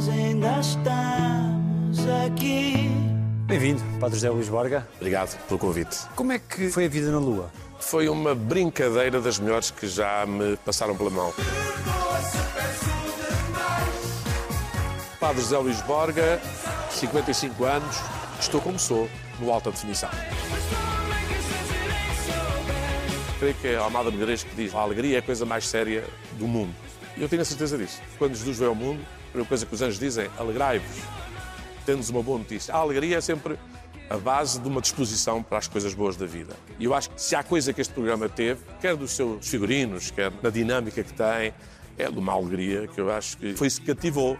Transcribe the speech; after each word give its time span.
nós 0.00 0.08
ainda 0.08 0.60
estamos 0.60 1.98
aqui. 2.24 2.88
Bem-vindo, 3.44 3.82
Padre 4.00 4.16
José 4.16 4.30
Luís 4.30 4.48
Borga. 4.48 4.88
Obrigado 4.96 5.36
pelo 5.46 5.60
convite. 5.60 5.98
Como 6.16 6.32
é 6.32 6.38
que 6.38 6.70
foi 6.70 6.86
a 6.86 6.88
vida 6.88 7.10
na 7.10 7.18
Lua? 7.18 7.50
Foi 7.78 8.08
uma 8.08 8.34
brincadeira 8.34 9.20
das 9.20 9.38
melhores 9.38 9.70
que 9.70 9.86
já 9.86 10.24
me 10.24 10.56
passaram 10.58 10.96
pela 10.96 11.10
mão. 11.10 11.34
Padre 15.18 15.42
José 15.42 15.58
Luís 15.58 15.82
Borga, 15.82 16.40
55 16.90 17.62
anos, 17.64 17.96
estou 18.40 18.60
como 18.62 18.78
sou, 18.78 19.06
no 19.38 19.52
alta 19.52 19.70
definição. 19.70 20.08
Creio 23.38 23.54
que 23.54 23.68
é 23.68 23.76
a 23.76 23.82
Almada 23.82 24.10
Negreiros 24.10 24.44
que 24.44 24.54
diz 24.54 24.74
a 24.74 24.78
alegria 24.78 25.16
é 25.16 25.18
a 25.18 25.22
coisa 25.22 25.44
mais 25.44 25.68
séria 25.68 26.04
do 26.38 26.46
mundo. 26.46 26.74
E 27.18 27.22
eu 27.22 27.28
tenho 27.28 27.42
a 27.42 27.44
certeza 27.44 27.76
disso. 27.76 28.00
Quando 28.18 28.34
Jesus 28.34 28.58
veio 28.58 28.70
ao 28.70 28.74
mundo, 28.74 29.04
a 29.30 29.32
primeira 29.32 29.48
coisa 29.48 29.64
que 29.64 29.72
os 29.72 29.80
anjos 29.80 29.98
dizem, 29.98 30.28
alegrai-vos, 30.36 31.02
tendo-nos 31.86 32.10
uma 32.10 32.20
boa 32.22 32.38
notícia. 32.38 32.74
A 32.74 32.78
alegria 32.78 33.18
é 33.18 33.20
sempre 33.20 33.56
a 34.10 34.16
base 34.16 34.58
de 34.58 34.66
uma 34.66 34.80
disposição 34.80 35.40
para 35.40 35.58
as 35.58 35.68
coisas 35.68 35.94
boas 35.94 36.16
da 36.16 36.26
vida. 36.26 36.52
E 36.80 36.84
eu 36.84 36.92
acho 36.92 37.10
que 37.10 37.22
se 37.22 37.36
há 37.36 37.44
coisa 37.44 37.72
que 37.72 37.80
este 37.80 37.94
programa 37.94 38.28
teve, 38.28 38.60
quer 38.80 38.96
dos 38.96 39.12
seus 39.12 39.48
figurinos, 39.48 40.10
quer 40.10 40.32
na 40.42 40.50
dinâmica 40.50 41.04
que 41.04 41.12
tem, 41.12 41.54
é 41.96 42.10
de 42.10 42.18
uma 42.18 42.32
alegria 42.32 42.88
que 42.88 43.00
eu 43.00 43.10
acho 43.12 43.36
que 43.36 43.54
foi 43.54 43.68
isso 43.68 43.80
que 43.80 43.94
cativou. 43.94 44.36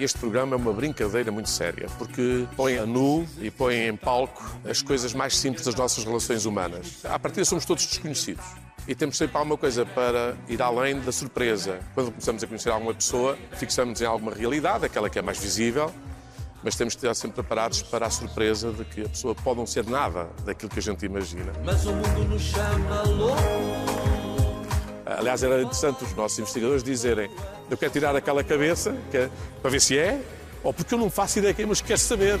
Este 0.00 0.18
programa 0.18 0.54
é 0.54 0.58
uma 0.58 0.72
brincadeira 0.72 1.30
muito 1.30 1.48
séria, 1.48 1.88
porque 1.96 2.44
põe 2.56 2.76
a 2.76 2.84
nu 2.84 3.24
e 3.40 3.52
põe 3.52 3.86
em 3.86 3.96
palco 3.96 4.44
as 4.68 4.82
coisas 4.82 5.14
mais 5.14 5.36
simples 5.36 5.64
das 5.64 5.76
nossas 5.76 6.02
relações 6.02 6.44
humanas. 6.44 7.04
À 7.04 7.18
partida 7.20 7.44
somos 7.44 7.64
todos 7.64 7.86
desconhecidos. 7.86 8.65
E 8.88 8.94
temos 8.94 9.16
sempre 9.16 9.36
alguma 9.36 9.56
coisa 9.56 9.84
para 9.84 10.36
ir 10.48 10.62
além 10.62 11.00
da 11.00 11.10
surpresa. 11.10 11.80
Quando 11.94 12.12
começamos 12.12 12.42
a 12.42 12.46
conhecer 12.46 12.70
alguma 12.70 12.94
pessoa, 12.94 13.36
fixamos 13.52 14.00
em 14.00 14.04
alguma 14.04 14.32
realidade, 14.32 14.86
aquela 14.86 15.10
que 15.10 15.18
é 15.18 15.22
mais 15.22 15.38
visível, 15.38 15.92
mas 16.62 16.76
temos 16.76 16.94
que 16.94 17.00
estar 17.00 17.14
sempre 17.14 17.36
preparados 17.36 17.82
para 17.82 18.06
a 18.06 18.10
surpresa 18.10 18.72
de 18.72 18.84
que 18.84 19.02
a 19.02 19.08
pessoa 19.08 19.34
pode 19.34 19.58
não 19.58 19.66
ser 19.66 19.84
nada 19.86 20.28
daquilo 20.44 20.70
que 20.70 20.78
a 20.78 20.82
gente 20.82 21.04
imagina. 21.04 21.52
Mas 21.64 21.84
o 21.84 21.92
mundo 21.92 22.24
nos 22.30 22.42
chama 22.42 23.02
louco. 23.02 23.36
Aliás, 25.04 25.42
era 25.42 25.60
interessante 25.60 26.04
os 26.04 26.14
nossos 26.14 26.38
investigadores 26.38 26.82
dizerem 26.82 27.30
eu 27.70 27.76
quero 27.76 27.92
tirar 27.92 28.14
aquela 28.14 28.44
cabeça 28.44 28.96
que 29.10 29.16
é, 29.16 29.30
para 29.60 29.70
ver 29.70 29.80
se 29.80 29.98
é, 29.98 30.20
ou 30.62 30.72
porque 30.72 30.94
eu 30.94 30.98
não 30.98 31.10
faço 31.10 31.38
ideia 31.38 31.54
mas 31.66 31.80
quero 31.80 31.98
saber. 31.98 32.38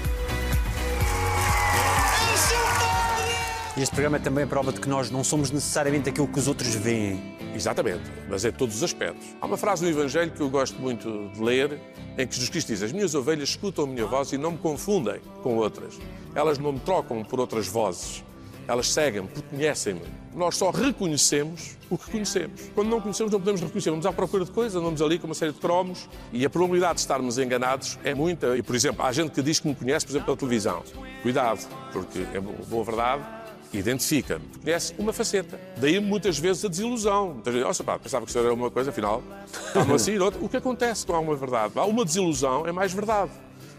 Este 3.82 3.92
programa 3.92 4.16
é 4.16 4.20
também 4.20 4.46
prova 4.46 4.72
de 4.72 4.80
que 4.80 4.88
nós 4.88 5.10
não 5.10 5.22
somos 5.22 5.50
necessariamente 5.50 6.08
aquilo 6.08 6.26
que 6.26 6.38
os 6.38 6.48
outros 6.48 6.74
veem. 6.74 7.36
Exatamente, 7.54 8.10
mas 8.26 8.42
é 8.42 8.50
todos 8.50 8.76
os 8.76 8.82
aspectos. 8.82 9.26
Há 9.38 9.44
uma 9.44 9.58
frase 9.58 9.84
no 9.84 9.90
Evangelho 9.90 10.30
que 10.30 10.40
eu 10.40 10.48
gosto 10.48 10.80
muito 10.80 11.30
de 11.34 11.42
ler, 11.42 11.78
em 12.16 12.26
que 12.26 12.34
Jesus 12.34 12.48
Cristo 12.48 12.68
diz: 12.68 12.82
As 12.82 12.90
minhas 12.90 13.14
ovelhas 13.14 13.50
escutam 13.50 13.84
a 13.84 13.86
minha 13.86 14.06
voz 14.06 14.32
e 14.32 14.38
não 14.38 14.52
me 14.52 14.58
confundem 14.58 15.20
com 15.42 15.56
outras. 15.56 15.98
Elas 16.34 16.56
não 16.56 16.72
me 16.72 16.80
trocam 16.80 17.22
por 17.22 17.38
outras 17.38 17.68
vozes. 17.68 18.24
Elas 18.66 18.90
seguem-me 18.90 19.28
porque 19.28 19.48
conhecem-me. 19.54 20.00
Nós 20.34 20.56
só 20.56 20.70
reconhecemos 20.70 21.76
o 21.90 21.98
que 21.98 22.10
conhecemos. 22.10 22.62
Quando 22.74 22.88
não 22.88 23.00
conhecemos, 23.00 23.30
não 23.30 23.38
podemos 23.38 23.60
reconhecer. 23.60 23.90
Vamos 23.90 24.06
à 24.06 24.12
procura 24.12 24.44
de 24.44 24.50
coisas, 24.50 24.74
andamos 24.74 25.02
ali 25.02 25.18
com 25.18 25.26
uma 25.26 25.34
série 25.34 25.52
de 25.52 25.60
cromos 25.60 26.08
e 26.32 26.44
a 26.46 26.50
probabilidade 26.50 26.94
de 26.94 27.00
estarmos 27.00 27.36
enganados 27.36 27.98
é 28.02 28.14
muita. 28.14 28.56
E, 28.56 28.62
por 28.62 28.74
exemplo, 28.74 29.04
há 29.04 29.12
gente 29.12 29.32
que 29.32 29.42
diz 29.42 29.60
que 29.60 29.68
me 29.68 29.74
conhece, 29.74 30.06
por 30.06 30.12
exemplo, 30.12 30.26
pela 30.26 30.36
televisão. 30.38 30.82
Cuidado, 31.22 31.60
porque 31.92 32.26
é 32.32 32.40
boa 32.40 32.84
verdade 32.84 33.35
identifica-me, 33.72 34.44
conhece 34.62 34.94
uma 34.98 35.12
faceta. 35.12 35.60
Daí 35.76 36.00
muitas 36.00 36.38
vezes 36.38 36.64
a 36.64 36.68
desilusão. 36.68 37.34
Muitas 37.34 37.54
vezes, 37.54 37.80
oh, 37.80 37.84
pá, 37.84 37.98
pensava 37.98 38.24
que 38.24 38.30
isso 38.30 38.38
era 38.38 38.52
uma 38.52 38.70
coisa, 38.70 38.90
afinal, 38.90 39.22
está-me 39.52 39.92
a 39.92 39.98
sair 39.98 40.20
outra. 40.20 40.42
O 40.42 40.48
que 40.48 40.56
acontece 40.56 41.06
com 41.06 41.14
alguma 41.14 41.36
verdade? 41.36 41.72
Há 41.76 41.84
uma 41.84 42.04
desilusão, 42.04 42.66
é 42.66 42.72
mais 42.72 42.92
verdade. 42.92 43.30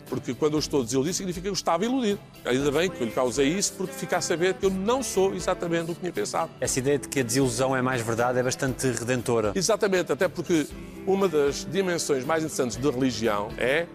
Porque 0.09 0.33
quando 0.33 0.53
eu 0.53 0.59
estou 0.59 0.83
desiludido, 0.83 1.13
significa 1.13 1.43
que 1.43 1.49
eu 1.49 1.53
estava 1.53 1.83
iludido. 1.83 2.20
Ainda 2.45 2.71
bem 2.71 2.89
que 2.89 3.02
eu 3.02 3.08
lhe 3.08 3.11
causei 3.11 3.49
isso, 3.49 3.73
porque 3.73 3.93
fica 3.93 4.17
a 4.17 4.21
saber 4.21 4.53
que 4.53 4.65
eu 4.65 4.70
não 4.70 5.03
sou 5.03 5.33
exatamente 5.36 5.92
o 5.92 5.95
que 5.95 5.99
tinha 5.99 6.14
pensado. 6.14 6.49
Essa 6.61 6.80
ideia 6.80 6.98
de 6.98 7.09
que 7.09 7.19
a 7.19 7.23
desilusão 7.23 7.75
é 7.75 7.81
mais 7.81 8.02
verdade 8.02 8.39
é 8.39 8.43
bastante 8.43 8.87
redentora. 8.87 9.52
Exatamente, 9.54 10.11
até 10.11 10.30
porque 10.30 10.65
uma 11.05 11.27
das 11.27 11.67
dimensões 11.69 12.23
mais 12.23 12.43
interessantes 12.43 12.77
da 12.77 12.89
religião 12.89 13.49
é 13.58 13.86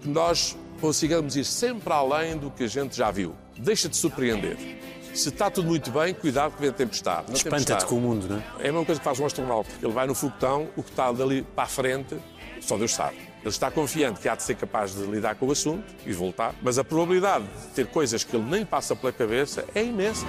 que 0.00 0.08
nós 0.08 0.56
consigamos 0.80 1.34
ir 1.34 1.44
sempre 1.44 1.92
além 1.92 2.36
do 2.36 2.50
que 2.50 2.64
a 2.64 2.68
gente 2.68 2.96
já 2.96 3.10
viu. 3.10 3.34
Deixa 3.56 3.88
de 3.88 3.96
surpreender. 3.96 4.77
Se 5.14 5.28
está 5.30 5.50
tudo 5.50 5.68
muito 5.68 5.90
bem, 5.90 6.14
cuidado 6.14 6.54
que 6.54 6.60
vem 6.60 6.70
a 6.70 6.72
tempestade. 6.72 7.32
Espanta-te 7.32 7.84
com 7.86 7.96
o 7.96 8.00
mundo, 8.00 8.28
não 8.28 8.36
é? 8.36 8.42
É 8.58 8.68
a 8.68 8.72
mesma 8.72 8.84
coisa 8.84 9.00
que 9.00 9.04
faz 9.04 9.18
um 9.18 9.26
astronauta. 9.26 9.70
Ele 9.82 9.92
vai 9.92 10.06
no 10.06 10.14
foguetão, 10.14 10.68
o 10.76 10.82
que 10.82 10.90
está 10.90 11.10
dali 11.12 11.42
para 11.42 11.64
a 11.64 11.66
frente, 11.66 12.16
só 12.60 12.76
Deus 12.76 12.94
sabe. 12.94 13.16
Ele 13.40 13.48
está 13.48 13.70
confiante 13.70 14.20
que 14.20 14.28
há 14.28 14.34
de 14.34 14.42
ser 14.42 14.56
capaz 14.56 14.94
de 14.94 15.02
lidar 15.04 15.36
com 15.36 15.46
o 15.46 15.52
assunto 15.52 15.84
e 16.04 16.12
voltar, 16.12 16.54
mas 16.60 16.78
a 16.78 16.84
probabilidade 16.84 17.44
de 17.44 17.66
ter 17.68 17.86
coisas 17.86 18.24
que 18.24 18.36
ele 18.36 18.44
nem 18.44 18.64
passa 18.64 18.96
pela 18.96 19.12
cabeça 19.12 19.64
é 19.74 19.82
imensa. 19.82 20.26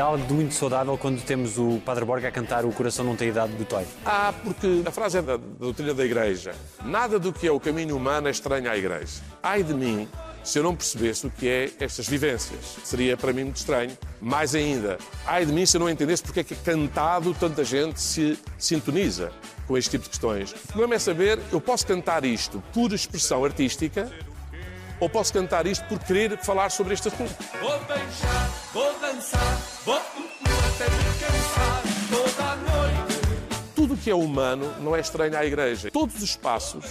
Algo 0.00 0.26
de 0.26 0.32
muito 0.32 0.54
saudável 0.54 0.96
quando 0.96 1.22
temos 1.22 1.58
o 1.58 1.80
Padre 1.84 2.06
Borga 2.06 2.28
a 2.28 2.30
cantar 2.30 2.64
O 2.64 2.72
Coração 2.72 3.04
Não 3.04 3.14
Tem 3.14 3.28
Idade 3.28 3.52
do 3.52 3.64
Toy. 3.66 3.84
Ah, 4.04 4.32
porque 4.42 4.82
a 4.86 4.90
frase 4.90 5.18
é 5.18 5.22
da, 5.22 5.36
da 5.36 5.42
doutrina 5.58 5.92
da 5.92 6.04
Igreja. 6.04 6.52
Nada 6.84 7.18
do 7.18 7.32
que 7.32 7.46
é 7.46 7.52
o 7.52 7.60
caminho 7.60 7.96
humano 7.96 8.26
é 8.26 8.30
estranho 8.30 8.70
à 8.70 8.76
Igreja. 8.76 9.20
Ai 9.42 9.62
de 9.62 9.74
mim 9.74 10.08
se 10.42 10.58
eu 10.58 10.62
não 10.62 10.74
percebesse 10.74 11.26
o 11.26 11.30
que 11.30 11.46
é 11.46 11.70
estas 11.78 12.08
vivências. 12.08 12.78
Seria 12.82 13.14
para 13.14 13.32
mim 13.32 13.44
muito 13.44 13.56
estranho. 13.56 13.96
Mais 14.20 14.54
ainda, 14.54 14.96
ai 15.26 15.44
de 15.44 15.52
mim 15.52 15.66
se 15.66 15.76
eu 15.76 15.80
não 15.80 15.90
entendesse 15.90 16.22
porque 16.22 16.40
é 16.40 16.44
que 16.44 16.54
cantado 16.54 17.34
tanta 17.34 17.62
gente 17.62 18.00
se 18.00 18.38
sintoniza 18.58 19.30
com 19.66 19.76
este 19.76 19.90
tipo 19.90 20.04
de 20.04 20.10
questões. 20.10 20.52
O 20.52 20.68
problema 20.68 20.94
é 20.94 20.98
saber, 20.98 21.38
eu 21.52 21.60
posso 21.60 21.86
cantar 21.86 22.24
isto 22.24 22.62
por 22.72 22.92
expressão 22.92 23.44
artística 23.44 24.10
ou 25.00 25.08
posso 25.08 25.32
cantar 25.32 25.66
isto 25.66 25.84
por 25.86 25.98
querer 25.98 26.36
falar 26.38 26.70
sobre 26.70 26.94
este 26.94 27.08
assunto. 27.08 27.34
Vou 27.60 27.78
beijar, 27.80 28.50
vou 28.72 29.00
dançar, 29.00 29.58
vou 29.84 29.96
até 29.96 30.84
me 30.84 31.04
cansar 31.18 31.82
toda 32.10 32.52
a 32.52 32.56
noite. 32.56 33.20
Tudo 33.74 33.94
o 33.94 33.96
que 33.96 34.10
é 34.10 34.14
humano 34.14 34.72
não 34.80 34.94
é 34.94 35.00
estranho 35.00 35.36
à 35.36 35.44
Igreja. 35.44 35.90
Todos 35.90 36.16
os 36.16 36.22
espaços 36.22 36.84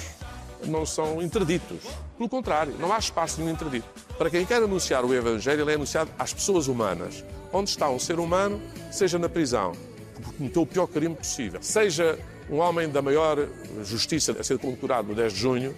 não 0.66 0.86
são 0.86 1.22
interditos. 1.22 1.84
Pelo 2.18 2.28
contrário, 2.28 2.76
não 2.80 2.92
há 2.92 2.98
espaço 2.98 3.40
nenhum 3.40 3.54
interdito. 3.54 3.88
Para 4.18 4.30
quem 4.30 4.46
quer 4.46 4.62
anunciar 4.62 5.06
o 5.06 5.14
Evangelho, 5.14 5.62
ele 5.62 5.72
é 5.72 5.76
anunciado 5.76 6.10
às 6.18 6.34
pessoas 6.34 6.68
humanas. 6.68 7.24
Onde 7.54 7.70
está 7.70 7.90
um 7.90 8.00
ser 8.00 8.20
humano, 8.20 8.62
seja 8.92 9.18
na 9.18 9.30
prisão, 9.30 9.72
porque 10.16 10.38
cometeu 10.38 10.62
o 10.64 10.66
pior 10.66 10.88
crime 10.88 11.16
possível, 11.16 11.62
seja 11.62 12.20
um 12.50 12.58
homem 12.58 12.90
da 12.90 13.02
maior 13.02 13.48
justiça 13.84 14.36
a 14.38 14.44
ser 14.44 14.58
condecorado 14.60 15.08
no 15.08 15.16
10 15.16 15.34
de 15.34 15.40
junho, 15.40 15.76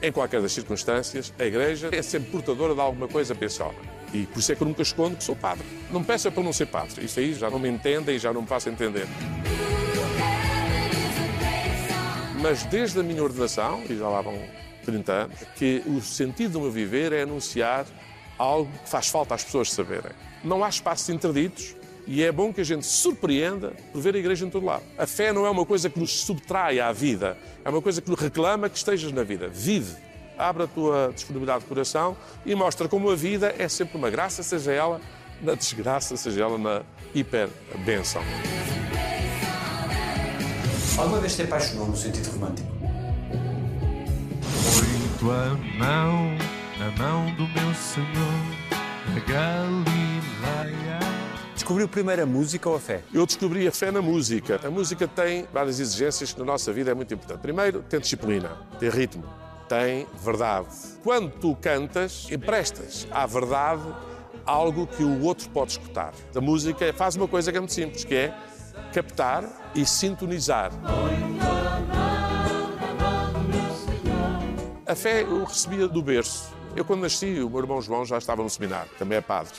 em 0.00 0.12
qualquer 0.12 0.40
das 0.40 0.52
circunstâncias, 0.52 1.32
a 1.38 1.44
Igreja 1.44 1.90
é 1.92 2.02
sempre 2.02 2.30
portadora 2.30 2.74
de 2.74 2.80
alguma 2.80 3.08
coisa 3.08 3.34
homem. 3.34 3.98
E 4.14 4.26
por 4.26 4.38
isso 4.38 4.52
é 4.52 4.54
que 4.54 4.62
eu 4.62 4.66
nunca 4.66 4.82
escondo 4.82 5.16
que 5.16 5.24
sou 5.24 5.36
padre. 5.36 5.66
Não 5.90 6.00
me 6.00 6.06
peça 6.06 6.30
para 6.30 6.42
não 6.42 6.52
ser 6.52 6.66
padre. 6.66 7.04
Isso 7.04 7.18
aí 7.18 7.34
já 7.34 7.50
não 7.50 7.58
me 7.58 7.68
entendem 7.68 8.16
e 8.16 8.18
já 8.18 8.32
não 8.32 8.42
me 8.42 8.46
faço 8.46 8.68
entender. 8.68 9.06
Mas 12.40 12.64
desde 12.64 13.00
a 13.00 13.02
minha 13.02 13.22
ordenação, 13.22 13.82
e 13.88 13.96
já 13.96 14.08
lá 14.08 14.22
vão 14.22 14.40
30 14.84 15.12
anos, 15.12 15.38
que 15.56 15.82
o 15.86 16.00
sentido 16.00 16.52
do 16.52 16.60
meu 16.60 16.70
viver 16.70 17.12
é 17.12 17.22
anunciar 17.22 17.84
algo 18.38 18.70
que 18.84 18.88
faz 18.88 19.08
falta 19.08 19.34
às 19.34 19.44
pessoas 19.44 19.72
saberem. 19.72 20.12
Não 20.44 20.62
há 20.64 20.68
espaços 20.68 21.08
interditos 21.08 21.74
e 22.08 22.24
é 22.24 22.32
bom 22.32 22.50
que 22.54 22.62
a 22.62 22.64
gente 22.64 22.86
se 22.86 23.02
surpreenda 23.02 23.74
por 23.92 24.00
ver 24.00 24.14
a 24.14 24.18
igreja 24.18 24.46
em 24.46 24.48
todo 24.48 24.64
lado. 24.64 24.82
A 24.96 25.06
fé 25.06 25.30
não 25.30 25.44
é 25.44 25.50
uma 25.50 25.66
coisa 25.66 25.90
que 25.90 26.00
nos 26.00 26.20
subtrai 26.22 26.80
à 26.80 26.90
vida, 26.90 27.36
é 27.62 27.68
uma 27.68 27.82
coisa 27.82 28.00
que 28.00 28.10
nos 28.10 28.18
reclama 28.18 28.70
que 28.70 28.78
estejas 28.78 29.12
na 29.12 29.22
vida. 29.22 29.46
Vive. 29.48 29.94
Abre 30.38 30.62
a 30.62 30.66
tua 30.66 31.12
disponibilidade 31.14 31.64
de 31.64 31.66
coração 31.66 32.16
e 32.46 32.54
mostra 32.54 32.88
como 32.88 33.10
a 33.10 33.14
vida 33.14 33.54
é 33.58 33.68
sempre 33.68 33.98
uma 33.98 34.08
graça, 34.08 34.42
seja 34.42 34.72
ela 34.72 35.02
na 35.42 35.54
desgraça, 35.54 36.16
seja 36.16 36.44
ela 36.44 36.56
na 36.56 36.82
hiper 37.14 37.50
benção. 37.84 38.22
Alguma 40.96 41.20
vez 41.20 41.36
te 41.36 41.42
apaixonou 41.42 41.88
no 41.88 41.96
sentido 41.96 42.30
romântico? 42.30 42.68
Põe 44.40 45.18
tua 45.18 45.58
mão 45.78 46.38
na 46.78 46.90
mão 46.96 47.26
do 47.34 47.46
meu 47.48 47.74
Senhor, 47.74 48.06
na 49.12 49.20
Galileia. 49.26 51.07
Descobriu 51.58 51.88
primeiro 51.88 52.22
a 52.22 52.26
música 52.26 52.68
ou 52.68 52.76
a 52.76 52.78
fé? 52.78 53.02
Eu 53.12 53.26
descobri 53.26 53.66
a 53.66 53.72
fé 53.72 53.90
na 53.90 54.00
música. 54.00 54.60
A 54.64 54.70
música 54.70 55.08
tem 55.08 55.44
várias 55.52 55.80
exigências 55.80 56.32
que 56.32 56.38
na 56.38 56.44
nossa 56.44 56.72
vida 56.72 56.92
é 56.92 56.94
muito 56.94 57.12
importante. 57.12 57.40
Primeiro, 57.40 57.82
tem 57.82 57.98
disciplina, 57.98 58.56
tem 58.78 58.88
ritmo, 58.88 59.24
tem 59.68 60.06
verdade. 60.22 60.68
Quando 61.02 61.32
tu 61.32 61.56
cantas, 61.56 62.28
emprestas 62.30 63.08
à 63.10 63.26
verdade 63.26 63.82
algo 64.46 64.86
que 64.86 65.02
o 65.02 65.20
outro 65.24 65.50
pode 65.50 65.72
escutar. 65.72 66.14
A 66.32 66.40
música 66.40 66.92
faz 66.92 67.16
uma 67.16 67.26
coisa 67.26 67.50
que 67.50 67.58
é 67.58 67.60
muito 67.60 67.74
simples, 67.74 68.04
que 68.04 68.14
é 68.14 68.34
captar 68.94 69.44
e 69.74 69.84
sintonizar. 69.84 70.70
A 74.86 74.94
fé 74.94 75.22
eu 75.22 75.42
recebia 75.42 75.88
do 75.88 76.00
berço. 76.00 76.56
Eu, 76.76 76.84
quando 76.84 77.00
nasci, 77.00 77.40
o 77.40 77.50
meu 77.50 77.58
irmão 77.58 77.82
João 77.82 78.04
já 78.04 78.16
estava 78.16 78.44
no 78.44 78.48
seminário, 78.48 78.88
também 78.96 79.18
é 79.18 79.20
padre. 79.20 79.54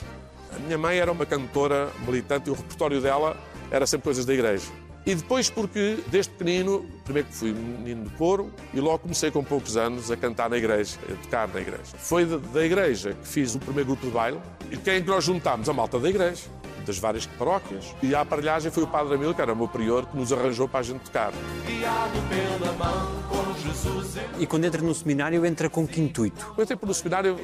A 0.54 0.58
minha 0.58 0.78
mãe 0.78 0.98
era 0.98 1.10
uma 1.10 1.26
cantora 1.26 1.90
militante 2.06 2.48
e 2.48 2.52
o 2.52 2.54
repertório 2.54 3.00
dela 3.00 3.36
era 3.70 3.86
sempre 3.86 4.04
coisas 4.04 4.24
da 4.24 4.34
igreja. 4.34 4.66
E 5.06 5.14
depois 5.14 5.48
porque, 5.48 5.98
desde 6.08 6.30
pequenino, 6.32 6.84
primeiro 7.04 7.28
que 7.28 7.34
fui 7.34 7.52
menino 7.52 8.04
de 8.04 8.10
coro 8.16 8.52
e 8.74 8.80
logo 8.80 8.98
comecei 8.98 9.30
com 9.30 9.42
poucos 9.42 9.76
anos 9.76 10.10
a 10.10 10.16
cantar 10.16 10.50
na 10.50 10.58
igreja, 10.58 10.98
a 11.10 11.22
tocar 11.24 11.48
na 11.48 11.60
igreja. 11.60 11.96
Foi 11.96 12.26
da 12.26 12.64
igreja 12.64 13.14
que 13.14 13.26
fiz 13.26 13.54
o 13.54 13.58
primeiro 13.58 13.88
grupo 13.88 14.06
de 14.06 14.12
baile 14.12 14.38
e 14.70 14.76
quem 14.76 14.94
é 14.94 15.00
que 15.00 15.08
nós 15.08 15.24
juntámos? 15.24 15.68
A 15.68 15.72
malta 15.72 15.98
da 15.98 16.08
igreja, 16.08 16.42
das 16.84 16.98
várias 16.98 17.24
paróquias. 17.24 17.94
E 18.02 18.14
a 18.14 18.20
aparelhagem 18.20 18.70
foi 18.70 18.82
o 18.82 18.86
Padre 18.86 19.14
Amil, 19.14 19.34
que 19.34 19.40
era 19.40 19.52
o 19.52 19.56
meu 19.56 19.68
prior, 19.68 20.06
que 20.06 20.16
nos 20.16 20.32
arranjou 20.32 20.68
para 20.68 20.80
a 20.80 20.82
gente 20.82 21.00
tocar. 21.00 21.32
E 24.38 24.46
quando 24.46 24.64
entra 24.66 24.82
no 24.82 24.94
seminário, 24.94 25.46
entra 25.46 25.70
com 25.70 25.86
que 25.86 26.00
intuito? 26.00 26.54
Eu 26.56 26.62
entrei 26.62 26.76
para 26.76 26.90
o 26.90 26.94
seminário, 26.94 27.38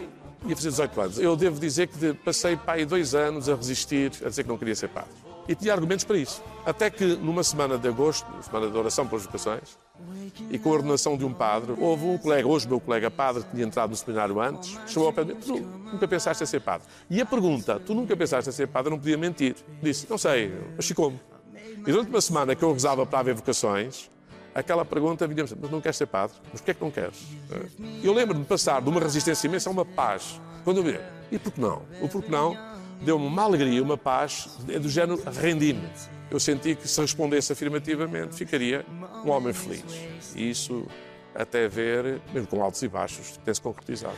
ia 0.47 0.57
fazer 0.57 0.71
18 0.71 1.01
anos. 1.01 1.19
Eu 1.19 1.37
devo 1.37 1.59
dizer 1.61 1.89
que 1.89 2.15
passei 2.15 2.59
aí 2.67 2.85
dois 2.85 3.15
anos 3.15 3.49
a 3.49 3.55
resistir, 3.55 4.13
a 4.25 4.29
dizer 4.29 4.43
que 4.43 4.49
não 4.49 4.59
queria 4.59 4.75
ser 4.75 4.89
padre. 4.89 5.11
E 5.49 5.55
tinha 5.55 5.73
argumentos 5.73 6.05
para 6.05 6.19
isso. 6.19 6.43
Até 6.65 6.91
que 6.91 7.05
numa 7.05 7.45
semana 7.45 7.79
de 7.79 7.87
agosto, 7.87 8.27
semana 8.43 8.69
de 8.69 8.77
oração 8.77 9.07
pelas 9.07 9.25
vocações, 9.25 9.79
e 10.51 10.59
com 10.59 10.71
a 10.71 10.73
ordenação 10.73 11.17
de 11.17 11.25
um 11.25 11.33
padre, 11.33 11.75
houve 11.79 12.05
um 12.05 12.19
colega, 12.19 12.47
hoje 12.47 12.69
meu 12.69 12.81
colega 12.81 13.11
padre, 13.11 13.45
que 13.45 13.51
tinha 13.53 13.65
entrado 13.65 13.91
no 13.91 13.97
seminário 13.97 14.41
antes, 14.41 14.77
chamou 14.87 15.09
ao 15.09 15.13
pé 15.13 15.25
de 15.25 15.35
mim, 15.35 15.41
tu 15.41 15.57
nunca 15.93 16.09
pensaste 16.09 16.43
em 16.43 16.47
ser 16.47 16.61
padre? 16.61 16.87
E 17.09 17.21
a 17.21 17.27
pergunta, 17.27 17.79
tu 17.79 17.95
nunca 17.95 18.17
pensaste 18.17 18.51
em 18.51 18.53
ser 18.53 18.67
padre, 18.67 18.91
não 18.91 18.99
podia 18.99 19.17
mentir. 19.17 19.55
Disse, 19.81 20.07
não 20.11 20.19
sei, 20.19 20.53
mas 20.75 20.87
ficou-me. 20.87 21.21
E 21.87 21.93
durante 21.93 22.11
uma 22.11 22.21
semana 22.21 22.57
que 22.57 22.65
eu 22.65 22.73
rezava 22.73 23.07
para 23.07 23.21
haver 23.21 23.35
vocações, 23.35 24.11
aquela 24.57 24.85
pergunta 24.85 25.27
vinha 25.27 25.45
mas 25.61 25.71
não 25.71 25.81
queres 25.81 25.97
ser 25.97 26.07
padre? 26.07 26.37
Mas 26.51 26.61
porquê 26.61 26.71
é 26.71 26.75
que 26.75 26.83
não 26.83 26.91
queres? 26.91 27.27
Eu 28.03 28.13
lembro-me 28.13 28.43
de 28.43 28.49
passar 28.49 28.81
de 28.81 28.89
uma 28.89 29.01
resistência 29.01 29.47
imensa 29.47 29.69
a 29.69 29.73
uma 29.73 29.85
paz. 29.85 30.41
Quando 30.65 30.79
eu 30.79 30.83
vi, 30.83 30.99
e 31.31 31.39
por 31.39 31.53
que 31.53 31.61
não? 31.61 31.83
O 32.01 32.09
por 32.09 32.23
que 32.23 32.31
não 32.31 32.57
deu-me 33.01 33.27
uma 33.27 33.43
alegria, 33.43 33.83
uma 33.83 33.99
paz, 33.99 34.49
é 34.69 34.79
do 34.79 34.89
género 34.89 35.23
rendi-me. 35.31 35.87
Eu 36.31 36.41
senti 36.41 36.75
que 36.75 36.89
se 36.89 37.01
respondesse 37.01 37.53
afirmativamente, 37.53 38.35
ficaria 38.35 38.85
um 39.25 39.31
homem 39.31 39.53
feliz. 39.53 39.85
E 40.35 40.51
isso, 40.51 40.87
até 41.35 41.69
ver, 41.69 42.21
mesmo 42.33 42.49
com 42.49 42.63
altos 42.63 42.83
e 42.83 42.89
baixos, 42.89 43.39
tem-se 43.45 43.61
concretizado. 43.61 44.17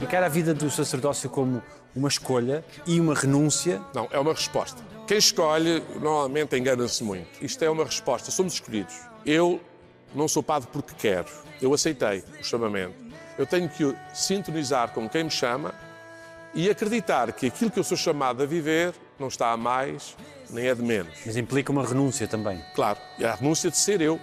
Encara 0.00 0.26
a 0.26 0.28
vida 0.28 0.54
do 0.54 0.70
sacerdócio 0.70 1.28
como 1.28 1.60
uma 1.94 2.08
escolha 2.08 2.64
e 2.86 3.00
uma 3.00 3.14
renúncia. 3.14 3.82
Não, 3.92 4.08
é 4.10 4.18
uma 4.18 4.32
resposta. 4.32 4.89
Quem 5.10 5.18
escolhe, 5.18 5.82
normalmente 6.00 6.56
engana-se 6.56 7.02
muito. 7.02 7.44
Isto 7.44 7.64
é 7.64 7.68
uma 7.68 7.84
resposta, 7.84 8.30
somos 8.30 8.52
escolhidos. 8.52 8.94
Eu 9.26 9.60
não 10.14 10.28
sou 10.28 10.40
padre 10.40 10.68
porque 10.72 10.94
quero. 10.96 11.26
Eu 11.60 11.74
aceitei 11.74 12.22
o 12.40 12.44
chamamento. 12.44 12.94
Eu 13.36 13.44
tenho 13.44 13.68
que 13.68 13.92
sintonizar 14.14 14.92
com 14.92 15.08
quem 15.08 15.24
me 15.24 15.30
chama 15.30 15.74
e 16.54 16.70
acreditar 16.70 17.32
que 17.32 17.48
aquilo 17.48 17.72
que 17.72 17.80
eu 17.80 17.82
sou 17.82 17.96
chamado 17.96 18.44
a 18.44 18.46
viver 18.46 18.94
não 19.18 19.26
está 19.26 19.50
a 19.50 19.56
mais 19.56 20.16
nem 20.48 20.68
é 20.68 20.74
de 20.76 20.82
menos. 20.82 21.18
Mas 21.26 21.36
implica 21.36 21.72
uma 21.72 21.84
renúncia 21.84 22.28
também. 22.28 22.64
Claro, 22.76 23.00
e 23.18 23.24
a 23.24 23.34
renúncia 23.34 23.68
de 23.68 23.78
ser 23.78 24.00
eu, 24.00 24.20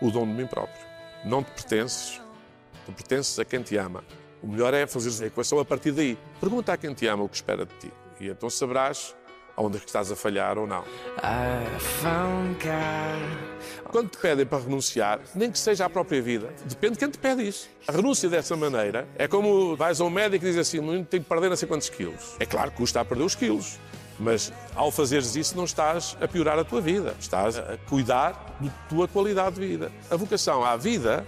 o 0.00 0.12
dono 0.12 0.32
de 0.32 0.40
mim 0.40 0.46
próprio. 0.46 0.86
Não 1.24 1.42
te 1.42 1.50
pertences, 1.50 2.20
tu 2.86 2.92
pertences 2.92 3.36
a 3.40 3.44
quem 3.44 3.62
te 3.62 3.76
ama. 3.76 4.04
O 4.40 4.46
melhor 4.46 4.74
é 4.74 4.86
fazer 4.86 5.24
a 5.24 5.26
equação 5.26 5.58
a 5.58 5.64
partir 5.64 5.90
daí. 5.90 6.16
Pergunta 6.38 6.72
a 6.72 6.76
quem 6.76 6.94
te 6.94 7.08
ama 7.08 7.24
o 7.24 7.28
que 7.28 7.34
espera 7.34 7.66
de 7.66 7.74
ti. 7.80 7.92
E 8.20 8.28
então 8.28 8.48
saberás 8.48 9.16
aonde 9.56 9.76
é 9.76 9.80
que 9.80 9.86
estás 9.86 10.10
a 10.10 10.16
falhar 10.16 10.58
ou 10.58 10.66
não. 10.66 10.84
Quando 13.90 14.08
te 14.08 14.18
pedem 14.18 14.46
para 14.46 14.62
renunciar, 14.62 15.20
nem 15.34 15.50
que 15.50 15.58
seja 15.58 15.84
à 15.84 15.90
própria 15.90 16.22
vida, 16.22 16.52
depende 16.64 16.94
de 16.94 16.98
quem 17.00 17.10
te 17.10 17.18
pede 17.18 17.46
isso. 17.46 17.68
A 17.88 17.92
renúncia 17.92 18.28
dessa 18.28 18.56
maneira 18.56 19.08
é 19.16 19.26
como 19.26 19.74
vais 19.76 20.00
a 20.00 20.04
um 20.04 20.10
médico 20.10 20.44
e 20.44 20.48
dizes 20.48 20.68
assim: 20.68 20.80
"Menino, 20.80 21.04
tenho 21.04 21.22
que 21.22 21.28
perder 21.28 21.48
não 21.48 21.56
sei 21.56 21.66
quantos 21.66 21.88
quilos. 21.88 22.36
É 22.38 22.46
claro 22.46 22.70
que 22.70 22.76
custa 22.76 23.00
a 23.00 23.04
perder 23.04 23.24
os 23.24 23.34
quilos. 23.34 23.78
Mas 24.18 24.52
ao 24.76 24.90
fazeres 24.90 25.34
isso, 25.34 25.56
não 25.56 25.64
estás 25.64 26.16
a 26.20 26.28
piorar 26.28 26.58
a 26.58 26.64
tua 26.64 26.80
vida, 26.80 27.14
estás 27.18 27.58
a 27.58 27.78
cuidar 27.88 28.54
da 28.60 28.70
tua 28.88 29.08
qualidade 29.08 29.54
de 29.54 29.66
vida. 29.66 29.90
A 30.10 30.16
vocação 30.16 30.62
à 30.62 30.76
vida 30.76 31.26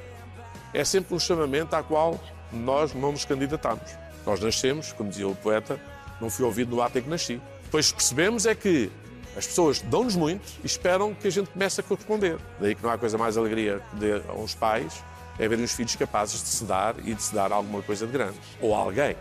é 0.74 0.84
sempre 0.84 1.14
um 1.14 1.19
chamamento 1.19 1.74
à 1.74 1.82
qual 1.82 2.20
nós 2.52 2.92
não 2.94 3.12
nos 3.12 3.24
candidatamos. 3.24 3.96
Nós 4.26 4.40
nascemos, 4.40 4.92
como 4.92 5.08
dizia 5.08 5.26
o 5.26 5.34
poeta, 5.34 5.80
não 6.20 6.28
fui 6.30 6.44
ouvido 6.44 6.76
no 6.76 6.82
ato 6.82 6.98
em 6.98 7.02
que 7.02 7.08
nasci. 7.08 7.40
Depois 7.72 7.90
percebemos 7.90 8.44
é 8.44 8.54
que 8.54 8.92
as 9.34 9.46
pessoas 9.46 9.80
dão-nos 9.80 10.14
muito 10.14 10.42
e 10.62 10.66
esperam 10.66 11.14
que 11.14 11.26
a 11.26 11.30
gente 11.30 11.48
comece 11.48 11.80
a 11.80 11.82
corresponder. 11.82 12.36
Daí 12.60 12.74
que 12.74 12.82
não 12.82 12.90
há 12.90 12.98
coisa 12.98 13.16
mais 13.16 13.38
alegria 13.38 13.80
a 14.28 14.34
uns 14.34 14.54
pais 14.54 15.02
é 15.38 15.48
verem 15.48 15.64
os 15.64 15.72
filhos 15.72 15.96
capazes 15.96 16.42
de 16.42 16.48
se 16.48 16.64
dar 16.64 16.94
e 17.02 17.14
de 17.14 17.22
se 17.22 17.34
dar 17.34 17.50
alguma 17.50 17.80
coisa 17.80 18.06
de 18.06 18.12
grande. 18.12 18.38
Ou 18.60 18.74
alguém. 18.74 19.16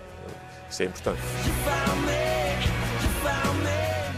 Isso 0.69 0.83
é 0.83 0.85
importante. 0.87 1.21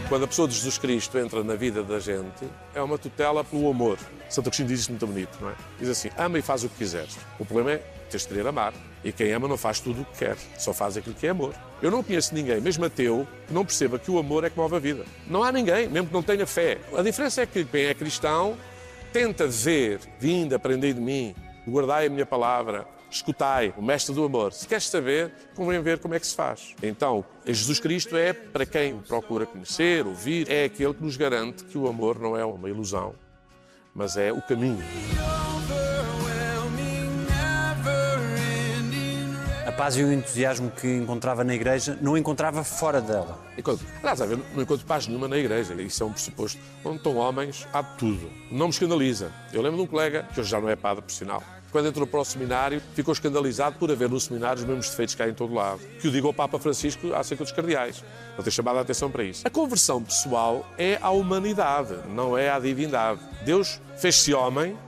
Quando 0.08 0.24
a 0.24 0.28
pessoa 0.28 0.46
de 0.46 0.54
Jesus 0.54 0.76
Cristo 0.76 1.18
entra 1.18 1.42
na 1.42 1.54
vida 1.54 1.82
da 1.82 1.98
gente, 1.98 2.44
é 2.74 2.82
uma 2.82 2.98
tutela 2.98 3.42
pelo 3.42 3.70
amor. 3.70 3.98
Santo 4.28 4.48
Agostinho 4.48 4.68
diz 4.68 4.80
isso 4.80 4.90
muito 4.90 5.06
bonito, 5.06 5.38
não 5.40 5.48
é? 5.48 5.54
Diz 5.78 5.88
assim: 5.88 6.10
ama 6.16 6.38
e 6.38 6.42
faz 6.42 6.62
o 6.62 6.68
que 6.68 6.76
quiseres. 6.76 7.16
O 7.38 7.44
problema 7.44 7.72
é 7.72 7.76
teres 8.10 8.22
de 8.22 8.28
querer 8.28 8.46
amar. 8.46 8.74
E 9.02 9.12
quem 9.12 9.32
ama 9.32 9.48
não 9.48 9.56
faz 9.56 9.80
tudo 9.80 10.02
o 10.02 10.04
que 10.04 10.18
quer, 10.18 10.36
só 10.58 10.72
faz 10.72 10.96
aquilo 10.96 11.14
que 11.14 11.26
é 11.26 11.30
amor. 11.30 11.54
Eu 11.82 11.90
não 11.90 12.02
conheço 12.02 12.34
ninguém, 12.34 12.60
mesmo 12.60 12.84
ateu, 12.84 13.26
que 13.46 13.52
não 13.52 13.64
perceba 13.64 13.98
que 13.98 14.10
o 14.10 14.18
amor 14.18 14.44
é 14.44 14.50
que 14.50 14.56
move 14.56 14.76
a 14.76 14.78
vida. 14.78 15.04
Não 15.26 15.42
há 15.42 15.50
ninguém, 15.50 15.88
mesmo 15.88 16.08
que 16.08 16.14
não 16.14 16.22
tenha 16.22 16.46
fé. 16.46 16.78
A 16.96 17.02
diferença 17.02 17.42
é 17.42 17.46
que 17.46 17.64
quem 17.64 17.84
é 17.84 17.94
cristão 17.94 18.56
tenta 19.12 19.46
ver, 19.46 20.00
vindo, 20.18 20.54
aprendei 20.54 20.92
de 20.92 21.00
mim, 21.00 21.34
guardai 21.66 22.06
a 22.06 22.10
minha 22.10 22.26
palavra, 22.26 22.86
escutai, 23.16 23.74
o 23.76 23.82
mestre 23.82 24.14
do 24.14 24.24
amor. 24.24 24.52
Se 24.52 24.66
queres 24.66 24.88
saber, 24.88 25.32
convém 25.54 25.80
ver 25.80 25.98
como 25.98 26.14
é 26.14 26.20
que 26.20 26.26
se 26.26 26.34
faz. 26.34 26.74
Então, 26.82 27.24
Jesus 27.46 27.78
Cristo 27.78 28.16
é 28.16 28.32
para 28.32 28.66
quem 28.66 28.98
procura 28.98 29.46
conhecer, 29.46 30.06
ouvir, 30.06 30.50
é 30.50 30.64
aquele 30.64 30.94
que 30.94 31.02
nos 31.02 31.16
garante 31.16 31.64
que 31.64 31.78
o 31.78 31.86
amor 31.86 32.18
não 32.18 32.36
é 32.36 32.44
uma 32.44 32.68
ilusão, 32.68 33.14
mas 33.94 34.16
é 34.16 34.32
o 34.32 34.42
caminho. 34.42 34.82
A 39.66 39.72
paz 39.72 39.96
e 39.96 40.04
o 40.04 40.12
entusiasmo 40.12 40.70
que 40.70 40.86
encontrava 40.86 41.42
na 41.42 41.54
igreja 41.54 41.98
não 42.00 42.16
encontrava 42.16 42.62
fora 42.62 43.00
dela. 43.00 43.40
Enquanto, 43.56 43.82
aliás, 44.02 44.20
não 44.54 44.62
encontro 44.62 44.86
paz 44.86 45.06
nenhuma 45.08 45.26
na 45.26 45.38
igreja. 45.38 45.74
Isso 45.74 46.02
é 46.02 46.06
um 46.06 46.12
pressuposto. 46.12 46.60
Onde 46.84 46.98
estão 46.98 47.16
homens, 47.16 47.66
há 47.72 47.80
de 47.80 47.96
tudo. 47.96 48.30
Não 48.52 48.66
me 48.66 48.72
escandaliza. 48.72 49.32
Eu 49.52 49.62
lembro 49.62 49.78
de 49.78 49.82
um 49.84 49.86
colega, 49.86 50.28
que 50.32 50.38
hoje 50.38 50.50
já 50.50 50.60
não 50.60 50.68
é 50.68 50.76
padre 50.76 51.02
profissional, 51.02 51.42
quando 51.74 51.88
entrou 51.88 52.06
para 52.06 52.20
o 52.20 52.24
seminário, 52.24 52.80
ficou 52.94 53.10
escandalizado 53.10 53.80
por 53.80 53.90
haver 53.90 54.08
no 54.08 54.20
seminário 54.20 54.62
os 54.62 54.64
mesmos 54.64 54.88
defeitos 54.90 55.16
que 55.16 55.20
há 55.24 55.28
em 55.28 55.34
todo 55.34 55.52
lado. 55.52 55.80
Que 56.00 56.06
o 56.06 56.10
diga 56.12 56.24
ao 56.24 56.32
Papa 56.32 56.56
Francisco 56.56 57.12
acerca 57.12 57.42
dos 57.42 57.52
cardeais. 57.52 58.04
Ele 58.34 58.42
tem 58.44 58.52
chamado 58.52 58.78
a 58.78 58.82
atenção 58.82 59.10
para 59.10 59.24
isso. 59.24 59.44
A 59.44 59.50
conversão 59.50 60.00
pessoal 60.00 60.64
é 60.78 61.00
à 61.02 61.10
humanidade, 61.10 61.96
não 62.10 62.38
é 62.38 62.48
à 62.48 62.60
divindade. 62.60 63.18
Deus 63.44 63.80
fez-se 63.96 64.32
homem 64.32 64.78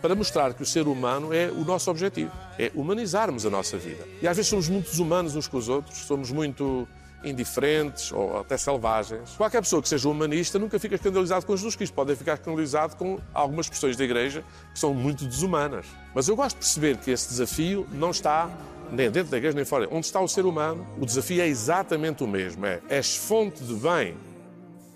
para 0.00 0.16
mostrar 0.16 0.52
que 0.52 0.64
o 0.64 0.66
ser 0.66 0.88
humano 0.88 1.32
é 1.32 1.48
o 1.48 1.64
nosso 1.64 1.88
objetivo. 1.88 2.32
É 2.58 2.72
humanizarmos 2.74 3.46
a 3.46 3.50
nossa 3.50 3.78
vida. 3.78 4.04
E 4.20 4.26
às 4.26 4.36
vezes 4.36 4.50
somos 4.50 4.68
muito 4.68 4.90
desumanos 4.90 5.36
uns 5.36 5.46
com 5.46 5.58
os 5.58 5.68
outros, 5.68 5.98
somos 5.98 6.32
muito 6.32 6.88
indiferentes 7.24 8.12
ou 8.12 8.40
até 8.40 8.56
selvagens. 8.56 9.30
Qualquer 9.36 9.60
pessoa 9.60 9.82
que 9.82 9.88
seja 9.88 10.08
humanista 10.08 10.58
nunca 10.58 10.78
fica 10.78 10.94
escandalizado 10.94 11.46
com 11.46 11.56
Jesus 11.56 11.76
Cristo. 11.76 11.94
Pode 11.94 12.14
ficar 12.16 12.34
escandalizado 12.34 12.96
com 12.96 13.18
algumas 13.32 13.68
questões 13.68 13.96
da 13.96 14.04
Igreja 14.04 14.44
que 14.72 14.78
são 14.78 14.92
muito 14.94 15.24
desumanas. 15.24 15.86
Mas 16.14 16.28
eu 16.28 16.36
gosto 16.36 16.56
de 16.56 16.60
perceber 16.60 16.96
que 16.98 17.10
esse 17.10 17.28
desafio 17.28 17.86
não 17.92 18.10
está 18.10 18.50
nem 18.90 19.10
dentro 19.10 19.30
da 19.30 19.38
Igreja 19.38 19.56
nem 19.56 19.64
fora. 19.64 19.88
Onde 19.90 20.06
está 20.06 20.20
o 20.20 20.28
ser 20.28 20.44
humano, 20.44 20.86
o 21.00 21.06
desafio 21.06 21.40
é 21.40 21.46
exatamente 21.46 22.22
o 22.22 22.26
mesmo. 22.26 22.66
É, 22.66 22.80
és 22.88 23.16
fonte 23.16 23.62
de 23.64 23.74
bem 23.74 24.16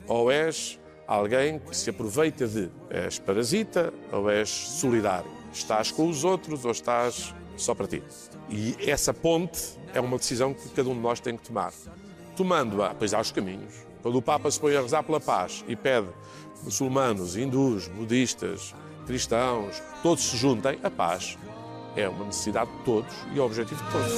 ou 0.07 0.31
és 0.31 0.79
alguém 1.07 1.59
que 1.59 1.77
se 1.77 1.91
aproveita 1.91 2.47
de. 2.47 2.71
És 2.91 3.19
parasita 3.19 3.93
ou 4.13 4.31
és 4.31 4.49
solidário? 4.49 5.31
Estás 5.53 5.91
com 5.91 6.09
os 6.09 6.25
outros 6.25 6.65
ou 6.65 6.71
estás 6.71 7.35
só 7.57 7.75
para 7.75 7.87
ti? 7.87 8.03
E 8.51 8.77
essa 8.81 9.15
ponte 9.15 9.61
é 9.95 10.01
uma 10.01 10.19
decisão 10.19 10.53
que 10.53 10.69
cada 10.69 10.89
um 10.89 10.95
de 10.95 11.01
nós 11.01 11.21
tem 11.21 11.37
que 11.37 11.43
tomar. 11.45 11.73
Tomando-a, 12.37 12.95
pois 12.95 13.15
há 13.15 13.21
os 13.21 13.33
caminhos. 13.33 13.75
Quando 14.03 14.17
o 14.17 14.23
Papa 14.23 14.51
se 14.51 14.61
põe 14.61 14.77
a 14.77 14.83
rezar 14.83 15.03
pela 15.03 15.19
paz 15.19 15.65
e 15.67 15.75
pede 15.75 16.09
muçulmanos, 16.63 17.37
hindus, 17.37 17.89
budistas, 17.89 18.75
cristãos, 19.07 19.83
todos 20.03 20.23
se 20.23 20.37
juntem, 20.37 20.79
a 20.83 20.91
paz 20.91 21.39
é 21.97 22.09
uma 22.09 22.27
necessidade 22.27 22.71
de 22.71 22.79
todos 22.85 23.13
e 23.35 23.39
é 23.39 23.43
o 23.43 23.47
objetivo 23.47 23.83
de 23.83 23.91
todos. 23.91 24.13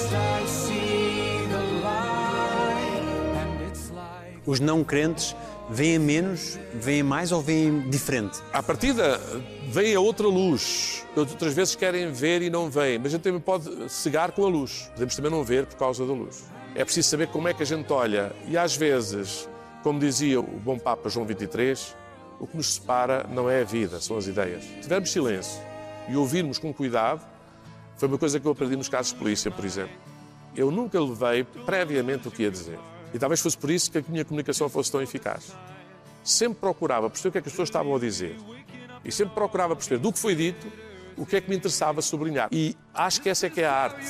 Os 4.44 4.60
não 4.60 4.82
crentes 4.82 5.36
veem 5.70 5.98
menos, 5.98 6.58
veem 6.74 7.02
mais 7.02 7.32
ou 7.32 7.40
veem 7.40 7.88
diferente? 7.88 8.40
À 8.52 8.62
partida, 8.62 9.20
vem 9.68 9.94
a 9.94 10.00
outra 10.00 10.26
luz. 10.26 11.06
Outras 11.14 11.54
vezes 11.54 11.74
querem 11.76 12.10
ver 12.10 12.42
e 12.42 12.50
não 12.50 12.70
veem, 12.70 12.98
mas 12.98 13.08
a 13.08 13.10
gente 13.10 13.22
também 13.22 13.40
pode 13.40 13.90
cegar 13.90 14.32
com 14.32 14.44
a 14.44 14.48
luz. 14.48 14.90
Podemos 14.94 15.14
também 15.14 15.30
não 15.30 15.44
ver 15.44 15.66
por 15.66 15.76
causa 15.76 16.04
da 16.06 16.12
luz. 16.12 16.44
É 16.74 16.84
preciso 16.84 17.08
saber 17.08 17.28
como 17.28 17.48
é 17.48 17.54
que 17.54 17.62
a 17.62 17.66
gente 17.66 17.92
olha. 17.92 18.32
E 18.46 18.56
às 18.56 18.76
vezes, 18.76 19.48
como 19.82 19.98
dizia 19.98 20.40
o 20.40 20.42
bom 20.42 20.78
Papa 20.78 21.08
João 21.08 21.26
XXIII, 21.26 21.94
o 22.38 22.46
que 22.46 22.56
nos 22.56 22.74
separa 22.74 23.26
não 23.30 23.50
é 23.50 23.62
a 23.62 23.64
vida, 23.64 24.00
são 24.00 24.16
as 24.16 24.26
ideias. 24.26 24.64
Tivermos 24.80 25.10
silêncio 25.10 25.60
e 26.08 26.16
ouvirmos 26.16 26.58
com 26.58 26.72
cuidado, 26.72 27.24
Foi 27.98 28.06
uma 28.06 28.16
coisa 28.16 28.38
que 28.38 28.46
eu 28.46 28.52
aprendi 28.52 28.76
nos 28.76 28.88
casos 28.88 29.12
de 29.12 29.18
polícia, 29.18 29.50
por 29.50 29.64
exemplo. 29.64 29.94
Eu 30.54 30.70
nunca 30.70 31.00
levei 31.00 31.42
previamente 31.42 32.28
o 32.28 32.30
que 32.30 32.44
ia 32.44 32.50
dizer. 32.50 32.78
E 33.12 33.18
talvez 33.18 33.40
fosse 33.40 33.58
por 33.58 33.70
isso 33.70 33.90
que 33.90 33.98
a 33.98 34.04
minha 34.08 34.24
comunicação 34.24 34.68
fosse 34.68 34.90
tão 34.92 35.02
eficaz. 35.02 35.52
Sempre 36.22 36.60
procurava 36.60 37.10
perceber 37.10 37.30
o 37.30 37.32
que 37.32 37.38
é 37.38 37.40
que 37.42 37.48
as 37.48 37.52
pessoas 37.52 37.68
estavam 37.68 37.94
a 37.96 37.98
dizer. 37.98 38.36
E 39.04 39.10
sempre 39.10 39.34
procurava 39.34 39.74
perceber 39.74 39.98
do 39.98 40.12
que 40.12 40.18
foi 40.18 40.36
dito 40.36 40.70
o 41.16 41.26
que 41.26 41.36
é 41.36 41.40
que 41.40 41.50
me 41.50 41.56
interessava 41.56 42.00
sublinhar. 42.00 42.48
E 42.52 42.76
acho 42.94 43.20
que 43.20 43.28
essa 43.28 43.46
é 43.46 43.50
que 43.50 43.60
é 43.60 43.66
a 43.66 43.74
arte. 43.74 44.06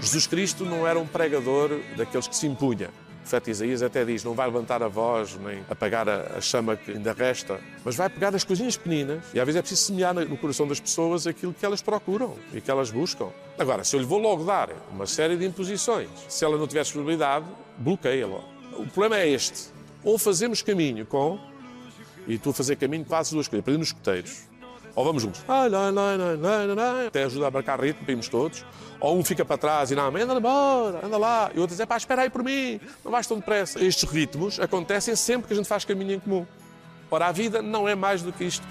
Jesus 0.00 0.26
Cristo 0.26 0.64
não 0.64 0.86
era 0.86 0.98
um 0.98 1.06
pregador 1.06 1.78
daqueles 1.96 2.26
que 2.26 2.34
se 2.34 2.46
impunha. 2.46 2.88
O 2.88 3.20
profeta 3.30 3.50
Isaías 3.50 3.82
até 3.82 4.04
diz: 4.04 4.24
não 4.24 4.34
vai 4.34 4.46
levantar 4.46 4.82
a 4.82 4.88
voz 4.88 5.36
nem 5.36 5.62
apagar 5.68 6.08
a, 6.08 6.40
chama 6.40 6.74
que 6.74 6.92
ainda 6.92 7.12
resta, 7.12 7.60
mas 7.84 7.94
vai 7.94 8.08
pegar 8.08 8.34
as 8.34 8.42
coisinhas 8.42 8.76
pequeninas 8.76 9.22
e 9.34 9.38
às 9.38 9.44
vezes 9.44 9.58
é 9.58 9.62
preciso 9.62 9.82
semear 9.82 10.14
no 10.14 10.36
coração 10.38 10.66
das 10.66 10.80
pessoas 10.80 11.26
aquilo 11.26 11.52
que 11.52 11.64
elas 11.64 11.82
procuram 11.82 12.34
e 12.52 12.60
que 12.60 12.70
elas 12.70 12.90
buscam. 12.90 13.28
Agora, 13.58 13.84
se 13.84 13.94
eu 13.94 14.00
lhe 14.00 14.06
vou 14.06 14.18
logo 14.18 14.42
dar 14.42 14.70
uma 14.90 15.06
série 15.06 15.36
de 15.36 15.44
imposições, 15.44 16.08
se 16.28 16.44
ela 16.44 16.56
não 16.56 16.66
tiver 16.66 16.82
disponibilidade, 16.82 17.44
bloqueia 17.76 18.26
logo. 18.26 18.48
O 18.78 18.86
problema 18.86 19.18
é 19.18 19.28
este: 19.28 19.68
ou 20.02 20.18
fazemos 20.18 20.62
caminho 20.62 21.04
com, 21.04 21.38
e 22.26 22.38
tu 22.38 22.52
fazer 22.54 22.76
caminho 22.76 23.04
fazes 23.04 23.32
duas 23.32 23.46
coisas, 23.46 23.62
aprendi 23.62 23.78
nos 23.78 23.88
escuteiros. 23.88 24.49
Ou 24.94 25.04
vamos 25.04 25.22
juntos, 25.22 25.44
até 27.06 27.24
ajuda 27.24 27.46
a 27.46 27.50
marcar 27.50 27.80
ritmo, 27.80 28.04
irmos 28.08 28.28
todos. 28.28 28.64
Ou 29.00 29.18
um 29.18 29.24
fica 29.24 29.44
para 29.44 29.56
trás 29.56 29.90
e 29.90 29.94
não, 29.94 30.08
anda 30.08 30.34
embora, 30.34 31.06
anda 31.06 31.16
lá. 31.16 31.50
E 31.54 31.58
o 31.58 31.62
outro 31.62 31.74
diz, 31.74 31.84
pá, 31.86 31.96
espera 31.96 32.22
aí 32.22 32.30
por 32.30 32.42
mim, 32.42 32.80
não 33.04 33.10
vais 33.10 33.26
tão 33.26 33.38
depressa. 33.38 33.82
Estes 33.82 34.08
ritmos 34.08 34.60
acontecem 34.60 35.16
sempre 35.16 35.48
que 35.48 35.54
a 35.54 35.56
gente 35.56 35.68
faz 35.68 35.84
caminho 35.84 36.12
em 36.12 36.20
comum. 36.20 36.46
Ora, 37.10 37.26
a 37.26 37.32
vida 37.32 37.60
não 37.62 37.88
é 37.88 37.94
mais 37.94 38.22
do 38.22 38.32
que 38.32 38.44
isto. 38.44 38.64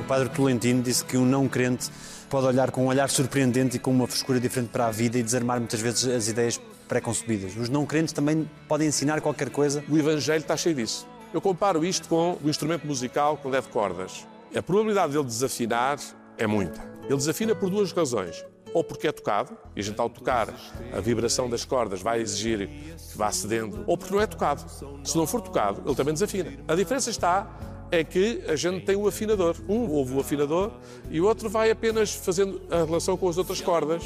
O 0.00 0.04
padre 0.04 0.28
Tolentino 0.28 0.82
disse 0.82 1.04
que 1.04 1.16
um 1.16 1.24
não 1.24 1.48
crente 1.48 1.90
pode 2.28 2.46
olhar 2.46 2.70
com 2.70 2.84
um 2.84 2.86
olhar 2.88 3.08
surpreendente 3.08 3.76
e 3.76 3.80
com 3.80 3.90
uma 3.90 4.06
frescura 4.06 4.38
diferente 4.38 4.68
para 4.68 4.86
a 4.86 4.90
vida 4.90 5.18
e 5.18 5.22
desarmar 5.22 5.58
muitas 5.58 5.80
vezes 5.80 6.06
as 6.06 6.28
ideias 6.28 6.60
pré-concebidas. 6.86 7.56
Os 7.56 7.68
não 7.68 7.84
crentes 7.86 8.12
também 8.12 8.48
podem 8.68 8.88
ensinar 8.88 9.20
qualquer 9.20 9.50
coisa. 9.50 9.82
O 9.88 9.98
Evangelho 9.98 10.40
está 10.40 10.56
cheio 10.56 10.74
disso. 10.74 11.06
Eu 11.32 11.42
comparo 11.42 11.84
isto 11.84 12.08
com 12.08 12.38
o 12.42 12.48
instrumento 12.48 12.86
musical 12.86 13.36
com 13.36 13.50
leve 13.50 13.68
cordas. 13.68 14.26
A 14.56 14.62
probabilidade 14.62 15.12
dele 15.12 15.24
desafinar 15.24 15.98
é 16.38 16.46
muita. 16.46 16.80
Ele 17.04 17.16
desafina 17.16 17.54
por 17.54 17.68
duas 17.68 17.92
razões. 17.92 18.42
Ou 18.72 18.82
porque 18.82 19.08
é 19.08 19.12
tocado, 19.12 19.56
e 19.76 19.80
a 19.80 19.82
gente 19.82 20.00
ao 20.00 20.08
tocar, 20.08 20.48
a 20.90 21.00
vibração 21.00 21.48
das 21.48 21.66
cordas 21.66 22.00
vai 22.00 22.20
exigir 22.20 22.68
que 22.68 23.16
vá 23.16 23.30
cedendo, 23.30 23.84
ou 23.86 23.96
porque 23.96 24.14
não 24.14 24.20
é 24.22 24.26
tocado. 24.26 24.64
Se 25.04 25.16
não 25.16 25.26
for 25.26 25.42
tocado, 25.42 25.82
ele 25.84 25.94
também 25.94 26.14
desafina. 26.14 26.52
A 26.66 26.74
diferença 26.74 27.10
está 27.10 27.46
é 27.90 28.02
que 28.02 28.42
a 28.48 28.56
gente 28.56 28.86
tem 28.86 28.96
o 28.96 29.06
afinador. 29.06 29.56
Um 29.68 29.90
ouve 29.90 30.14
o 30.14 30.20
afinador 30.20 30.72
e 31.10 31.20
o 31.20 31.26
outro 31.26 31.50
vai 31.50 31.70
apenas 31.70 32.14
fazendo 32.14 32.60
a 32.70 32.84
relação 32.84 33.18
com 33.18 33.28
as 33.28 33.36
outras 33.36 33.60
cordas. 33.60 34.02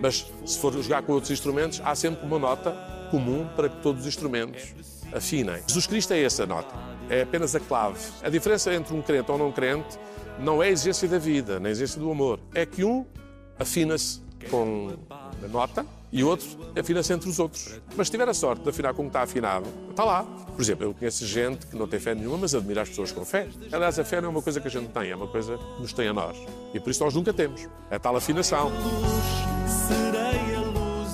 Mas 0.00 0.26
se 0.46 0.58
for 0.58 0.72
jogar 0.72 1.02
com 1.02 1.12
outros 1.12 1.30
instrumentos, 1.30 1.82
há 1.84 1.94
sempre 1.94 2.26
uma 2.26 2.38
nota 2.38 2.74
comum 3.10 3.46
para 3.54 3.68
que 3.68 3.76
todos 3.82 4.02
os 4.02 4.06
instrumentos 4.06 4.74
afinem. 5.12 5.62
Jesus 5.66 5.86
Cristo 5.86 6.12
é 6.12 6.22
essa 6.22 6.46
nota, 6.46 6.74
é 7.08 7.22
apenas 7.22 7.54
a 7.54 7.60
clave. 7.60 7.98
A 8.22 8.28
diferença 8.28 8.72
entre 8.72 8.94
um 8.94 9.02
crente 9.02 9.30
ou 9.30 9.38
não 9.38 9.52
crente 9.52 9.98
não 10.38 10.62
é 10.62 10.68
a 10.68 10.70
exigência 10.70 11.08
da 11.08 11.18
vida, 11.18 11.58
nem 11.58 11.68
a 11.68 11.72
exigência 11.72 12.00
do 12.00 12.10
amor. 12.10 12.40
É 12.54 12.64
que 12.64 12.84
um 12.84 13.04
afina-se 13.58 14.20
com 14.50 14.96
a 15.10 15.48
nota 15.48 15.86
e 16.10 16.22
o 16.22 16.28
outro 16.28 16.46
afina-se 16.78 17.12
entre 17.12 17.28
os 17.28 17.38
outros. 17.38 17.80
Mas 17.96 18.08
se 18.08 18.10
tiver 18.10 18.28
a 18.28 18.34
sorte 18.34 18.62
de 18.62 18.68
afinar 18.68 18.92
com 18.94 19.02
o 19.02 19.04
que 19.06 19.10
está 19.10 19.22
afinado, 19.22 19.66
está 19.90 20.04
lá. 20.04 20.24
Por 20.24 20.60
exemplo, 20.60 20.84
eu 20.84 20.94
conheço 20.94 21.26
gente 21.26 21.66
que 21.66 21.76
não 21.76 21.88
tem 21.88 21.98
fé 21.98 22.14
nenhuma, 22.14 22.38
mas 22.38 22.54
admira 22.54 22.82
as 22.82 22.90
pessoas 22.90 23.12
com 23.12 23.24
fé. 23.24 23.48
Aliás, 23.72 23.98
a 23.98 24.04
fé 24.04 24.20
não 24.20 24.28
é 24.28 24.30
uma 24.30 24.42
coisa 24.42 24.60
que 24.60 24.68
a 24.68 24.70
gente 24.70 24.88
tem, 24.88 25.10
é 25.10 25.16
uma 25.16 25.28
coisa 25.28 25.56
que 25.56 25.80
nos 25.80 25.92
tem 25.92 26.08
a 26.08 26.12
nós. 26.12 26.36
E 26.74 26.80
por 26.80 26.90
isso 26.90 27.02
nós 27.02 27.14
nunca 27.14 27.32
temos. 27.32 27.66
É 27.90 27.98
tal 27.98 28.14
afinação. 28.14 28.70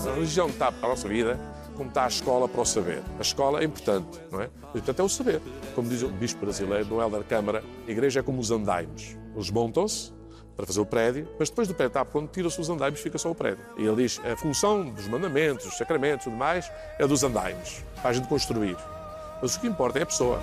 A 0.09 0.15
religião 0.15 0.49
está 0.49 0.73
para 0.73 0.87
a 0.87 0.91
nossa 0.91 1.07
vida 1.07 1.39
como 1.79 1.89
está 1.89 2.05
a 2.05 2.09
escola 2.09 2.49
para 2.49 2.61
o 2.61 2.67
saber. 2.67 3.03
A 3.19 3.23
escola 3.23 3.61
é 3.61 3.65
importante, 3.65 4.21
não 4.33 4.43
é? 4.43 4.51
O 4.75 4.79
importante 4.79 5.01
é 5.01 5.05
o 5.05 5.09
saber. 5.09 5.41
Como 5.77 5.89
diz 5.89 6.03
o 6.03 6.09
bispo 6.09 6.41
brasileiro 6.41 6.85
no 6.87 7.01
Helder 7.01 7.23
Câmara, 7.23 7.63
a 7.87 7.91
igreja 7.91 8.19
é 8.19 8.23
como 8.23 8.41
os 8.41 8.51
andaimes. 8.51 9.17
Eles 9.35 9.49
montam-se 9.51 10.13
para 10.57 10.67
fazer 10.67 10.81
o 10.81 10.85
prédio, 10.85 11.29
mas 11.39 11.49
depois 11.49 11.69
do 11.69 11.75
prédio 11.75 11.91
está 11.91 12.05
pronto, 12.05 12.33
tira-se 12.33 12.61
os 12.61 12.69
andaimes 12.69 12.99
e 12.99 13.03
fica 13.03 13.17
só 13.17 13.31
o 13.31 13.35
prédio. 13.35 13.65
E 13.79 13.87
ele 13.87 14.03
diz, 14.03 14.21
a 14.25 14.37
função 14.37 14.91
dos 14.91 15.07
mandamentos, 15.07 15.65
dos 15.65 15.77
sacramentos 15.77 16.27
e 16.27 16.31
tudo 16.31 16.37
mais, 16.37 16.71
é 16.99 17.07
dos 17.07 17.23
andaimes, 17.23 17.85
para 18.03 18.11
a 18.11 18.13
gente 18.13 18.27
construir. 18.27 18.77
Mas 19.41 19.55
o 19.55 19.61
que 19.61 19.69
importa 19.69 20.01
é 20.01 20.03
a 20.03 20.07
pessoa. 20.07 20.43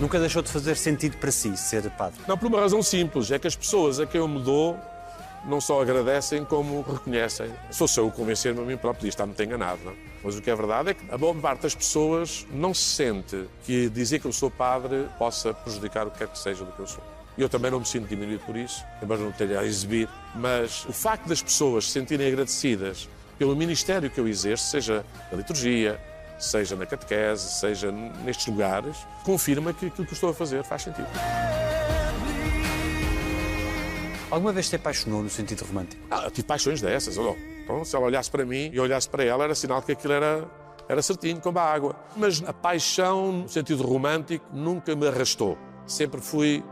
Nunca 0.00 0.20
deixou 0.20 0.42
de 0.42 0.48
fazer 0.48 0.76
sentido 0.76 1.18
para 1.18 1.32
si 1.32 1.56
ser 1.56 1.90
padre. 1.90 2.20
Não, 2.28 2.38
por 2.38 2.46
uma 2.46 2.60
razão 2.60 2.82
simples, 2.82 3.30
é 3.32 3.38
que 3.38 3.48
as 3.48 3.56
pessoas 3.56 3.98
a 3.98 4.06
quem 4.06 4.20
eu 4.20 4.28
me 4.28 4.40
dou 4.40 4.78
não 5.44 5.60
só 5.60 5.80
agradecem 5.80 6.44
como 6.44 6.82
reconhecem. 6.82 7.50
Sou 7.70 7.88
só 7.88 8.02
eu 8.02 8.10
convencer-me 8.10 8.60
a 8.60 8.64
mim 8.64 8.76
próprio 8.76 9.06
disto, 9.06 9.16
está 9.16 9.26
muito 9.26 9.42
enganado, 9.42 9.80
não 9.84 9.92
é? 9.92 9.94
Mas 10.22 10.36
o 10.36 10.42
que 10.42 10.50
é 10.50 10.54
verdade 10.54 10.90
é 10.90 10.94
que 10.94 11.02
a 11.10 11.16
boa 11.16 11.34
parte 11.34 11.62
das 11.62 11.74
pessoas 11.74 12.46
não 12.52 12.74
se 12.74 12.82
sente 12.82 13.48
que 13.64 13.88
dizer 13.88 14.18
que 14.18 14.26
eu 14.26 14.32
sou 14.32 14.50
padre 14.50 15.06
possa 15.18 15.54
prejudicar 15.54 16.06
o 16.06 16.10
que 16.10 16.18
quer 16.18 16.28
que 16.28 16.38
seja 16.38 16.64
do 16.64 16.72
que 16.72 16.80
eu 16.80 16.86
sou. 16.86 17.02
Eu 17.38 17.48
também 17.48 17.70
não 17.70 17.80
me 17.80 17.86
sinto 17.86 18.06
diminuído 18.06 18.44
por 18.44 18.56
isso, 18.56 18.84
embora 19.02 19.20
não 19.20 19.32
tenha 19.32 19.60
a 19.60 19.64
exibir, 19.64 20.08
mas 20.34 20.84
o 20.84 20.92
facto 20.92 21.26
das 21.26 21.42
pessoas 21.42 21.86
se 21.86 21.92
sentirem 21.92 22.26
agradecidas 22.26 23.08
pelo 23.38 23.56
ministério 23.56 24.10
que 24.10 24.20
eu 24.20 24.28
exerço, 24.28 24.68
seja 24.70 25.06
na 25.30 25.38
liturgia, 25.38 25.98
seja 26.38 26.76
na 26.76 26.84
catequese, 26.84 27.50
seja 27.50 27.90
nestes 27.90 28.46
lugares, 28.46 28.96
confirma 29.24 29.72
que 29.72 29.86
aquilo 29.86 30.06
que 30.06 30.12
eu 30.12 30.14
estou 30.14 30.30
a 30.30 30.34
fazer 30.34 30.62
faz 30.64 30.82
sentido. 30.82 31.08
Alguma 34.30 34.52
vez 34.52 34.68
se 34.68 34.76
apaixonou 34.76 35.24
no 35.24 35.28
sentido 35.28 35.64
romântico? 35.64 36.00
Ah, 36.08 36.22
eu 36.24 36.30
tive 36.30 36.46
paixões 36.46 36.80
dessas. 36.80 37.16
Então, 37.16 37.84
se 37.84 37.96
ela 37.96 38.06
olhasse 38.06 38.30
para 38.30 38.44
mim 38.44 38.70
e 38.72 38.78
olhasse 38.78 39.08
para 39.08 39.24
ela, 39.24 39.42
era 39.42 39.54
sinal 39.56 39.82
que 39.82 39.90
aquilo 39.90 40.12
era, 40.12 40.48
era 40.88 41.02
certinho, 41.02 41.40
como 41.40 41.58
a 41.58 41.62
água. 41.62 41.96
Mas 42.16 42.40
a 42.46 42.52
paixão, 42.52 43.32
no 43.32 43.48
sentido 43.48 43.82
romântico, 43.82 44.46
nunca 44.52 44.94
me 44.94 45.08
arrastou. 45.08 45.58
Sempre 45.84 46.20
fui 46.20 46.62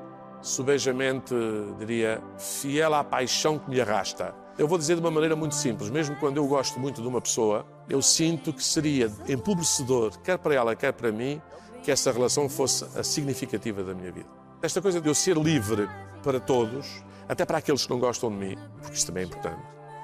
subejamente, 0.40 1.34
diria, 1.80 2.22
fiel 2.38 2.94
à 2.94 3.02
paixão 3.02 3.58
que 3.58 3.68
me 3.68 3.80
arrasta. 3.80 4.32
Eu 4.56 4.68
vou 4.68 4.78
dizer 4.78 4.94
de 4.94 5.00
uma 5.00 5.10
maneira 5.10 5.34
muito 5.34 5.56
simples, 5.56 5.90
mesmo 5.90 6.14
quando 6.16 6.36
eu 6.36 6.46
gosto 6.46 6.78
muito 6.78 7.02
de 7.02 7.08
uma 7.08 7.20
pessoa, 7.20 7.66
eu 7.88 8.00
sinto 8.00 8.52
que 8.52 8.62
seria 8.62 9.10
empobrecedor, 9.28 10.16
quer 10.20 10.38
para 10.38 10.54
ela, 10.54 10.76
quer 10.76 10.92
para 10.92 11.10
mim, 11.10 11.42
que 11.82 11.90
essa 11.90 12.12
relação 12.12 12.48
fosse 12.48 12.84
a 12.96 13.02
significativa 13.02 13.82
da 13.82 13.94
minha 13.94 14.12
vida. 14.12 14.28
Esta 14.62 14.80
coisa 14.80 15.00
de 15.00 15.08
eu 15.08 15.14
ser 15.14 15.36
livre 15.36 15.88
para 16.22 16.40
todos, 16.40 17.02
até 17.28 17.44
para 17.44 17.58
aqueles 17.58 17.84
que 17.84 17.90
não 17.90 17.98
gostam 17.98 18.30
de 18.30 18.36
mim, 18.36 18.58
porque 18.80 18.96
isso 18.96 19.06
também 19.06 19.24
é 19.24 19.26
importante, 19.26 19.60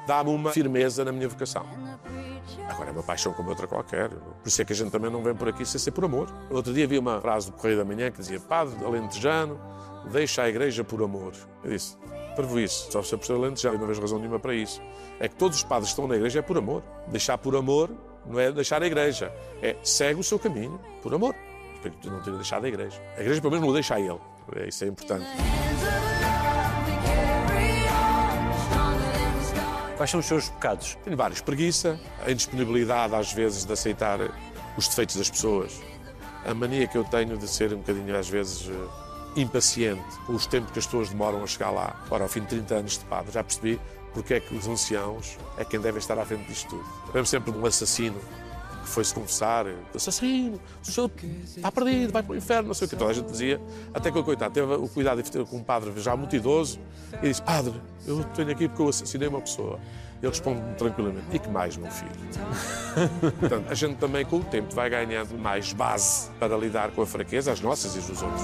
dá-me 0.07 0.31
uma 0.31 0.51
firmeza 0.53 1.05
na 1.05 1.13
minha 1.13 1.29
vocação. 1.29 1.67
Agora 2.69 2.91
é 2.91 2.93
uma 2.93 3.03
paixão 3.03 3.33
como 3.33 3.49
outra 3.51 3.67
qualquer. 3.67 4.11
Por 4.11 4.47
isso 4.47 4.61
é 4.61 4.65
que 4.65 4.73
a 4.73 4.77
gente 4.77 4.91
também 4.91 5.11
não 5.11 5.23
vem 5.23 5.35
por 5.35 5.49
aqui 5.49 5.65
sem 5.65 5.79
ser 5.79 5.91
por 5.91 6.05
amor. 6.05 6.29
Outro 6.51 6.73
dia 6.73 6.87
vi 6.87 6.99
uma 6.99 7.21
frase 7.21 7.51
do 7.51 7.57
Correio 7.57 7.79
da 7.79 7.85
Manhã 7.85 8.11
que 8.11 8.19
dizia 8.19 8.39
Padre 8.41 8.85
Alentejano, 8.85 9.59
deixa 10.11 10.43
a 10.43 10.49
igreja 10.49 10.85
por 10.85 11.03
amor. 11.03 11.33
Eu 11.63 11.71
disse, 11.71 11.97
para 12.35 12.45
isso, 12.61 12.91
só 12.91 13.03
se 13.03 13.17
por 13.17 13.33
alentejano, 13.33 13.79
não 13.79 13.87
vejo 13.87 14.01
razão 14.01 14.19
nenhuma 14.19 14.39
para 14.39 14.55
isso. 14.55 14.81
É 15.21 15.29
que 15.29 15.37
todos 15.37 15.59
os 15.59 15.63
padres 15.65 15.89
que 15.89 15.93
estão 15.93 16.09
na 16.09 16.17
igreja 16.17 16.41
é 16.41 16.43
por 16.43 16.59
amor. 16.59 16.83
Deixar 17.09 17.39
por 17.39 17.55
amor 17.55 17.91
não 18.27 18.41
é 18.41 18.51
deixar 18.51 18.83
a 18.83 18.87
igreja, 18.87 19.33
é 19.63 19.77
segue 19.83 20.19
o 20.19 20.25
seu 20.25 20.39
caminho 20.39 20.81
por 21.03 21.15
amor. 21.15 21.35
Espero 21.75 21.95
que 21.95 22.01
tu 22.01 22.11
não 22.11 22.21
tenha 22.21 22.37
deixado 22.37 22.65
a 22.65 22.69
igreja. 22.69 23.01
A 23.17 23.21
igreja 23.21 23.41
pelo 23.41 23.53
menos 23.53 23.67
não 23.67 23.75
deixa 23.75 23.95
a 23.95 24.01
ele. 24.01 24.19
É, 24.57 24.69
Isso 24.69 24.85
é 24.85 24.89
importante. 24.89 25.27
Quais 29.97 30.11
são 30.11 30.19
os 30.21 30.27
seus 30.27 30.49
pecados? 30.49 30.99
Tenho 31.05 31.17
vários. 31.17 31.41
Preguiça, 31.41 31.99
a 32.27 32.31
indisponibilidade 32.31 33.15
às 33.15 33.33
vezes 33.33 33.65
de 33.65 33.73
aceitar 33.73 34.19
os 34.77 34.89
defeitos 34.89 35.17
das 35.17 35.31
pessoas, 35.31 35.81
a 36.45 36.53
mania 36.53 36.89
que 36.89 36.99
eu 36.99 37.05
tenho 37.05 37.39
de 37.39 37.47
ser 37.47 37.73
um 37.73 37.79
bocadinho 37.79 38.17
às 38.17 38.29
vezes 38.29 38.69
eh, 38.69 39.41
impaciente 39.41 40.03
com 40.27 40.35
os 40.35 40.47
tempos 40.47 40.73
que 40.73 40.81
as 40.81 40.87
pessoas 40.87 41.11
demoram 41.11 41.45
a 41.45 41.47
chegar 41.47 41.71
lá. 41.71 42.05
Ora, 42.11 42.25
ao 42.25 42.29
fim 42.29 42.41
de 42.41 42.49
30 42.49 42.75
anos 42.75 42.99
de 42.99 43.05
padre, 43.05 43.31
já 43.33 43.45
percebi 43.45 43.81
porque 44.13 44.35
é 44.35 44.41
que 44.41 44.55
os 44.55 44.67
anciãos 44.67 45.39
é 45.57 45.65
quem 45.65 45.81
deve 45.81 45.99
estar 45.99 46.19
à 46.19 46.25
frente 46.25 46.47
disto 46.49 46.71
tudo. 46.71 46.85
Lembro 47.07 47.27
sempre 47.27 47.53
de 47.53 47.59
um 47.59 47.65
assassino 47.65 48.21
que 48.85 48.91
foi-se 48.91 49.15
confessar, 49.15 49.67
assassino, 49.95 50.61
o 50.83 50.87
senhor 50.87 51.11
está 51.57 51.73
perdido, 51.73 52.13
vai 52.13 52.23
para 52.23 52.33
o 52.33 52.37
inferno, 52.37 52.69
não 52.69 52.75
sei 52.75 52.87
o 52.87 52.91
que. 52.91 52.97
Toda 52.97 53.11
a 53.11 53.15
gente 53.15 53.31
dizia, 53.31 53.61
até 53.93 54.11
que 54.11 54.19
o 54.19 54.23
coitado 54.23 54.53
teve 54.53 54.73
o 54.73 54.89
cuidado 54.89 55.23
de 55.23 55.31
ter 55.31 55.45
com 55.45 55.57
um 55.57 55.63
padre 55.63 55.93
já 55.97 56.15
muito 56.15 56.37
idoso 56.37 56.79
e 57.23 57.29
disse, 57.29 57.43
padre, 57.43 57.75
eu 58.07 58.25
venho 58.37 58.51
aqui 58.51 58.69
porque 58.69 58.83
eu 58.83 58.89
assassinei 58.89 59.29
uma 59.29 59.41
pessoa. 59.41 59.81
Ele 60.23 60.31
responde-me 60.31 60.75
tranquilamente, 60.75 61.27
e 61.33 61.39
que 61.39 61.49
mais, 61.49 61.77
meu 61.77 61.91
filho? 61.91 62.11
Portanto, 63.41 63.67
a 63.69 63.75
gente 63.75 63.97
também, 63.97 64.25
com 64.25 64.37
o 64.37 64.45
tempo, 64.45 64.75
vai 64.75 64.89
ganhando 64.89 65.37
mais 65.39 65.73
base 65.73 66.31
para 66.39 66.57
lidar 66.57 66.93
com 66.93 67.03
a 67.03 67.07
fraqueza, 67.07 67.53
as 67.53 67.61
nossas 67.61 67.95
e 67.97 67.99
dos 68.11 68.23
outros. 68.23 68.43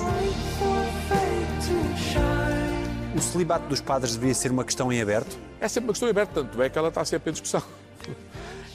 O 3.14 3.20
celibato 3.20 3.66
dos 3.66 3.80
padres 3.80 4.14
devia 4.14 4.34
ser 4.34 4.50
uma 4.50 4.64
questão 4.64 4.92
em 4.92 5.00
aberto? 5.00 5.38
É 5.60 5.68
sempre 5.68 5.88
uma 5.88 5.92
questão 5.92 6.08
aberta, 6.08 6.32
tanto 6.34 6.62
é 6.62 6.68
que 6.68 6.78
ela 6.78 6.88
está 6.88 7.04
sempre 7.04 7.30
em 7.30 7.32
discussão. 7.32 7.62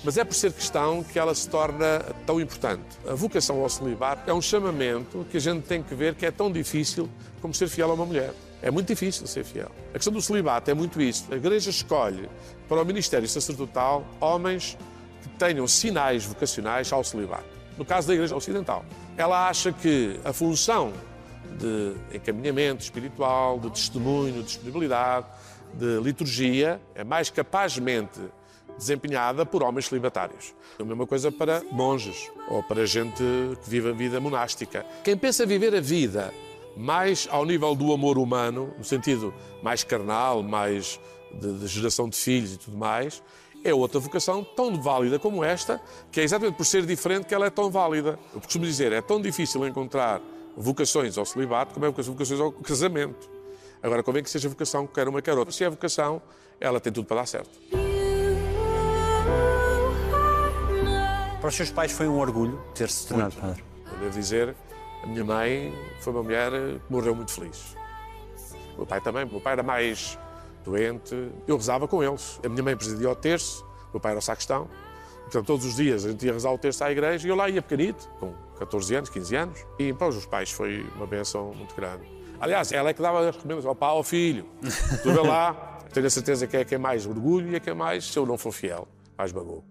Mas 0.06 0.18
é 0.18 0.24
por 0.24 0.36
ser 0.36 0.54
cristão 0.54 1.04
que 1.04 1.18
ela 1.18 1.34
se 1.34 1.50
torna 1.50 2.00
tão 2.28 2.40
importante. 2.40 2.84
A 3.10 3.16
vocação 3.16 3.60
ao 3.60 3.68
celibato 3.68 4.30
é 4.30 4.34
um 4.36 4.42
chamamento 4.42 5.26
que 5.32 5.38
a 5.38 5.40
gente 5.40 5.64
tem 5.64 5.82
que 5.82 5.96
ver 5.96 6.14
que 6.14 6.28
é 6.28 6.30
tão 6.30 6.52
difícil 6.52 7.10
como 7.42 7.56
ser 7.56 7.68
fiel 7.68 7.90
a 7.90 7.96
uma 7.96 8.06
mulher. 8.06 8.32
É 8.62 8.70
muito 8.70 8.88
difícil 8.88 9.26
ser 9.26 9.44
fiel. 9.44 9.72
A 9.90 9.94
questão 9.94 10.14
do 10.14 10.22
celibato 10.22 10.70
é 10.70 10.76
muito 10.76 11.02
isso. 11.02 11.26
A 11.32 11.36
Igreja 11.36 11.72
escolhe 11.72 12.30
para 12.70 12.80
o 12.80 12.86
ministério 12.86 13.28
sacerdotal 13.28 14.06
homens 14.22 14.78
que 15.24 15.30
tenham 15.40 15.68
sinais 15.68 16.24
vocacionais 16.24 16.94
ao 16.94 17.04
celibato. 17.04 17.46
No 17.76 17.84
caso 17.84 18.08
da 18.08 18.14
Igreja 18.14 18.36
Ocidental, 18.36 18.86
ela 19.18 19.50
acha 19.50 19.72
que 19.72 20.20
a 20.24 20.32
função 20.32 20.94
de 21.58 22.16
encaminhamento 22.16 22.84
espiritual, 22.84 23.60
de 23.60 23.72
testemunho, 23.72 24.34
de 24.34 24.44
disponibilidade, 24.44 25.26
de 25.74 26.00
liturgia 26.00 26.80
é 26.94 27.04
mais 27.04 27.32
capazmente 27.32 28.22
desempenhada 28.78 29.46
por 29.46 29.64
homens 29.64 29.88
celibatários. 29.88 30.54
A 30.80 30.84
mesma 30.84 31.08
coisa 31.08 31.32
para 31.32 31.62
monges 31.72 32.30
ou 32.48 32.62
para 32.64 32.86
gente 32.86 33.24
que 33.64 33.70
vive 33.70 33.90
a 33.90 33.94
vida 33.94 34.20
monástica. 34.20 34.86
Quem 35.04 35.18
pensa 35.18 35.46
viver 35.46 35.74
a 35.76 35.82
vida 35.82 36.34
mais 36.76 37.28
ao 37.32 37.46
nível 37.46 37.74
do 37.74 37.94
amor 37.94 38.18
humano, 38.18 38.74
no 38.78 38.84
sentido 38.84 39.34
mais 39.64 39.84
carnal, 39.84 40.44
mais 40.44 41.00
de, 41.34 41.60
de 41.60 41.68
geração 41.68 42.10
de 42.10 42.18
filhos 42.18 42.54
e 42.54 42.58
tudo 42.58 42.78
mais, 42.78 43.24
é 43.64 43.74
outra 43.74 44.00
vocação 44.00 44.44
tão 44.44 44.80
válida 44.80 45.18
como 45.18 45.44
esta, 45.44 45.82
que 46.12 46.20
é 46.20 46.24
exatamente 46.24 46.56
por 46.56 46.66
ser 46.66 46.86
diferente 46.86 47.26
que 47.26 47.34
ela 47.34 47.48
é 47.48 47.50
tão 47.50 47.72
válida. 47.72 48.20
Eu 48.34 48.40
costumo 48.40 48.66
dizer, 48.66 48.92
é 48.92 49.02
tão 49.02 49.20
difícil 49.20 49.66
encontrar 49.66 50.22
vocações 50.56 51.18
ao 51.18 51.26
celibato 51.26 51.74
como 51.74 51.86
é 51.86 51.90
vocações 51.90 52.40
ao 52.40 52.52
casamento. 52.52 53.30
Agora, 53.82 54.04
convém 54.04 54.24
que 54.24 54.30
seja 54.30 54.50
vocação 54.50 54.88
quer 54.88 55.08
uma 55.08 55.22
quer 55.22 55.38
outra. 55.38 55.52
Se 55.52 55.64
é 55.64 55.70
vocação, 55.70 56.22
ela 56.60 56.80
tem 56.80 56.92
tudo 56.92 57.06
para 57.06 57.18
dar 57.18 57.28
certo. 57.28 57.85
Para 61.46 61.50
os 61.50 61.58
seus 61.58 61.70
pais 61.70 61.92
foi 61.92 62.08
um 62.08 62.18
orgulho 62.18 62.60
ter-se 62.74 63.08
tornado 63.08 63.36
padre. 63.36 63.64
Eu 63.92 64.00
devo 64.00 64.20
dizer, 64.20 64.56
a 65.04 65.06
minha 65.06 65.24
mãe 65.24 65.72
foi 66.00 66.12
uma 66.12 66.24
mulher 66.24 66.52
que 66.52 66.92
morreu 66.92 67.14
muito 67.14 67.32
feliz. 67.32 67.76
O 68.74 68.78
meu 68.78 68.86
pai 68.88 69.00
também. 69.00 69.26
O 69.26 69.30
meu 69.30 69.40
pai 69.40 69.54
era 69.54 69.62
mais 69.62 70.18
doente. 70.64 71.14
Eu 71.48 71.56
rezava 71.56 71.88
com 71.88 72.04
eles. 72.04 72.40
A 72.44 72.50
minha 72.50 72.64
mãe 72.64 72.76
presidia 72.76 73.12
o 73.12 73.16
terço, 73.16 73.64
o 73.90 73.92
meu 73.94 74.00
pai 74.02 74.14
era 74.14 74.20
o 74.20 74.24
sacristão. 74.24 74.68
Portanto, 75.22 75.46
todos 75.46 75.68
os 75.68 75.76
dias 75.76 76.04
a 76.04 76.10
gente 76.10 76.26
ia 76.26 76.34
rezar 76.34 76.52
o 76.52 76.58
terço 76.58 76.84
à 76.84 76.92
igreja 76.92 77.28
e 77.28 77.30
eu 77.30 77.36
lá 77.36 77.48
ia 77.48 77.62
pequenito, 77.62 78.10
com 78.20 78.34
14 78.58 78.96
anos, 78.96 79.10
15 79.12 79.36
anos. 79.36 79.66
E 79.78 79.94
para 79.94 80.08
os 80.08 80.16
meus 80.16 80.26
pais 80.26 80.50
foi 80.50 80.84
uma 80.96 81.06
benção 81.06 81.54
muito 81.54 81.76
grande. 81.76 82.10
Aliás, 82.40 82.72
ela 82.72 82.90
é 82.90 82.94
que 82.96 83.04
dava 83.04 83.20
as 83.20 83.36
recomendações 83.36 83.68
ao 83.68 83.76
pai, 83.76 83.90
ao 83.92 84.04
filho. 84.04 84.50
Tu 85.04 85.14
vê 85.14 85.22
lá, 85.22 85.78
tenho 85.94 86.08
a 86.08 86.10
certeza 86.10 86.48
que 86.48 86.58
é 86.58 86.66
quem 86.66 86.80
mais 86.80 87.06
orgulho 87.06 87.52
e 87.52 87.56
é 87.56 87.60
quem 87.60 87.76
mais, 87.76 88.06
se 88.06 88.18
eu 88.18 88.26
não 88.26 88.36
for 88.36 88.52
fiel, 88.52 88.88
mais 89.16 89.32
bagou. 89.32 89.64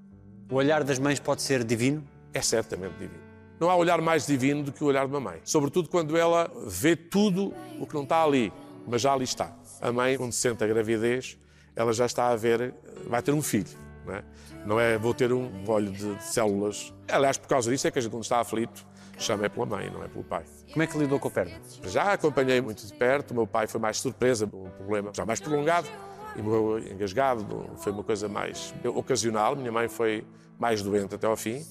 O 0.51 0.57
olhar 0.57 0.85
das 0.85 0.99
mães 0.99 1.19
pode 1.19 1.43
ser 1.43 1.65
divino? 1.65 2.05
é 2.35 2.43
certamente 2.43 2.93
divino. 2.95 3.23
Não 3.59 3.71
há 3.71 3.77
olhar 3.77 4.01
mais 4.01 4.27
divino 4.27 4.65
do 4.65 4.73
que 4.73 4.83
o 4.83 4.89
olhar 4.89 5.07
de 5.07 5.13
uma 5.13 5.21
mãe. 5.21 5.41
Sobretudo 5.45 5.89
quando 5.89 6.17
ela 6.17 6.51
vê 6.67 6.97
tudo 6.97 7.55
o 7.79 7.87
que 7.87 7.95
não 7.95 8.03
está 8.03 8.23
ali, 8.23 8.53
mas 8.87 9.01
já 9.01 9.13
ali 9.13 9.25
está. 9.25 9.53
A 9.81 9.93
mãe, 9.93 10.19
quando 10.19 10.33
sente 10.33 10.63
a 10.65 10.67
gravidez, 10.67 11.39
ela 11.77 11.93
já 11.93 12.05
está 12.05 12.29
a 12.29 12.37
ver, 12.37 12.75
vai 13.07 13.23
ter 13.23 13.33
um 13.33 13.41
filho. 13.41 13.71
Não 14.05 14.15
é, 14.15 14.25
não 14.67 14.81
é 14.81 14.99
vou 14.99 15.15
ter 15.15 15.33
um 15.33 15.49
bolho 15.65 15.93
de, 15.93 16.17
de 16.17 16.25
células. 16.25 16.93
Aliás, 17.09 17.39
por 17.39 17.49
causa 17.49 17.71
disso 17.71 17.87
é 17.87 17.91
que 17.91 17.99
a 17.99 18.03
gente, 18.03 18.11
quando 18.11 18.25
está 18.25 18.41
aflito, 18.41 18.85
chama 19.17 19.47
é 19.47 19.49
pela 19.49 19.65
mãe, 19.65 19.89
não 19.89 20.03
é 20.03 20.09
pelo 20.09 20.25
pai. 20.25 20.45
Como 20.73 20.83
é 20.83 20.87
que 20.87 20.99
lidou 20.99 21.21
com 21.21 21.29
a 21.29 21.31
perda? 21.31 21.53
Já 21.85 22.13
acompanhei 22.13 22.61
muito 22.61 22.85
de 22.85 22.93
perto, 22.93 23.31
o 23.31 23.35
meu 23.35 23.47
pai 23.47 23.69
foi 23.69 23.81
mais 23.81 23.99
surpresa, 23.99 24.45
um 24.47 24.69
problema 24.71 25.13
já 25.15 25.25
mais 25.25 25.41
prolongado 25.41 25.89
e 26.37 26.43
morreu 26.43 26.79
engasgado, 26.79 27.71
foi 27.77 27.93
uma 27.93 28.03
coisa 28.03 28.29
mais 28.29 28.75
ocasional. 28.85 29.57
Minha 29.57 29.73
mãe 29.73 29.89
foi 29.89 30.25
mais 30.59 30.83
doente 30.83 31.15
até 31.15 31.27
ao 31.27 31.37
fim, 31.37 31.65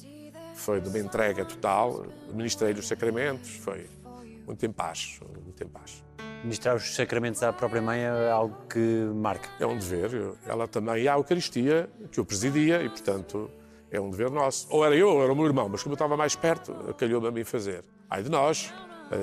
foi 0.56 0.80
de 0.80 0.90
uma 0.90 1.00
entrega 1.00 1.46
total, 1.46 2.06
ministrei 2.32 2.74
os 2.74 2.88
sacramentos, 2.88 3.56
foi 3.58 3.88
muito 4.46 4.66
em 4.66 4.72
paz, 4.72 5.20
muito 5.44 5.64
em 5.64 5.68
paz. 5.68 6.04
Ministrar 6.44 6.76
os 6.76 6.94
sacramentos 6.94 7.42
à 7.42 7.54
própria 7.54 7.82
mãe 7.82 8.02
é 8.02 8.30
algo 8.30 8.56
que 8.70 9.10
marca. 9.16 9.48
É 9.60 9.66
um 9.66 9.78
dever, 9.78 10.34
ela 10.46 10.68
também, 10.68 11.04
e 11.04 11.08
há 11.08 11.14
a 11.14 11.18
Eucaristia 11.18 11.90
que 12.12 12.20
eu 12.20 12.26
presidia 12.26 12.84
e, 12.84 12.90
portanto, 12.90 13.50
é 13.90 14.00
um 14.00 14.10
dever 14.10 14.30
nosso. 14.30 14.68
Ou 14.70 14.84
era 14.84 14.96
eu, 14.96 15.08
ou 15.08 15.24
era 15.24 15.32
o 15.32 15.36
meu 15.36 15.46
irmão, 15.46 15.70
mas 15.70 15.82
como 15.82 15.94
eu 15.94 15.96
estava 15.96 16.18
mais 16.18 16.36
perto, 16.36 16.74
calhou-me 16.98 17.28
a 17.28 17.32
mim 17.32 17.46
fazer. 17.46 17.86
Ai 18.10 18.24
de 18.24 18.30
nós, 18.30 18.74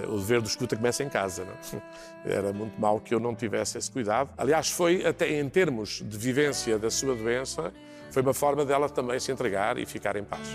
o 0.09 0.19
dever 0.19 0.41
do 0.41 0.49
escuta 0.49 0.77
começa 0.77 1.03
em 1.03 1.09
casa. 1.09 1.45
Não? 1.45 1.81
é? 2.25 2.33
Era 2.37 2.53
muito 2.53 2.81
mau 2.81 3.01
que 3.01 3.15
eu 3.15 3.21
não 3.21 3.35
tivesse 3.35 3.79
esse 3.79 3.91
cuidado. 3.91 4.31
Aliás, 4.37 4.71
foi 4.71 5.07
até 5.07 5.41
em 5.41 5.49
termos 5.49 6.03
de 6.05 6.19
vivência 6.19 6.79
da 6.79 6.91
sua 6.91 7.15
doença, 7.15 7.73
foi 8.11 8.23
uma 8.23 8.35
forma 8.35 8.65
dela 8.65 8.89
também 8.89 9.19
se 9.21 9.31
entregar 9.31 9.79
e 9.79 9.87
ficar 9.87 10.17
em 10.17 10.25
paz. 10.25 10.49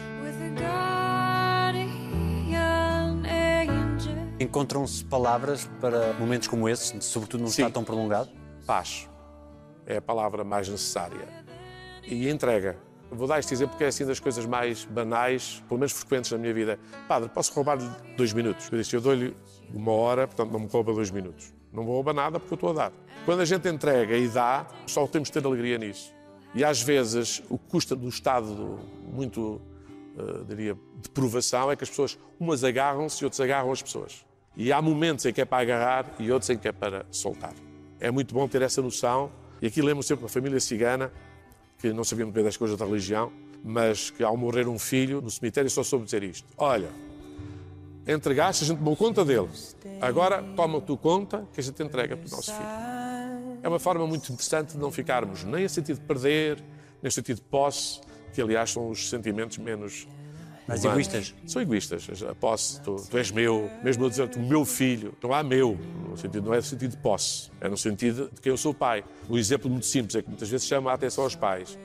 Encontram-se 4.39 5.03
palavras 5.05 5.69
para 5.79 6.13
momentos 6.13 6.47
como 6.47 6.67
esse, 6.67 7.01
sobretudo 7.01 7.41
num 7.41 7.47
Sim. 7.47 7.61
estado 7.63 7.73
tão 7.73 7.83
prolongado? 7.83 8.29
Paz 8.65 9.07
é 9.85 9.97
a 9.97 10.01
palavra 10.01 10.43
mais 10.43 10.67
necessária. 10.67 11.27
E 12.03 12.29
entrega. 12.29 12.77
Vou 13.15 13.28
dar 13.28 13.39
este 13.39 13.54
exemplo 13.54 13.71
porque 13.71 13.86
é 13.86 13.88
assim 13.88 14.06
das 14.06 14.19
coisas 14.19 14.45
mais 14.45 14.86
banais, 14.86 15.63
pelo 15.67 15.80
menos 15.80 15.93
frequentes 15.93 16.32
na 16.32 16.38
minha 16.38 16.54
vida. 16.54 16.80
Padre, 17.08 17.30
posso 17.30 17.54
roubar-lhe 17.54 17.89
dois 18.17 18.34
minutos? 18.34 18.69
Eu 18.71 18.78
disse, 18.78 18.95
eu 18.95 19.01
dou-lhe 19.01 19.36
uma 19.73 19.91
hora, 19.91 20.28
portanto 20.28 20.51
não 20.51 20.60
me 20.60 20.67
rouba 20.67 20.93
dois 20.93 21.12
minutos. 21.12 21.54
Não 21.71 21.84
vou 21.86 21.95
roubar 21.95 22.13
nada 22.13 22.39
porque 22.39 22.54
eu 22.54 22.56
estou 22.56 22.69
a 22.71 22.73
dar. 22.73 22.93
Quando 23.25 23.41
a 23.41 23.45
gente 23.45 23.67
entrega 23.67 24.15
e 24.17 24.28
dá, 24.28 24.67
só 24.86 25.06
temos 25.08 25.30
de 25.30 25.34
ter 25.34 25.45
alegria 25.45 25.78
nisso. 25.78 26.13
E 26.54 26.63
às 26.63 26.82
vezes 26.82 27.41
o 27.49 27.58
que 27.58 27.67
custa 27.67 27.95
do 27.95 28.08
estado 28.08 28.80
muito, 29.12 29.62
eh, 30.17 30.43
diria, 30.47 30.78
de 31.01 31.10
provação 31.10 31.71
é 31.71 31.75
que 31.75 31.84
as 31.84 31.89
pessoas, 31.89 32.17
umas 32.39 32.63
agarram-se 32.63 33.23
e 33.23 33.25
outras 33.25 33.41
agarram 33.41 33.71
as 33.71 33.82
pessoas. 33.82 34.25
E 34.56 34.71
há 34.71 34.82
momentos 34.82 35.25
em 35.25 35.34
que 35.34 35.41
é 35.41 35.45
para 35.45 35.62
agarrar 35.62 36.15
e 36.17 36.32
outros 36.32 36.49
em 36.49 36.58
que 36.58 36.67
é 36.67 36.71
para 36.71 37.06
soltar. 37.12 37.54
É 37.99 38.10
muito 38.10 38.34
bom 38.34 38.47
ter 38.47 38.62
essa 38.62 38.82
noção. 38.82 39.32
E 39.62 39.67
aqui 39.67 39.82
lembro 39.82 40.04
sempre 40.04 40.23
uma 40.23 40.30
família 40.30 40.60
cigana 40.60 41.12
que 41.85 41.93
não 41.93 42.03
sabia 42.03 42.25
muito 42.25 42.33
bem 42.33 42.43
das 42.43 42.57
coisas 42.57 42.75
da 42.77 42.83
religião, 42.83 43.31
mas 43.63 44.09
que 44.09 44.23
ao 44.23 44.35
morrer 44.35 44.67
um 44.67 44.79
filho 44.79 45.21
no 45.21 45.29
cemitério 45.29 45.69
só 45.69 45.83
soube 45.83 46.05
dizer 46.05 46.23
isto: 46.23 46.47
Olha, 46.57 46.89
entregaste, 48.07 48.63
a 48.63 48.67
gente 48.67 48.79
tomou 48.79 48.95
conta 48.95 49.23
dele. 49.23 49.49
Agora 50.01 50.43
toma 50.55 50.81
tu 50.81 50.97
conta 50.97 51.47
que 51.53 51.59
a 51.59 51.63
gente 51.63 51.81
entrega 51.83 52.17
para 52.17 52.27
o 52.27 52.31
nosso 52.31 52.51
filho. 52.51 53.59
É 53.61 53.69
uma 53.69 53.77
forma 53.77 54.07
muito 54.07 54.31
interessante 54.31 54.73
de 54.73 54.79
não 54.79 54.91
ficarmos 54.91 55.43
nem 55.43 55.65
a 55.65 55.69
sentido 55.69 55.99
de 55.99 56.05
perder, 56.05 56.57
nem 57.03 57.07
a 57.07 57.11
sentido 57.11 57.37
de 57.37 57.43
posse, 57.43 58.01
que 58.33 58.41
aliás 58.41 58.71
são 58.71 58.89
os 58.89 59.07
sentimentos 59.07 59.59
menos. 59.59 60.07
Mais 60.67 60.84
humanos. 60.84 61.08
egoístas? 61.08 61.36
São 61.45 61.62
egoístas. 61.62 62.23
A 62.23 62.34
posse, 62.34 62.82
tu, 62.82 62.95
tu 62.95 63.17
és 63.17 63.32
meu, 63.32 63.69
mesmo 63.84 64.06
eu 64.06 64.10
dizer-te 64.10 64.38
o 64.38 64.41
meu 64.41 64.65
filho, 64.65 65.13
não 65.21 65.34
há 65.34 65.43
meu, 65.43 65.78
no 66.10 66.17
sentido, 66.17 66.45
não 66.45 66.54
é 66.54 66.58
no 66.58 66.63
sentido 66.63 66.91
de 66.91 66.97
posse, 66.97 67.51
é 67.62 67.69
no 67.69 67.78
sentido 67.78 68.30
de 68.34 68.41
quem 68.41 68.51
eu 68.51 68.58
sou 68.58 68.73
pai. 68.73 69.04
O 69.30 69.38
exemplo 69.38 69.69
muito 69.69 69.86
simples 69.86 70.15
é 70.15 70.21
que 70.21 70.28
muitas 70.28 70.49
vezes 70.49 70.67
chama 70.67 70.91
a 70.91 70.93
atenção 70.95 71.23
aos 71.23 71.36
pais. 71.36 71.78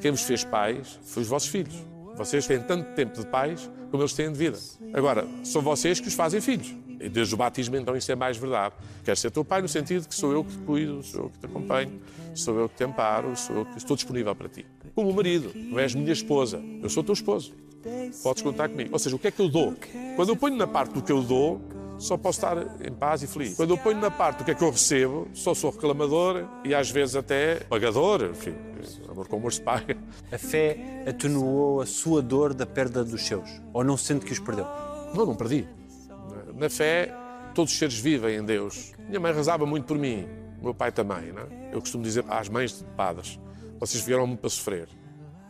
Quem 0.00 0.10
vos 0.10 0.22
fez 0.22 0.44
pais 0.44 0.98
foi 1.02 1.22
os 1.22 1.28
vossos 1.28 1.48
filhos. 1.48 1.74
Vocês 2.16 2.46
têm 2.46 2.60
tanto 2.60 2.94
tempo 2.94 3.18
de 3.18 3.26
pais 3.26 3.70
como 3.90 4.02
eles 4.02 4.12
têm 4.12 4.30
de 4.30 4.38
vida. 4.38 4.58
Agora, 4.92 5.26
são 5.42 5.62
vocês 5.62 6.00
que 6.00 6.08
os 6.08 6.14
fazem 6.14 6.40
filhos. 6.40 6.74
E 7.00 7.08
desde 7.08 7.34
o 7.34 7.36
batismo, 7.36 7.76
então, 7.76 7.96
isso 7.96 8.10
é 8.10 8.14
mais 8.14 8.36
verdade. 8.36 8.74
Queres 9.04 9.20
ser 9.20 9.30
teu 9.30 9.44
pai 9.44 9.60
no 9.60 9.68
sentido 9.68 10.02
de 10.02 10.08
que 10.08 10.14
sou 10.14 10.32
eu 10.32 10.44
que 10.44 10.52
te 10.52 10.58
cuido, 10.58 11.02
sou 11.02 11.24
eu 11.24 11.30
que 11.30 11.38
te 11.38 11.46
acompanho, 11.46 12.00
sou 12.34 12.58
eu 12.58 12.68
que 12.68 12.76
te 12.76 12.84
amparo, 12.84 13.36
sou 13.36 13.56
eu 13.56 13.66
que 13.66 13.78
estou 13.78 13.96
disponível 13.96 14.34
para 14.34 14.48
ti. 14.48 14.64
Como 14.94 15.10
o 15.10 15.14
marido, 15.14 15.52
não 15.54 15.78
és 15.78 15.94
minha 15.94 16.12
esposa, 16.12 16.62
eu 16.82 16.88
sou 16.88 17.02
teu 17.02 17.12
esposo. 17.12 17.52
Podes 18.22 18.42
contar 18.42 18.68
comigo. 18.68 18.90
Ou 18.92 18.98
seja, 18.98 19.16
o 19.16 19.18
que 19.18 19.28
é 19.28 19.30
que 19.30 19.40
eu 19.40 19.48
dou? 19.48 19.74
Quando 20.16 20.28
eu 20.30 20.36
ponho 20.36 20.56
na 20.56 20.66
parte 20.66 20.92
do 20.92 21.02
que 21.02 21.12
eu 21.12 21.22
dou, 21.22 21.60
só 21.98 22.16
posso 22.16 22.38
estar 22.38 22.56
em 22.86 22.92
paz 22.92 23.22
e 23.22 23.26
feliz. 23.26 23.54
Quando 23.54 23.70
eu 23.70 23.78
ponho 23.78 24.00
na 24.00 24.10
parte 24.10 24.38
do 24.38 24.44
que 24.44 24.50
é 24.50 24.54
que 24.54 24.62
eu 24.62 24.70
recebo, 24.70 25.28
só 25.32 25.54
sou 25.54 25.70
reclamador 25.70 26.44
e 26.64 26.74
às 26.74 26.90
vezes 26.90 27.16
até 27.16 27.56
pagador. 27.60 28.24
Enfim, 28.30 28.54
amor 29.08 29.28
com 29.28 29.36
amor 29.36 29.52
se 29.52 29.60
paga. 29.60 29.96
A 30.32 30.38
fé 30.38 31.04
atenuou 31.06 31.80
a 31.80 31.86
sua 31.86 32.20
dor 32.20 32.52
da 32.52 32.66
perda 32.66 33.04
dos 33.04 33.26
seus? 33.26 33.48
Ou 33.72 33.84
não 33.84 33.96
sente 33.96 34.24
que 34.24 34.32
os 34.32 34.38
perdeu? 34.38 34.66
Não, 35.14 35.26
não 35.26 35.34
perdi. 35.34 35.66
Na 36.54 36.68
fé, 36.68 37.14
todos 37.54 37.72
os 37.72 37.78
seres 37.78 37.98
vivem 37.98 38.36
em 38.36 38.44
Deus. 38.44 38.92
Minha 39.08 39.20
mãe 39.20 39.32
rezava 39.32 39.66
muito 39.66 39.86
por 39.86 39.98
mim, 39.98 40.26
meu 40.60 40.74
pai 40.74 40.90
também. 40.90 41.32
Não 41.32 41.42
é? 41.42 41.70
Eu 41.72 41.80
costumo 41.80 42.02
dizer 42.02 42.24
às 42.28 42.48
mães 42.48 42.78
de 42.78 42.84
padres: 42.96 43.38
vocês 43.78 44.02
vieram-me 44.04 44.36
para 44.36 44.50
sofrer. 44.50 44.88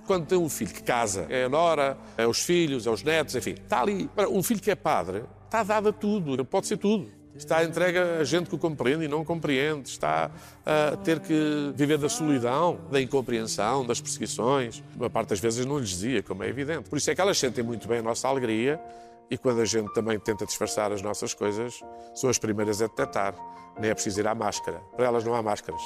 Quando 0.07 0.27
tem 0.27 0.39
um 0.39 0.49
filho 0.49 0.73
que 0.73 0.83
casa, 0.83 1.27
é 1.31 1.45
a 1.45 1.49
nora, 1.49 1.97
é 2.17 2.27
os 2.27 2.41
filhos, 2.41 2.87
é 2.87 2.91
os 2.91 3.03
netos, 3.03 3.35
enfim, 3.35 3.53
está 3.53 3.81
ali. 3.81 4.11
Um 4.31 4.43
filho 4.43 4.61
que 4.61 4.71
é 4.71 4.75
padre, 4.75 5.25
está 5.45 5.63
dado 5.63 5.89
a 5.89 5.93
tudo, 5.93 6.45
pode 6.45 6.67
ser 6.67 6.77
tudo. 6.77 7.11
Está 7.35 7.65
entregue 7.65 7.99
a 7.99 8.23
gente 8.23 8.49
que 8.49 8.55
o 8.55 8.59
compreende 8.59 9.07
e 9.07 9.09
não 9.09 9.25
compreende, 9.25 9.89
está 9.89 10.31
a 10.65 10.97
ter 10.99 11.19
que 11.19 11.73
viver 11.75 11.99
da 11.99 12.09
solidão, 12.09 12.79
da 12.93 13.01
incompreensão, 13.01 13.85
das 13.85 14.01
perseguições. 14.01 14.85
Uma 14.95 15.11
parte 15.11 15.31
das 15.31 15.41
vezes 15.41 15.67
não 15.67 15.79
lhes 15.79 15.89
dizia, 15.89 16.23
como 16.23 16.45
é 16.45 16.49
evidente. 16.49 16.89
Por 16.89 16.97
isso 16.97 17.11
é 17.11 17.15
que 17.15 17.21
elas 17.21 17.37
sentem 17.37 17.65
muito 17.65 17.89
bem 17.89 17.99
a 17.99 18.03
nossa 18.03 18.29
alegria 18.29 18.81
e 19.29 19.37
quando 19.37 19.61
a 19.61 19.65
gente 19.65 19.93
também 19.93 20.19
tenta 20.21 20.47
disfarçar 20.47 20.93
as 20.93 21.03
nossas 21.03 21.35
coisas, 21.35 21.81
são 22.15 22.31
as 22.31 22.39
primeiras 22.39 22.81
a 22.81 22.87
detectar. 22.87 23.35
Nem 23.81 23.91
é 23.91 23.95
preciso 23.95 24.21
ir 24.21 24.29
à 24.29 24.35
máscara. 24.35 24.81
Para 24.95 25.07
elas 25.07 25.25
não 25.25 25.35
há 25.35 25.43
máscaras. 25.43 25.81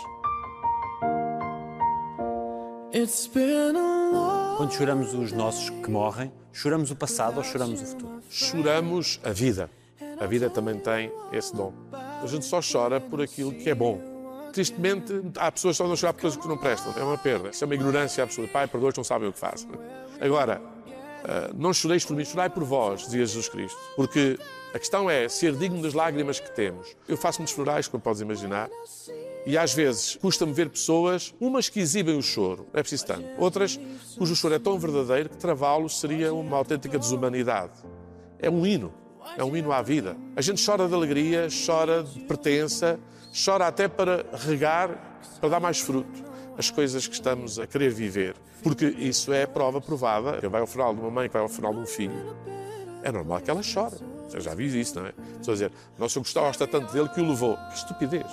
Quando 4.57 4.73
choramos 4.73 5.13
os 5.13 5.31
nossos 5.31 5.69
que 5.69 5.91
morrem, 5.91 6.33
choramos 6.53 6.91
o 6.91 6.97
passado 6.97 7.37
ou 7.37 7.45
choramos 7.45 7.83
o 7.83 7.87
futuro? 7.87 8.23
Choramos 8.31 9.21
a 9.23 9.31
vida. 9.31 9.71
A 10.19 10.27
vida 10.27 10.49
também 10.49 10.79
tem 10.79 11.13
esse 11.31 11.55
dom. 11.55 11.73
A 11.93 12.27
gente 12.27 12.47
só 12.47 12.61
chora 12.61 12.99
por 12.99 13.21
aquilo 13.21 13.53
que 13.53 13.69
é 13.69 13.75
bom. 13.75 14.01
Tristemente, 14.53 15.13
há 15.37 15.53
pessoas 15.53 15.77
que 15.77 15.83
só 15.83 15.89
não 15.89 15.97
chorar 15.97 16.15
por 16.15 16.23
coisas 16.23 16.41
que 16.41 16.49
não 16.49 16.57
prestam. 16.57 16.95
É 16.97 17.03
uma 17.03 17.19
perda. 17.19 17.51
Isso 17.51 17.63
é 17.63 17.67
uma 17.67 17.75
ignorância 17.75 18.25
absoluta. 18.25 18.53
Pai, 18.53 18.67
perdoa, 18.67 18.91
não 18.97 19.05
sabem 19.05 19.29
o 19.29 19.33
que 19.33 19.39
fazem. 19.39 19.69
Agora, 20.19 20.61
ah, 21.25 21.51
não 21.55 21.75
choreis 21.75 22.07
por 22.07 22.17
mim, 22.17 22.25
chorai 22.25 22.49
por 22.49 22.65
vós, 22.65 23.03
dizia 23.03 23.27
Jesus 23.27 23.49
Cristo. 23.51 23.79
Porque 23.97 24.39
a 24.75 24.79
questão 24.79 25.11
é 25.11 25.29
ser 25.29 25.55
digno 25.55 25.83
das 25.83 25.93
lágrimas 25.93 26.41
que 26.41 26.51
temos. 26.55 26.97
Eu 27.07 27.17
faço 27.19 27.41
muitos 27.41 27.55
florais, 27.55 27.87
como 27.87 28.03
podes 28.03 28.23
imaginar, 28.23 28.71
e 29.49 29.57
às 29.57 29.73
vezes 29.73 30.15
custa-me 30.15 30.53
ver 30.53 30.69
pessoas, 30.69 31.35
umas 31.41 31.71
que 31.71 31.81
exibem 31.81 32.19
o 32.19 32.21
choro, 32.21 32.67
é 32.75 32.83
preciso 32.83 33.07
tanto, 33.07 33.25
outras 33.39 33.81
cujo 34.19 34.37
choro 34.37 34.55
é 34.55 34.59
tão 34.59 34.79
verdadeiro 34.79 35.31
que 35.31 35.39
travá-lo 35.39 35.89
seria 35.89 36.35
uma 36.35 36.59
autêntica 36.59 36.99
desumanidade. 36.99 37.73
É 38.39 38.51
um 38.51 38.67
hino, 38.67 38.93
é 39.39 39.43
um 39.43 39.57
hino 39.57 39.73
à 39.73 39.81
vida. 39.81 40.19
A 40.37 40.43
gente 40.43 40.63
chora 40.63 40.87
de 40.87 40.93
alegria, 40.93 41.49
chora 41.67 42.03
de 42.03 42.21
pertença, 42.21 43.01
chora 43.43 43.67
até 43.67 43.89
para 43.89 44.27
regar, 44.35 45.19
para 45.41 45.49
dar 45.49 45.61
mais 45.61 45.81
fruto 45.81 46.23
as 46.59 46.71
coisas 46.71 47.07
que 47.07 47.15
estamos 47.15 47.59
a 47.59 47.67
querer 47.67 47.91
viver. 47.91 48.35
Porque 48.63 48.85
isso 48.85 49.33
é 49.33 49.47
prova 49.47 49.81
provada. 49.81 50.41
Quem 50.41 50.51
vai 50.51 50.61
ao 50.61 50.67
funeral 50.67 50.95
de 50.95 51.01
uma 51.01 51.11
mãe, 51.11 51.27
que 51.27 51.33
vai 51.33 51.41
ao 51.41 51.49
funeral 51.49 51.75
de 51.75 51.81
um 51.81 51.87
filho, 51.87 52.37
é 53.03 53.11
normal 53.11 53.41
que 53.41 53.51
ela 53.51 53.63
chore. 53.63 53.97
Eu 54.31 54.43
já 54.43 54.55
vi 54.55 54.79
isso, 54.79 55.01
não 55.01 55.07
é? 55.07 55.15
Estou 55.41 55.53
a 55.53 55.55
dizer, 55.55 55.73
nosso 55.99 56.21
gostava 56.21 56.49
gosta 56.49 56.67
tanto 56.67 56.93
dele 56.93 57.09
que 57.09 57.21
o 57.23 57.27
levou. 57.27 57.57
Que 57.71 57.77
estupidez. 57.77 58.27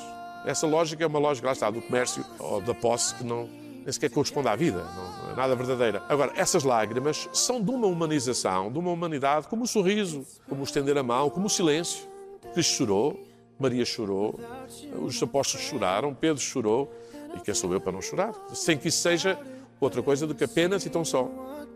Essa 0.45 0.67
lógica 0.67 1.03
é 1.03 1.07
uma 1.07 1.19
lógica, 1.19 1.47
lá 1.47 1.53
está, 1.53 1.69
do 1.69 1.81
comércio 1.81 2.23
ou 2.37 2.61
da 2.61 2.73
posse 2.73 3.15
que 3.15 3.23
não, 3.23 3.49
nem 3.83 3.91
sequer 3.91 4.09
corresponde 4.11 4.47
à 4.47 4.55
vida, 4.55 4.85
não 5.23 5.31
é 5.31 5.35
nada 5.35 5.55
verdadeira. 5.55 6.03
Agora, 6.07 6.33
essas 6.35 6.63
lágrimas 6.63 7.27
são 7.33 7.61
de 7.61 7.71
uma 7.71 7.87
humanização, 7.87 8.71
de 8.71 8.77
uma 8.77 8.91
humanidade, 8.91 9.47
como 9.47 9.63
o 9.63 9.67
sorriso, 9.67 10.25
como 10.47 10.61
o 10.61 10.63
estender 10.63 10.97
a 10.97 11.03
mão, 11.03 11.29
como 11.29 11.47
o 11.47 11.49
silêncio. 11.49 12.07
Cristo 12.53 12.73
chorou, 12.73 13.27
Maria 13.59 13.85
chorou, 13.85 14.39
os 15.01 15.21
apóstolos 15.21 15.65
choraram, 15.65 16.13
Pedro 16.13 16.41
chorou, 16.41 16.93
e 17.35 17.39
quem 17.39 17.53
sou 17.53 17.73
eu 17.73 17.81
para 17.81 17.91
não 17.91 18.01
chorar? 18.01 18.33
Sem 18.53 18.77
que 18.77 18.89
isso 18.89 18.99
seja 18.99 19.39
outra 19.79 20.01
coisa 20.03 20.27
do 20.27 20.35
que 20.35 20.43
apenas 20.43 20.85
e 20.85 20.89
tão 20.89 21.03
só 21.03 21.29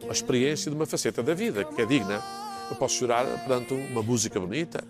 a 0.08 0.12
experiência 0.12 0.70
de 0.70 0.76
uma 0.76 0.86
faceta 0.86 1.22
da 1.24 1.34
vida, 1.34 1.66
que 1.66 1.82
é 1.82 1.86
digna. 1.86 2.24
Eu 2.70 2.76
posso 2.76 2.96
chorar 2.96 3.26
perante 3.46 3.74
uma 3.74 4.04
música 4.04 4.40
bonita, 4.40 4.84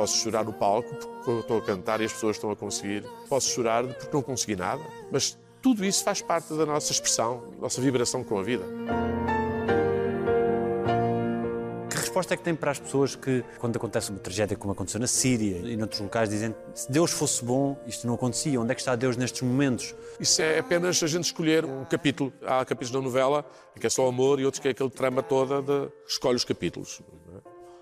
posso 0.00 0.16
chorar 0.16 0.46
no 0.46 0.52
palco 0.54 0.94
porque 0.94 1.30
estou 1.40 1.58
a 1.58 1.60
cantar 1.60 2.00
e 2.00 2.06
as 2.06 2.12
pessoas 2.12 2.36
estão 2.36 2.50
a 2.50 2.56
conseguir, 2.56 3.04
posso 3.28 3.50
chorar 3.50 3.86
porque 3.86 4.08
não 4.10 4.22
consegui 4.22 4.56
nada, 4.56 4.82
mas 5.12 5.38
tudo 5.60 5.84
isso 5.84 6.02
faz 6.02 6.22
parte 6.22 6.54
da 6.54 6.64
nossa 6.64 6.90
expressão, 6.90 7.42
da 7.56 7.62
nossa 7.62 7.82
vibração 7.82 8.24
com 8.24 8.38
a 8.38 8.42
vida. 8.42 8.64
Que 11.90 11.96
resposta 11.96 12.32
é 12.32 12.36
que 12.38 12.42
tem 12.42 12.54
para 12.54 12.70
as 12.70 12.78
pessoas 12.78 13.14
que, 13.14 13.44
quando 13.58 13.76
acontece 13.76 14.10
uma 14.10 14.20
tragédia 14.20 14.56
como 14.56 14.72
aconteceu 14.72 14.98
na 14.98 15.06
Síria 15.06 15.58
e 15.68 15.76
noutros 15.76 16.00
locais, 16.00 16.30
dizem 16.30 16.54
se 16.72 16.90
Deus 16.90 17.10
fosse 17.10 17.44
bom, 17.44 17.78
isto 17.86 18.06
não 18.06 18.14
acontecia? 18.14 18.58
Onde 18.58 18.72
é 18.72 18.74
que 18.74 18.80
está 18.80 18.96
Deus 18.96 19.18
nestes 19.18 19.42
momentos? 19.42 19.94
Isso 20.18 20.40
é 20.40 20.60
apenas 20.60 21.02
a 21.02 21.06
gente 21.06 21.24
escolher 21.24 21.66
um 21.66 21.84
capítulo. 21.84 22.32
Há 22.40 22.64
capítulos 22.64 22.90
da 22.90 23.02
novela 23.02 23.44
que 23.78 23.86
é 23.86 23.90
só 23.90 24.08
amor 24.08 24.40
e 24.40 24.46
outros 24.46 24.60
que 24.60 24.68
é 24.68 24.70
aquele 24.70 24.90
trama 24.90 25.22
toda 25.22 25.60
de 25.60 25.90
escolhe 26.08 26.36
os 26.36 26.44
capítulos. 26.44 27.02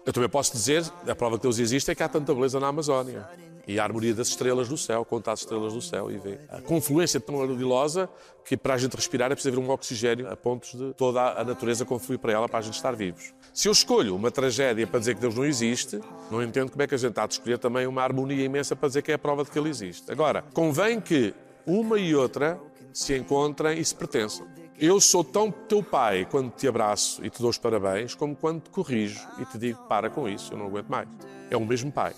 Eu 0.08 0.12
também 0.14 0.30
posso 0.30 0.52
dizer, 0.52 0.90
a 1.06 1.14
prova 1.14 1.36
que 1.36 1.42
Deus 1.42 1.58
existe 1.58 1.90
é 1.90 1.94
que 1.94 2.02
há 2.02 2.08
tanta 2.08 2.32
beleza 2.32 2.58
na 2.58 2.68
Amazónia. 2.68 3.28
E 3.66 3.78
a 3.78 3.84
harmonia 3.84 4.14
das 4.14 4.28
estrelas 4.28 4.66
do 4.66 4.78
céu, 4.78 5.04
conta 5.04 5.32
as 5.32 5.40
estrelas 5.40 5.74
do 5.74 5.82
céu 5.82 6.10
e 6.10 6.16
vê. 6.16 6.38
A 6.48 6.62
confluência 6.62 7.20
tão 7.20 7.42
ardilosa 7.42 8.08
que 8.42 8.56
para 8.56 8.72
a 8.72 8.78
gente 8.78 8.96
respirar 8.96 9.30
é 9.30 9.34
preciso 9.34 9.54
haver 9.54 9.68
um 9.68 9.70
oxigênio 9.70 10.26
a 10.26 10.34
pontos 10.34 10.72
de 10.72 10.94
toda 10.94 11.38
a 11.38 11.44
natureza 11.44 11.84
confluir 11.84 12.18
para 12.18 12.32
ela 12.32 12.48
para 12.48 12.60
a 12.60 12.62
gente 12.62 12.72
estar 12.72 12.96
vivos. 12.96 13.34
Se 13.52 13.68
eu 13.68 13.72
escolho 13.72 14.16
uma 14.16 14.30
tragédia 14.30 14.86
para 14.86 14.98
dizer 14.98 15.14
que 15.14 15.20
Deus 15.20 15.34
não 15.34 15.44
existe, 15.44 16.00
não 16.30 16.42
entendo 16.42 16.70
como 16.70 16.82
é 16.82 16.86
que 16.86 16.94
a 16.94 16.98
gente 16.98 17.20
há 17.20 17.26
de 17.26 17.34
escolher 17.34 17.58
também 17.58 17.86
uma 17.86 18.00
harmonia 18.02 18.42
imensa 18.42 18.74
para 18.74 18.88
dizer 18.88 19.02
que 19.02 19.12
é 19.12 19.16
a 19.16 19.18
prova 19.18 19.44
de 19.44 19.50
que 19.50 19.58
Ele 19.58 19.68
existe. 19.68 20.10
Agora, 20.10 20.42
convém 20.54 21.02
que 21.02 21.34
uma 21.66 21.98
e 21.98 22.16
outra 22.16 22.58
se 22.94 23.14
encontrem 23.14 23.78
e 23.78 23.84
se 23.84 23.94
pertençam. 23.94 24.46
Eu 24.80 25.00
sou 25.00 25.24
tão 25.24 25.50
teu 25.50 25.82
pai 25.82 26.24
quando 26.30 26.52
te 26.52 26.68
abraço 26.68 27.24
e 27.24 27.28
te 27.28 27.40
dou 27.40 27.50
os 27.50 27.58
parabéns, 27.58 28.14
como 28.14 28.36
quando 28.36 28.60
te 28.60 28.70
corrijo 28.70 29.26
e 29.36 29.44
te 29.44 29.58
digo 29.58 29.82
para 29.88 30.08
com 30.08 30.28
isso, 30.28 30.52
eu 30.52 30.56
não 30.56 30.66
aguento 30.66 30.86
mais. 30.86 31.08
É 31.50 31.56
o 31.56 31.66
mesmo 31.66 31.90
pai. 31.90 32.14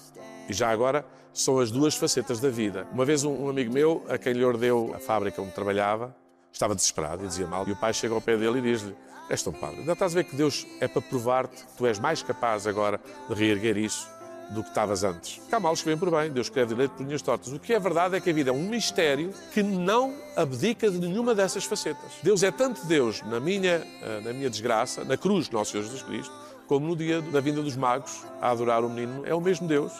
E 0.47 0.53
já 0.53 0.69
agora 0.69 1.03
são 1.33 1.59
as 1.59 1.71
duas 1.71 1.95
facetas 1.95 2.39
da 2.39 2.51
vida. 2.51 2.87
Uma 2.93 3.07
vez 3.07 3.25
um, 3.25 3.49
amigo 3.49 3.73
meu, 3.73 4.05
a 4.11 4.19
quem 4.19 4.35
lhe 4.35 4.45
ordeu 4.45 4.93
a 4.95 4.99
fábrica 4.99 5.41
onde 5.41 5.53
trabalhava, 5.53 6.15
estava 6.53 6.75
desesperado 6.75 7.25
e 7.25 7.29
dizia 7.29 7.47
mal. 7.47 7.67
E 7.67 7.73
o 7.73 7.77
pai 7.77 7.95
chega 7.95 8.15
ao 8.15 8.21
pé 8.21 8.37
dele 8.37 8.59
e 8.59 8.63
diz-lhe: 8.63 8.95
És 9.31 9.43
tão 9.43 9.55
padre, 9.55 9.79
ainda 9.79 9.95
estás 9.95 10.13
a 10.13 10.17
ver 10.17 10.25
que 10.25 10.37
Deus 10.37 10.67
é 10.81 10.87
para 10.87 11.01
provar-te 11.01 11.65
que 11.65 11.73
tu 11.79 11.87
és 11.87 11.99
mais 11.99 12.23
capaz 12.23 12.67
agora 12.67 13.01
de 13.27 13.35
reerguer 13.35 13.79
isso 13.79 14.07
do 14.51 14.63
que 14.63 14.69
estavas 14.69 15.05
antes. 15.05 15.41
Cá 15.49 15.61
males 15.61 15.81
que 15.81 15.87
vêm 15.87 15.97
por 15.97 16.11
bem, 16.11 16.31
Deus 16.31 16.47
escreve 16.47 16.75
direito 16.75 16.93
por 16.93 17.05
linhas 17.05 17.23
tortas. 17.23 17.53
O 17.53 17.59
que 17.59 17.73
é 17.73 17.79
verdade 17.79 18.17
é 18.17 18.21
que 18.21 18.29
a 18.29 18.33
vida 18.33 18.51
é 18.51 18.53
um 18.53 18.69
mistério 18.69 19.33
que 19.53 19.63
não 19.63 20.15
abdica 20.37 20.91
de 20.91 20.99
nenhuma 20.99 21.35
dessas 21.35 21.65
facetas. 21.65 22.13
Deus 22.23 22.43
é 22.43 22.51
tanto 22.51 22.85
Deus 22.87 23.23
na 23.23 23.39
minha, 23.41 23.87
eh, 24.03 24.21
na 24.25 24.33
minha 24.33 24.51
desgraça, 24.51 25.05
na 25.05 25.17
cruz 25.17 25.49
nosso 25.51 25.73
Senhor 25.73 25.85
Jesus 25.85 26.03
Cristo, 26.03 26.33
como 26.67 26.87
no 26.87 26.97
dia 26.97 27.21
da 27.23 27.41
vinda 27.41 27.63
dos 27.63 27.77
magos 27.77 28.25
a 28.41 28.51
adorar 28.51 28.85
o 28.85 28.89
menino, 28.89 29.23
é 29.25 29.35
o 29.35 29.41
mesmo 29.41 29.67
Deus. 29.67 29.93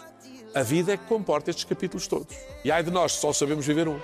A 0.55 0.63
vida 0.63 0.93
é 0.93 0.97
que 0.97 1.05
comporta 1.05 1.51
estes 1.51 1.65
capítulos 1.65 2.07
todos. 2.07 2.37
E 2.65 2.73
ai 2.73 2.83
de 2.83 2.91
nós, 2.91 3.13
só 3.13 3.33
sabemos 3.33 3.65
viver 3.65 3.89
um. 3.89 3.99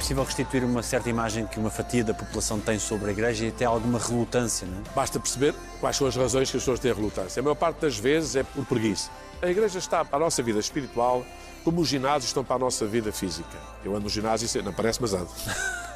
Possível 0.00 0.24
restituir 0.24 0.64
uma 0.64 0.82
certa 0.82 1.10
imagem 1.10 1.46
que 1.46 1.58
uma 1.58 1.70
fatia 1.70 2.02
da 2.02 2.14
população 2.14 2.58
tem 2.58 2.78
sobre 2.78 3.10
a 3.10 3.12
Igreja 3.12 3.44
e 3.44 3.48
até 3.48 3.66
alguma 3.66 3.98
relutância, 3.98 4.66
não 4.66 4.78
é? 4.78 4.82
Basta 4.94 5.20
perceber 5.20 5.54
quais 5.78 5.96
são 5.96 6.06
as 6.06 6.16
razões 6.16 6.50
que 6.50 6.56
as 6.56 6.62
pessoas 6.62 6.80
têm 6.80 6.92
relutância. 6.92 7.40
A 7.40 7.42
maior 7.42 7.54
parte 7.54 7.82
das 7.82 7.98
vezes 7.98 8.34
é 8.34 8.42
por 8.42 8.64
preguiça. 8.64 9.10
A 9.42 9.48
igreja 9.48 9.78
está 9.78 10.04
para 10.04 10.16
a 10.16 10.20
nossa 10.20 10.42
vida 10.42 10.58
espiritual 10.58 11.24
como 11.64 11.82
os 11.82 11.88
ginásios 11.88 12.26
estão 12.26 12.42
para 12.42 12.56
a 12.56 12.58
nossa 12.58 12.86
vida 12.86 13.12
física. 13.12 13.56
Eu 13.84 13.92
ando 13.92 14.04
no 14.04 14.08
ginásio 14.08 14.48
e 14.58 14.62
não 14.62 14.72
parece, 14.72 15.00
mas 15.00 15.12
ando. 15.14 15.30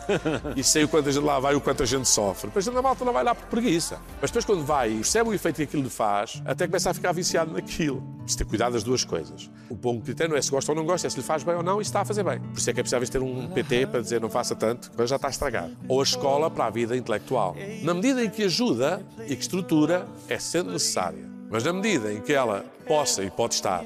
e 0.56 0.62
sei 0.62 0.84
o 0.84 0.88
quanto 0.88 1.08
a 1.08 1.12
gente 1.12 1.24
lá 1.24 1.38
vai, 1.38 1.54
o 1.54 1.60
quanto 1.60 1.82
a 1.82 1.86
gente 1.86 2.08
sofre. 2.08 2.48
Depois 2.48 2.66
a 2.66 2.82
malta 2.82 3.04
não 3.04 3.12
vai 3.12 3.24
lá 3.24 3.34
por 3.34 3.46
preguiça. 3.46 3.98
Mas 4.20 4.30
depois 4.30 4.44
quando 4.44 4.64
vai 4.64 4.90
e 4.90 4.94
percebe 4.96 5.30
o 5.30 5.34
efeito 5.34 5.56
que 5.56 5.62
aquilo 5.62 5.82
lhe 5.82 5.90
faz, 5.90 6.42
até 6.44 6.66
começa 6.66 6.90
a 6.90 6.94
ficar 6.94 7.12
viciado 7.12 7.52
naquilo. 7.52 8.02
Preciso 8.18 8.38
ter 8.38 8.44
cuidado 8.44 8.72
das 8.72 8.82
duas 8.82 9.04
coisas. 9.04 9.50
O 9.68 9.74
bom 9.74 10.00
critério 10.00 10.30
não 10.32 10.38
é 10.38 10.42
se 10.42 10.50
gosta 10.50 10.72
ou 10.72 10.76
não 10.76 10.84
gosta, 10.84 11.06
é 11.06 11.10
se 11.10 11.16
lhe 11.16 11.22
faz 11.22 11.42
bem 11.42 11.54
ou 11.54 11.62
não 11.62 11.80
e 11.80 11.84
se 11.84 11.90
está 11.90 12.00
a 12.00 12.04
fazer 12.04 12.22
bem. 12.22 12.40
Por 12.40 12.58
isso 12.58 12.70
é 12.70 12.72
que 12.72 12.80
é 12.80 12.82
preciso 12.82 13.12
ter 13.12 13.22
um 13.22 13.48
PT 13.48 13.86
para 13.86 14.00
dizer 14.00 14.20
não 14.20 14.30
faça 14.30 14.54
tanto, 14.54 14.90
mas 14.96 15.10
já 15.10 15.16
está 15.16 15.28
estragado. 15.28 15.76
Ou 15.88 16.00
a 16.00 16.02
escola 16.02 16.50
para 16.50 16.66
a 16.66 16.70
vida 16.70 16.96
intelectual. 16.96 17.56
Na 17.82 17.94
medida 17.94 18.24
em 18.24 18.30
que 18.30 18.44
ajuda 18.44 19.04
e 19.26 19.36
que 19.36 19.42
estrutura, 19.42 20.06
é 20.28 20.38
sendo 20.38 20.72
necessária. 20.72 21.24
Mas 21.50 21.64
na 21.64 21.72
medida 21.72 22.12
em 22.12 22.20
que 22.20 22.32
ela 22.32 22.64
possa 22.86 23.22
e 23.22 23.30
pode 23.30 23.54
estar 23.54 23.84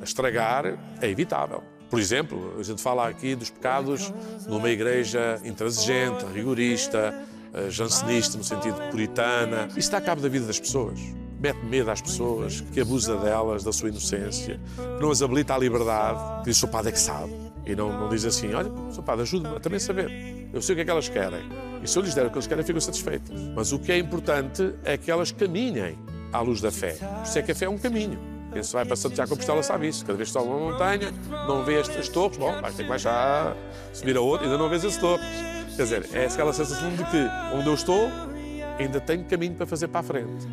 a 0.00 0.04
estragar, 0.04 0.78
é 1.00 1.08
evitável. 1.08 1.62
Por 1.90 1.98
exemplo, 1.98 2.54
a 2.58 2.62
gente 2.62 2.80
fala 2.80 3.08
aqui 3.08 3.34
dos 3.34 3.50
pecados 3.50 4.14
numa 4.46 4.70
igreja 4.70 5.40
intransigente, 5.44 6.24
rigorista, 6.32 7.12
eh, 7.52 7.68
jansenista, 7.68 8.38
no 8.38 8.44
sentido 8.44 8.76
puritana. 8.90 9.68
Isso 9.76 9.90
dá 9.90 10.00
cabo 10.00 10.22
da 10.22 10.28
vida 10.28 10.46
das 10.46 10.60
pessoas. 10.60 11.00
Mete 11.40 11.64
medo 11.64 11.90
às 11.90 12.00
pessoas, 12.00 12.60
que 12.72 12.80
abusa 12.80 13.16
delas, 13.16 13.64
da 13.64 13.72
sua 13.72 13.88
inocência, 13.88 14.60
que 14.76 15.02
não 15.02 15.10
as 15.10 15.20
habilita 15.20 15.54
à 15.54 15.58
liberdade, 15.58 16.44
diz, 16.44 16.62
o 16.62 16.68
padre 16.68 16.90
é 16.90 16.92
que 16.92 17.00
sabe. 17.00 17.32
E 17.66 17.74
não, 17.74 17.88
não 17.98 18.08
diz 18.08 18.24
assim, 18.24 18.52
olha, 18.54 18.70
Sr. 18.90 19.02
Padre, 19.02 19.22
ajude-me 19.22 19.56
a 19.56 19.60
também 19.60 19.78
saber. 19.78 20.10
Eu 20.52 20.62
sei 20.62 20.74
o 20.74 20.76
que 20.76 20.82
é 20.82 20.84
que 20.84 20.90
elas 20.90 21.08
querem. 21.08 21.40
E 21.82 21.88
se 21.88 21.98
eu 21.98 22.02
lhes 22.02 22.14
der 22.14 22.26
o 22.26 22.30
que 22.30 22.36
eles 22.36 22.46
querem, 22.46 22.64
ficam 22.64 22.80
satisfeitas. 22.80 23.40
Mas 23.54 23.72
o 23.72 23.78
que 23.78 23.92
é 23.92 23.98
importante 23.98 24.74
é 24.84 24.96
que 24.96 25.10
elas 25.10 25.30
caminhem 25.30 25.98
à 26.32 26.40
luz 26.40 26.60
da 26.60 26.70
fé. 26.70 26.94
Por 26.94 27.22
isso 27.22 27.38
é 27.38 27.42
que 27.42 27.52
a 27.52 27.54
fé 27.54 27.66
é 27.66 27.68
um 27.68 27.78
caminho. 27.78 28.29
Quem 28.52 28.62
se 28.62 28.72
vai 28.72 28.84
para 28.84 28.96
Santiago 28.96 29.28
de 29.28 29.30
Compostela 29.30 29.62
sabe 29.62 29.88
isso. 29.88 30.04
Cada 30.04 30.16
vez 30.16 30.28
que 30.28 30.32
sobe 30.32 30.48
uma 30.48 30.72
montanha, 30.72 31.12
não 31.46 31.64
vê 31.64 31.78
estas 31.80 32.08
torres, 32.08 32.36
bom, 32.36 32.60
vai 32.60 32.72
ter 32.72 32.82
que 32.82 32.88
baixar, 32.88 33.56
subir 33.92 34.16
a 34.16 34.20
outra, 34.20 34.46
ainda 34.46 34.58
não 34.58 34.68
vês 34.68 34.84
as 34.84 34.96
torres. 34.96 35.24
Quer 35.76 35.82
dizer, 35.84 36.08
é 36.12 36.26
aquela 36.26 36.52
sensação 36.52 36.90
de 36.90 37.04
que 37.04 37.28
onde 37.54 37.66
eu 37.68 37.74
estou, 37.74 38.10
ainda 38.78 39.00
tenho 39.00 39.24
caminho 39.24 39.54
para 39.54 39.66
fazer 39.66 39.88
para 39.88 40.00
a 40.00 40.02
frente. 40.02 40.46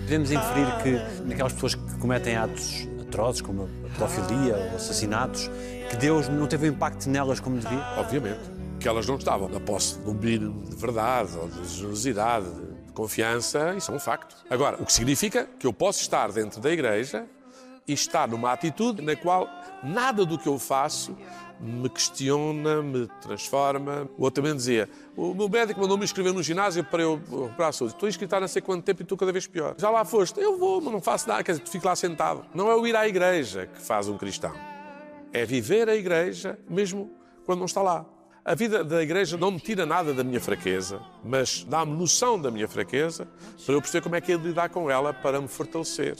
Podemos 0.00 0.30
inferir 0.32 0.66
que 0.82 1.22
naquelas 1.24 1.52
pessoas 1.52 1.74
que 1.74 1.98
cometem 1.98 2.36
atos 2.36 2.88
atrozes, 3.02 3.42
como 3.42 3.68
a 3.84 3.88
pedofilia 3.90 4.56
ou 4.56 4.76
assassinatos, 4.76 5.50
que 5.90 5.96
Deus 5.96 6.28
não 6.28 6.46
teve 6.46 6.68
um 6.68 6.72
impacto 6.72 7.08
nelas 7.08 7.40
como 7.40 7.58
devia? 7.58 7.84
Obviamente. 7.98 8.40
Que 8.80 8.88
elas 8.88 9.06
não 9.06 9.16
estavam 9.16 9.48
na 9.48 9.60
posse 9.60 9.98
de 9.98 10.08
um 10.08 10.14
mínimo 10.14 10.64
de 10.64 10.76
verdade 10.76 11.36
ou 11.36 11.48
de 11.48 11.68
generosidade, 11.68 12.46
de 12.46 12.67
confiança, 12.98 13.76
isso 13.76 13.92
é 13.92 13.94
um 13.94 14.00
facto. 14.00 14.36
Agora, 14.50 14.76
o 14.82 14.84
que 14.84 14.92
significa 14.92 15.48
que 15.58 15.66
eu 15.66 15.72
posso 15.72 16.00
estar 16.00 16.32
dentro 16.32 16.60
da 16.60 16.68
igreja 16.68 17.26
e 17.86 17.92
estar 17.92 18.26
numa 18.26 18.52
atitude 18.52 19.00
na 19.00 19.14
qual 19.14 19.48
nada 19.84 20.26
do 20.26 20.36
que 20.36 20.48
eu 20.48 20.58
faço 20.58 21.16
me 21.60 21.88
questiona, 21.88 22.82
me 22.82 23.08
transforma. 23.20 24.08
O 24.18 24.24
outro 24.24 24.42
também 24.42 24.56
dizia: 24.56 24.88
o 25.16 25.32
meu 25.32 25.48
médico 25.48 25.80
mandou-me 25.80 26.04
inscrever 26.04 26.32
no 26.32 26.42
ginásio 26.42 26.82
para 26.82 27.02
eu 27.02 27.14
recuperar 27.16 27.68
a 27.68 27.72
saúde. 27.72 27.94
Estou 27.94 28.08
inscrito 28.08 28.34
há 28.34 28.40
não 28.40 28.48
sei 28.48 28.62
quanto 28.62 28.84
tempo 28.84 29.00
e 29.00 29.04
estou 29.04 29.16
cada 29.16 29.30
vez 29.30 29.46
pior. 29.46 29.76
Já 29.78 29.90
lá 29.90 30.04
foste? 30.04 30.40
Eu 30.40 30.58
vou, 30.58 30.80
mas 30.80 30.92
não 30.92 31.00
faço 31.00 31.28
nada. 31.28 31.44
Quer 31.44 31.52
dizer, 31.52 31.66
fico 31.68 31.86
lá 31.86 31.94
sentado. 31.94 32.44
Não 32.52 32.68
é 32.68 32.74
o 32.74 32.84
ir 32.84 32.96
à 32.96 33.06
igreja 33.06 33.66
que 33.66 33.80
faz 33.80 34.08
um 34.08 34.18
cristão. 34.18 34.52
É 35.32 35.44
viver 35.44 35.88
a 35.88 35.94
igreja 35.94 36.58
mesmo 36.68 37.12
quando 37.44 37.60
não 37.60 37.66
está 37.66 37.80
lá. 37.80 38.04
A 38.48 38.54
vida 38.54 38.82
da 38.82 39.02
igreja 39.02 39.36
não 39.36 39.50
me 39.50 39.60
tira 39.60 39.84
nada 39.84 40.14
da 40.14 40.24
minha 40.24 40.40
fraqueza, 40.40 41.02
mas 41.22 41.64
dá-me 41.64 41.92
noção 41.92 42.40
da 42.40 42.50
minha 42.50 42.66
fraqueza 42.66 43.28
para 43.66 43.74
eu 43.74 43.82
perceber 43.82 44.02
como 44.02 44.16
é 44.16 44.22
que 44.22 44.32
é 44.32 44.36
lidar 44.36 44.70
com 44.70 44.90
ela 44.90 45.12
para 45.12 45.38
me 45.38 45.46
fortalecer 45.46 46.16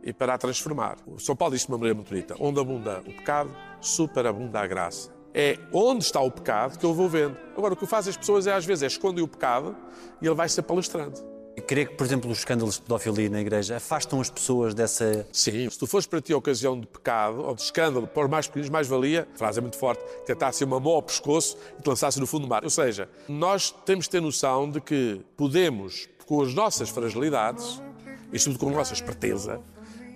e 0.00 0.12
para 0.12 0.34
a 0.34 0.38
transformar. 0.38 0.98
O 1.04 1.18
São 1.18 1.34
Paulo 1.34 1.52
diz 1.52 1.62
de 1.62 1.68
uma 1.72 1.76
maneira 1.76 1.96
muito 1.96 2.10
bonita: 2.10 2.36
onde 2.38 2.60
abunda 2.60 3.00
o 3.00 3.12
pecado, 3.12 3.50
superabunda 3.80 4.60
a 4.60 4.68
graça. 4.68 5.12
É 5.34 5.58
onde 5.72 6.04
está 6.04 6.20
o 6.20 6.30
pecado 6.30 6.78
que 6.78 6.86
eu 6.86 6.94
vou 6.94 7.08
vendo. 7.08 7.36
Agora, 7.56 7.74
o 7.74 7.76
que 7.76 7.86
faz 7.86 8.06
as 8.06 8.16
pessoas 8.16 8.46
é, 8.46 8.52
às 8.52 8.64
vezes, 8.64 8.84
é 8.84 8.86
esconder 8.86 9.22
o 9.22 9.26
pecado 9.26 9.74
e 10.22 10.26
ele 10.26 10.34
vai 10.36 10.48
ser 10.48 10.62
palestrando. 10.62 11.33
Creio 11.62 11.88
que, 11.88 11.94
por 11.94 12.04
exemplo, 12.04 12.30
os 12.30 12.38
escândalos 12.38 12.74
de 12.76 12.82
pedofilia 12.82 13.30
na 13.30 13.40
igreja 13.40 13.76
afastam 13.76 14.20
as 14.20 14.28
pessoas 14.28 14.74
dessa. 14.74 15.26
Sim, 15.32 15.70
se 15.70 15.78
tu 15.78 15.86
fores 15.86 16.06
para 16.06 16.20
ti 16.20 16.32
a 16.32 16.36
ocasião 16.36 16.78
de 16.78 16.86
pecado 16.86 17.42
ou 17.42 17.54
de 17.54 17.62
escândalo, 17.62 18.06
por 18.06 18.28
mais 18.28 18.46
pequenos, 18.46 18.68
mais 18.68 18.88
valia, 18.88 19.26
frase 19.34 19.58
é 19.58 19.62
muito 19.62 19.78
forte, 19.78 20.02
que 20.26 20.32
atasse 20.32 20.64
uma 20.64 20.80
mão 20.80 20.94
ao 20.94 21.02
pescoço 21.02 21.56
e 21.78 21.82
te 21.82 21.88
lançasse 21.88 22.18
no 22.18 22.26
fundo 22.26 22.42
do 22.42 22.48
mar. 22.48 22.64
Ou 22.64 22.70
seja, 22.70 23.08
nós 23.28 23.70
temos 23.70 24.06
de 24.06 24.10
ter 24.10 24.20
noção 24.20 24.68
de 24.68 24.80
que 24.80 25.20
podemos, 25.36 26.08
com 26.26 26.42
as 26.42 26.52
nossas 26.52 26.90
fragilidades, 26.90 27.80
e 28.32 28.38
sobretudo 28.38 28.68
com 28.68 28.74
a 28.74 28.78
nossa 28.78 28.92
esperteza, 28.92 29.60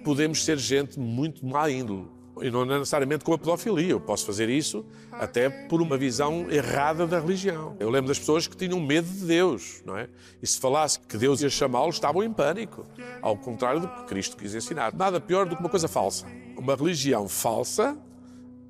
podemos 0.05 0.44
ser 0.44 0.59
gente 0.59 0.98
muito 0.98 1.46
má 1.46 1.70
índole. 1.70 2.17
E 2.42 2.51
não 2.51 2.62
é 2.62 2.79
necessariamente 2.79 3.24
com 3.24 3.33
a 3.33 3.38
pedofilia. 3.38 3.90
Eu 3.90 4.01
posso 4.01 4.27
fazer 4.27 4.48
isso 4.48 4.85
até 5.12 5.48
por 5.48 5.83
uma 5.83 5.96
visão 5.96 6.51
errada 6.51 7.07
da 7.07 7.18
religião. 7.20 7.77
Eu 7.79 7.90
lembro 7.90 8.09
das 8.09 8.18
pessoas 8.18 8.46
que 8.46 8.57
tinham 8.57 8.81
medo 8.81 9.09
de 9.09 9.24
Deus, 9.27 9.83
não 9.85 9.96
é? 9.96 10.09
E 10.42 10.46
se 10.46 10.59
falasse 10.59 11.01
que 11.01 11.16
Deus 11.16 11.40
ia 11.40 11.51
chamá-los, 11.51 11.96
estavam 11.96 12.22
em 12.22 12.33
pânico. 12.33 12.87
Ao 13.20 13.37
contrário 13.37 13.81
do 13.81 13.88
que 13.88 14.05
Cristo 14.05 14.37
quis 14.37 14.55
ensinar. 14.55 14.94
Nada 14.94 15.20
pior 15.20 15.46
do 15.46 15.57
que 15.57 15.61
uma 15.61 15.70
coisa 15.70 15.88
falsa. 15.88 16.27
Uma 16.57 16.74
religião 16.74 17.29
falsa 17.29 17.96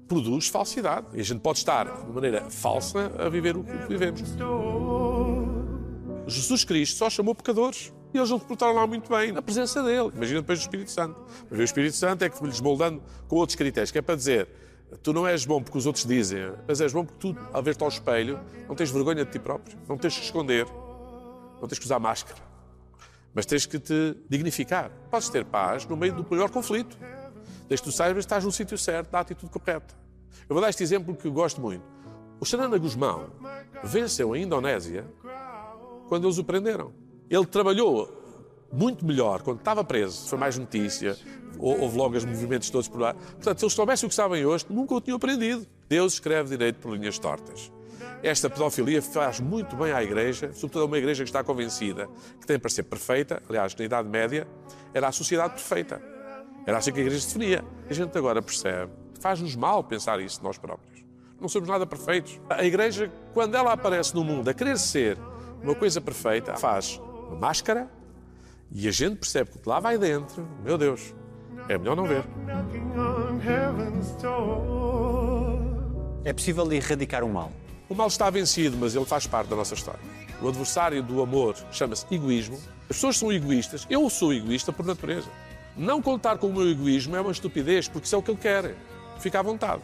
produz 0.06 0.48
falsidade. 0.48 1.06
E 1.14 1.20
a 1.20 1.24
gente 1.24 1.40
pode 1.40 1.58
estar, 1.58 1.84
de 1.84 2.12
maneira 2.12 2.50
falsa, 2.50 3.12
a 3.18 3.28
viver 3.28 3.56
o 3.56 3.62
que 3.62 3.88
vivemos. 3.88 4.22
Jesus 6.26 6.64
Cristo 6.64 6.96
só 6.96 7.10
chamou 7.10 7.34
pecadores. 7.34 7.92
E 8.12 8.18
eles 8.18 8.30
não 8.30 8.38
se 8.38 8.44
portaram 8.44 8.74
lá 8.74 8.86
muito 8.86 9.10
bem 9.10 9.32
na 9.32 9.42
presença 9.42 9.82
dele. 9.82 10.10
Imagina 10.14 10.40
depois 10.40 10.58
do 10.58 10.62
Espírito 10.62 10.90
Santo. 10.90 11.20
Mas 11.50 11.58
o 11.58 11.62
Espírito 11.62 11.96
Santo 11.96 12.24
é 12.24 12.28
que 12.28 12.44
lhes 12.44 12.60
moldando 12.60 13.02
com 13.26 13.36
outros 13.36 13.56
critérios, 13.56 13.90
que 13.90 13.98
é 13.98 14.02
para 14.02 14.16
dizer 14.16 14.48
tu 15.02 15.12
não 15.12 15.26
és 15.26 15.44
bom 15.44 15.62
porque 15.62 15.76
os 15.76 15.86
outros 15.86 16.04
dizem, 16.04 16.52
mas 16.66 16.80
és 16.80 16.92
bom 16.92 17.04
porque 17.04 17.18
tu, 17.20 17.38
ao 17.52 17.62
ver-te 17.62 17.82
ao 17.82 17.88
espelho, 17.88 18.40
não 18.66 18.74
tens 18.74 18.90
vergonha 18.90 19.24
de 19.24 19.30
ti 19.30 19.38
próprio, 19.38 19.76
não 19.88 19.98
tens 19.98 20.16
que 20.16 20.24
esconder, 20.24 20.66
não 21.60 21.68
tens 21.68 21.78
que 21.78 21.84
usar 21.84 21.98
máscara, 21.98 22.40
mas 23.34 23.44
tens 23.44 23.66
que 23.66 23.78
te 23.78 24.16
dignificar. 24.28 24.90
Podes 25.10 25.28
ter 25.28 25.44
paz 25.44 25.84
no 25.86 25.96
meio 25.96 26.14
do 26.14 26.26
maior 26.28 26.50
conflito, 26.50 26.96
desde 27.68 27.84
que 27.84 27.90
tu 27.90 27.92
saibas 27.92 28.24
que 28.24 28.26
estás 28.26 28.44
no 28.44 28.52
sítio 28.52 28.78
certo, 28.78 29.12
na 29.12 29.20
atitude 29.20 29.52
correta. 29.52 29.94
Eu 30.48 30.54
vou 30.54 30.60
dar 30.62 30.70
este 30.70 30.82
exemplo 30.82 31.14
que 31.14 31.26
eu 31.26 31.32
gosto 31.32 31.60
muito. 31.60 31.84
O 32.40 32.44
Xanana 32.44 32.78
Guzmão 32.78 33.30
venceu 33.84 34.32
a 34.32 34.38
Indonésia 34.38 35.04
quando 36.08 36.26
eles 36.26 36.38
o 36.38 36.44
prenderam. 36.44 36.92
Ele 37.30 37.46
trabalhou 37.46 38.14
muito 38.72 39.04
melhor 39.04 39.42
quando 39.42 39.58
estava 39.58 39.82
preso, 39.84 40.28
foi 40.28 40.38
mais 40.38 40.58
notícia, 40.58 41.16
hou- 41.58 41.80
houve 41.80 41.96
logo 41.96 42.16
os 42.16 42.24
movimentos 42.24 42.68
todos 42.70 42.88
por 42.88 43.00
lá. 43.00 43.14
Portanto, 43.14 43.58
se 43.58 43.64
eles 43.64 43.72
soubessem 43.74 44.06
o 44.06 44.08
que 44.10 44.14
sabem 44.14 44.44
hoje, 44.44 44.66
nunca 44.68 44.94
o 44.94 45.00
tinham 45.00 45.16
aprendido. 45.16 45.66
Deus 45.88 46.14
escreve 46.14 46.50
direito 46.50 46.76
por 46.78 46.92
linhas 46.96 47.18
tortas. 47.18 47.72
Esta 48.22 48.50
pedofilia 48.50 49.00
faz 49.00 49.40
muito 49.40 49.76
bem 49.76 49.92
à 49.92 50.02
Igreja, 50.02 50.52
sobretudo 50.52 50.82
a 50.82 50.86
uma 50.86 50.98
Igreja 50.98 51.22
que 51.24 51.28
está 51.30 51.42
convencida 51.44 52.08
que 52.40 52.46
tem 52.46 52.58
para 52.58 52.68
ser 52.68 52.82
perfeita. 52.82 53.42
Aliás, 53.48 53.74
na 53.74 53.84
Idade 53.84 54.08
Média, 54.08 54.46
era 54.92 55.08
a 55.08 55.12
sociedade 55.12 55.54
perfeita. 55.54 56.02
Era 56.66 56.78
assim 56.78 56.92
que 56.92 56.98
a 56.98 57.02
Igreja 57.02 57.24
definia. 57.26 57.64
A 57.88 57.92
gente 57.92 58.16
agora 58.18 58.42
percebe 58.42 58.90
faz-nos 59.20 59.56
mal 59.56 59.82
pensar 59.82 60.20
isso 60.20 60.40
nós 60.44 60.58
próprios. 60.58 61.04
Não 61.40 61.48
somos 61.48 61.68
nada 61.68 61.86
perfeitos. 61.86 62.40
A 62.50 62.64
Igreja, 62.64 63.10
quando 63.34 63.54
ela 63.56 63.72
aparece 63.72 64.14
no 64.14 64.22
mundo 64.24 64.48
a 64.48 64.54
querer 64.54 64.78
ser 64.78 65.16
uma 65.62 65.74
coisa 65.74 66.00
perfeita, 66.00 66.54
faz 66.56 67.00
uma 67.28 67.36
máscara 67.36 67.88
e 68.72 68.88
a 68.88 68.90
gente 68.90 69.16
percebe 69.16 69.50
que 69.50 69.68
lá 69.68 69.80
vai 69.80 69.96
dentro, 69.96 70.46
meu 70.64 70.76
Deus, 70.76 71.14
é 71.68 71.78
melhor 71.78 71.96
não 71.96 72.04
ver. 72.04 72.24
É 76.24 76.32
possível 76.32 76.70
erradicar 76.72 77.24
o 77.24 77.28
mal. 77.28 77.52
O 77.88 77.94
mal 77.94 78.08
está 78.08 78.28
vencido, 78.28 78.76
mas 78.76 78.94
ele 78.94 79.04
faz 79.04 79.26
parte 79.26 79.48
da 79.48 79.56
nossa 79.56 79.74
história. 79.74 80.00
O 80.42 80.48
adversário 80.48 81.02
do 81.02 81.22
amor 81.22 81.56
chama-se 81.72 82.06
egoísmo. 82.10 82.58
As 82.82 82.96
pessoas 82.96 83.16
são 83.16 83.32
egoístas. 83.32 83.86
Eu 83.88 84.08
sou 84.10 84.32
egoísta 84.32 84.72
por 84.72 84.84
natureza. 84.84 85.28
Não 85.76 86.02
contar 86.02 86.38
com 86.38 86.48
o 86.48 86.52
meu 86.52 86.68
egoísmo 86.68 87.16
é 87.16 87.20
uma 87.20 87.32
estupidez, 87.32 87.88
porque 87.88 88.06
isso 88.06 88.14
é 88.14 88.18
o 88.18 88.22
que 88.22 88.30
ele 88.30 88.38
quer. 88.38 88.74
Fica 89.18 89.40
à 89.40 89.42
vontade. 89.42 89.82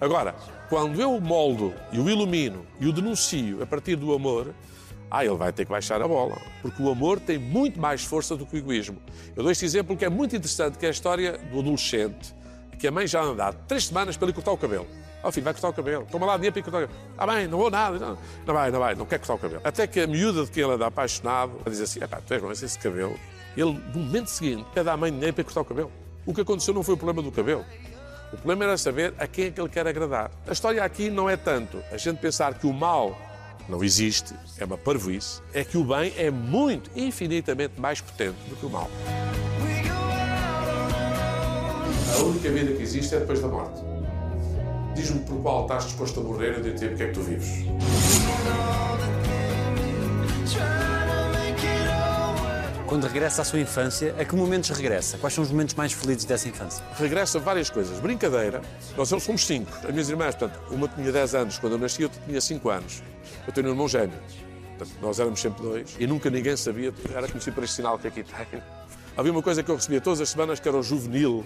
Agora, 0.00 0.34
quando 0.68 1.00
eu 1.00 1.14
o 1.14 1.20
moldo 1.20 1.74
e 1.92 1.98
o 1.98 2.08
ilumino 2.08 2.66
e 2.80 2.86
o 2.86 2.92
denuncio 2.92 3.62
a 3.62 3.66
partir 3.66 3.96
do 3.96 4.12
amor, 4.14 4.54
ah, 5.10 5.24
ele 5.24 5.36
vai 5.36 5.52
ter 5.52 5.64
que 5.64 5.70
baixar 5.70 6.02
a 6.02 6.08
bola. 6.08 6.36
Porque 6.62 6.82
o 6.82 6.90
amor 6.90 7.20
tem 7.20 7.38
muito 7.38 7.80
mais 7.80 8.04
força 8.04 8.36
do 8.36 8.44
que 8.44 8.56
o 8.56 8.58
egoísmo. 8.58 9.00
Eu 9.34 9.42
dou 9.42 9.52
este 9.52 9.64
exemplo 9.64 9.96
que 9.96 10.04
é 10.04 10.08
muito 10.08 10.34
interessante, 10.34 10.78
que 10.78 10.84
é 10.84 10.88
a 10.88 10.92
história 10.92 11.38
do 11.52 11.60
adolescente, 11.60 12.34
que 12.78 12.86
a 12.86 12.90
mãe 12.90 13.06
já 13.06 13.22
anda 13.22 13.46
há 13.46 13.52
três 13.52 13.86
semanas 13.86 14.16
para 14.16 14.26
lhe 14.26 14.32
cortar 14.32 14.52
o 14.52 14.56
cabelo. 14.56 14.86
Ó 15.22 15.32
filho, 15.32 15.44
vai 15.44 15.52
cortar 15.52 15.68
o 15.68 15.72
cabelo. 15.72 16.06
Toma 16.10 16.26
lá 16.26 16.36
dinheiro 16.36 16.54
para 16.54 16.62
cortar 16.62 16.78
o 16.78 16.88
cabelo. 16.88 17.00
Ah, 17.16 17.26
bem, 17.26 17.48
não 17.48 17.58
vou 17.58 17.70
nada. 17.70 17.98
Não, 17.98 18.18
não 18.46 18.54
vai, 18.54 18.70
não 18.70 18.78
vai, 18.78 18.94
não 18.94 19.06
quer 19.06 19.18
cortar 19.18 19.34
o 19.34 19.38
cabelo. 19.38 19.60
Até 19.64 19.86
que 19.86 20.00
a 20.00 20.06
miúda 20.06 20.44
de 20.44 20.50
quem 20.50 20.62
ele 20.62 20.72
anda 20.74 20.86
apaixonado 20.86 21.52
diz 21.68 21.80
assim: 21.80 22.02
epá, 22.02 22.20
tu 22.20 22.34
és 22.34 22.42
bom, 22.42 22.52
esse 22.52 22.78
cabelo. 22.78 23.18
Ele, 23.56 23.72
no 23.94 24.00
momento 24.00 24.28
seguinte, 24.28 24.66
pede 24.74 24.88
à 24.88 24.96
mãe 24.96 25.10
dinheiro 25.10 25.34
para 25.34 25.44
cortar 25.44 25.60
o 25.62 25.64
cabelo. 25.64 25.92
O 26.26 26.34
que 26.34 26.40
aconteceu 26.42 26.74
não 26.74 26.82
foi 26.82 26.94
o 26.94 26.96
problema 26.96 27.22
do 27.22 27.32
cabelo. 27.32 27.64
O 28.32 28.36
problema 28.36 28.64
era 28.64 28.76
saber 28.76 29.14
a 29.18 29.26
quem 29.26 29.46
é 29.46 29.50
que 29.50 29.60
ele 29.60 29.68
quer 29.68 29.86
agradar. 29.86 30.30
A 30.46 30.52
história 30.52 30.82
aqui 30.82 31.08
não 31.08 31.30
é 31.30 31.36
tanto 31.36 31.82
a 31.90 31.96
gente 31.96 32.18
pensar 32.18 32.54
que 32.54 32.66
o 32.66 32.72
mal 32.72 33.16
não 33.68 33.82
existe, 33.82 34.34
é 34.58 34.64
uma 34.64 34.78
parvoíce, 34.78 35.40
é 35.52 35.64
que 35.64 35.76
o 35.76 35.84
bem 35.84 36.12
é 36.16 36.30
muito, 36.30 36.90
infinitamente 36.94 37.80
mais 37.80 38.00
potente 38.00 38.36
do 38.48 38.56
que 38.56 38.66
o 38.66 38.70
mal. 38.70 38.90
A 42.18 42.22
única 42.22 42.50
vida 42.50 42.72
que 42.72 42.82
existe 42.82 43.14
é 43.14 43.20
depois 43.20 43.40
da 43.40 43.48
morte. 43.48 43.80
Diz-me 44.94 45.20
por 45.20 45.42
qual 45.42 45.62
estás 45.62 45.84
disposto 45.84 46.20
a 46.20 46.22
morrer 46.22 46.58
e 46.58 46.62
de 46.62 46.72
ter 46.72 46.88
porque 46.88 47.02
é 47.02 47.06
que 47.08 47.12
tu 47.12 47.20
vives. 47.20 47.66
Quando 52.86 53.04
regressa 53.08 53.42
à 53.42 53.44
sua 53.44 53.58
infância, 53.58 54.14
a 54.16 54.24
que 54.24 54.36
momentos 54.36 54.70
regressa? 54.70 55.18
Quais 55.18 55.34
são 55.34 55.42
os 55.42 55.50
momentos 55.50 55.74
mais 55.74 55.92
felizes 55.92 56.24
dessa 56.24 56.48
infância? 56.48 56.84
regressa 56.96 57.40
várias 57.40 57.68
coisas. 57.68 57.98
Brincadeira, 57.98 58.62
nós 58.96 59.08
somos 59.08 59.44
cinco. 59.44 59.72
As 59.84 59.90
minhas 59.90 60.08
irmãs, 60.08 60.36
portanto, 60.36 60.60
uma 60.70 60.86
tinha 60.86 61.10
10 61.10 61.34
anos 61.34 61.58
quando 61.58 61.72
eu 61.72 61.78
nasci, 61.78 62.04
outra 62.04 62.20
tinha 62.24 62.40
5 62.40 62.70
anos. 62.70 63.02
Eu 63.44 63.52
tenho 63.52 63.66
um 63.66 63.70
irmão 63.70 63.88
gêmeo. 63.88 64.16
Portanto, 64.78 64.96
nós 65.02 65.18
éramos 65.18 65.40
sempre 65.40 65.62
dois 65.62 65.96
e 65.98 66.06
nunca 66.06 66.30
ninguém 66.30 66.56
sabia, 66.56 66.94
era 67.12 67.26
conhecido 67.26 67.54
por 67.54 67.64
este 67.64 67.74
sinal 67.76 67.98
que 67.98 68.06
aqui 68.06 68.22
tem. 68.22 68.62
Havia 69.16 69.32
uma 69.32 69.42
coisa 69.42 69.64
que 69.64 69.70
eu 69.70 69.74
recebia 69.74 70.00
todas 70.00 70.20
as 70.20 70.28
semanas 70.28 70.60
que 70.60 70.68
era 70.68 70.76
o 70.76 70.82
juvenil 70.82 71.44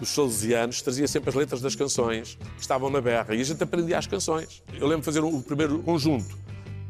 dos 0.00 0.08
salesianos, 0.08 0.80
trazia 0.80 1.06
sempre 1.06 1.28
as 1.28 1.34
letras 1.34 1.60
das 1.60 1.74
canções 1.74 2.38
que 2.54 2.62
estavam 2.62 2.88
na 2.88 3.00
berra 3.00 3.34
e 3.34 3.40
a 3.42 3.44
gente 3.44 3.62
aprendia 3.62 3.98
as 3.98 4.06
canções. 4.06 4.62
Eu 4.72 4.86
lembro 4.86 5.00
de 5.00 5.04
fazer 5.04 5.20
o 5.20 5.42
primeiro 5.42 5.80
conjunto. 5.80 6.38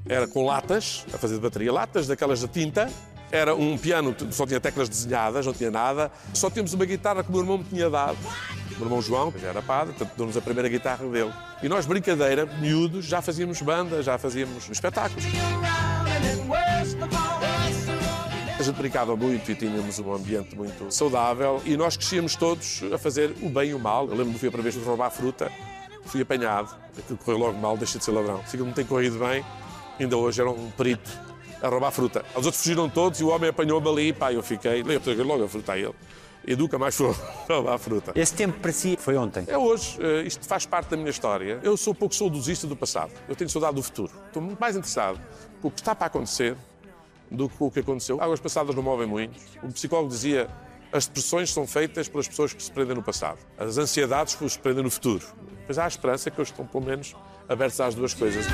Era 0.06 0.28
com 0.28 0.46
latas, 0.46 1.04
a 1.12 1.18
fazer 1.18 1.34
de 1.34 1.40
bateria, 1.40 1.72
latas 1.72 2.06
daquelas 2.06 2.40
de 2.40 2.48
tinta. 2.48 2.88
Era 3.30 3.54
um 3.54 3.76
piano, 3.76 4.16
só 4.30 4.46
tinha 4.46 4.58
teclas 4.58 4.88
desenhadas, 4.88 5.44
não 5.44 5.52
tinha 5.52 5.70
nada. 5.70 6.10
Só 6.32 6.48
tínhamos 6.48 6.72
uma 6.72 6.86
guitarra 6.86 7.22
que 7.22 7.28
o 7.28 7.32
meu 7.32 7.42
irmão 7.42 7.58
me 7.58 7.64
tinha 7.64 7.90
dado. 7.90 8.16
O 8.16 8.78
meu 8.78 8.86
irmão 8.86 9.02
João, 9.02 9.30
que 9.30 9.38
já 9.38 9.48
era 9.48 9.60
padre, 9.60 9.92
portanto, 9.92 10.16
deu-nos 10.16 10.36
a 10.36 10.40
primeira 10.40 10.68
guitarra 10.68 11.06
dele. 11.06 11.32
E 11.62 11.68
nós, 11.68 11.84
brincadeira, 11.84 12.46
miúdos, 12.46 13.04
já 13.04 13.20
fazíamos 13.20 13.60
banda, 13.60 14.02
já 14.02 14.16
fazíamos 14.16 14.68
espetáculos. 14.70 15.24
A 18.58 18.62
gente 18.62 18.76
brincava 18.76 19.14
muito 19.14 19.50
e 19.50 19.54
tínhamos 19.54 19.98
um 19.98 20.12
ambiente 20.12 20.56
muito 20.56 20.90
saudável 20.90 21.62
e 21.64 21.76
nós 21.76 21.96
crescíamos 21.96 22.34
todos 22.34 22.82
a 22.92 22.98
fazer 22.98 23.34
o 23.42 23.48
bem 23.48 23.70
e 23.70 23.74
o 23.74 23.78
mal. 23.78 24.04
Eu 24.06 24.12
lembro-me 24.12 24.32
que 24.32 24.40
fui 24.40 24.48
a 24.48 24.52
primeira 24.52 24.72
vez 24.72 24.86
roubar 24.86 25.10
fruta, 25.10 25.52
fui 26.06 26.22
apanhado, 26.22 26.74
aquilo 26.98 27.18
correu 27.18 27.38
logo 27.38 27.58
mal, 27.58 27.76
deixei 27.76 27.98
de 27.98 28.04
ser 28.04 28.10
ladrão. 28.10 28.42
Não 28.54 28.72
tem 28.72 28.84
corrido 28.84 29.18
bem, 29.18 29.44
ainda 30.00 30.16
hoje 30.16 30.40
era 30.40 30.50
um 30.50 30.70
perito 30.70 31.27
a 31.62 31.68
roubar 31.68 31.90
fruta. 31.90 32.24
Os 32.30 32.46
outros 32.46 32.62
fugiram 32.62 32.88
todos 32.88 33.20
e 33.20 33.24
o 33.24 33.28
homem 33.28 33.50
apanhou-me 33.50 33.88
ali, 33.88 34.12
pá, 34.12 34.32
eu 34.32 34.42
fiquei, 34.42 34.80
eu 34.80 35.00
peguei 35.00 35.24
logo 35.24 35.44
a 35.44 35.48
fruta 35.48 35.72
a 35.72 35.78
ele. 35.78 35.94
E 36.46 36.56
nunca 36.56 36.78
mais 36.78 36.96
fui 36.96 37.14
roubar 37.48 37.78
fruta. 37.78 38.12
Esse 38.14 38.34
tempo 38.34 38.58
para 38.60 38.72
si 38.72 38.96
foi 38.98 39.16
ontem. 39.16 39.44
É 39.46 39.58
hoje, 39.58 39.98
eh, 40.00 40.22
isto 40.22 40.46
faz 40.46 40.64
parte 40.64 40.90
da 40.90 40.96
minha 40.96 41.10
história. 41.10 41.60
Eu 41.62 41.76
sou 41.76 41.94
pouco 41.94 42.14
saudosista 42.14 42.66
do 42.66 42.74
passado. 42.76 43.12
Eu 43.28 43.36
tenho 43.36 43.50
saudade 43.50 43.74
do 43.74 43.82
futuro. 43.82 44.12
Estou 44.26 44.40
muito 44.40 44.58
mais 44.58 44.76
interessado 44.76 45.20
com 45.60 45.68
o 45.68 45.70
que 45.70 45.80
está 45.80 45.94
para 45.94 46.06
acontecer 46.06 46.56
do 47.30 47.48
que 47.48 47.56
com 47.56 47.66
o 47.66 47.70
que 47.70 47.80
aconteceu. 47.80 48.20
Águas 48.22 48.40
passadas 48.40 48.74
não 48.74 48.82
movem 48.82 49.06
muito. 49.06 49.38
O 49.62 49.68
psicólogo 49.72 50.08
dizia 50.08 50.48
As 50.90 51.06
depressões 51.06 51.52
são 51.52 51.66
feitas 51.66 52.08
pelas 52.08 52.26
pessoas 52.26 52.54
que 52.54 52.62
se 52.62 52.72
prendem 52.72 52.94
no 52.94 53.02
passado. 53.02 53.38
As 53.58 53.76
ansiedades 53.76 54.34
que 54.34 54.48
se 54.48 54.58
prendem 54.58 54.82
no 54.82 54.90
futuro. 54.90 55.26
Mas 55.66 55.76
há 55.76 55.84
a 55.84 55.88
esperança 55.88 56.30
que 56.30 56.40
eles 56.40 56.48
estão, 56.48 56.66
pelo 56.66 56.84
menos, 56.84 57.14
abertos 57.46 57.78
às 57.80 57.94
duas 57.94 58.14
coisas. 58.14 58.46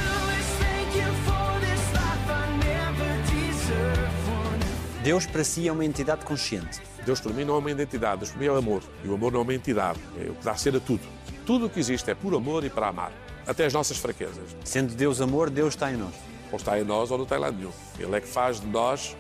Deus 5.05 5.27
para 5.27 5.45
si 5.45 5.69
é 5.69 5.71
uma 5.71 5.85
entidade 5.85 6.25
consciente. 6.25 6.81
Deus 7.05 7.21
para 7.21 7.31
mim 7.31 7.45
não 7.45 7.57
é 7.57 7.59
uma 7.59 7.71
identidade, 7.71 8.21
Deus 8.21 8.31
para 8.31 8.41
mim 8.41 8.47
é 8.47 8.51
o 8.51 8.57
amor. 8.57 8.83
E 9.05 9.09
o 9.09 9.13
amor 9.13 9.33
não 9.33 9.41
é 9.41 9.43
uma 9.43 9.53
entidade, 9.53 10.01
é 10.19 10.31
o 10.31 10.35
que 10.35 10.43
dá 10.43 10.57
ser 10.57 10.75
a 10.75 10.81
tudo. 10.81 11.03
Tudo 11.45 11.67
o 11.67 11.69
que 11.69 11.79
existe 11.79 12.11
é 12.11 12.15
por 12.15 12.35
amor 12.35 12.65
e 12.65 12.71
para 12.71 12.89
amar. 12.89 13.13
Até 13.47 13.67
as 13.67 13.75
nossas 13.75 13.99
fraquezas. 13.99 14.57
Sendo 14.65 14.95
Deus 14.95 15.21
amor, 15.21 15.51
Deus 15.51 15.75
está 15.75 15.93
em 15.93 15.99
nós. 15.99 16.15
Ou 16.51 16.57
está 16.57 16.81
em 16.81 16.85
nós 16.85 17.11
ou 17.11 17.19
não 17.19 17.27
tem 17.27 17.37
lá 17.37 17.53
nenhum. 17.53 17.71
Ele 17.99 18.17
é 18.17 18.21
que 18.23 18.27
faz 18.27 18.59
de 18.59 18.67
nós, 18.67 19.15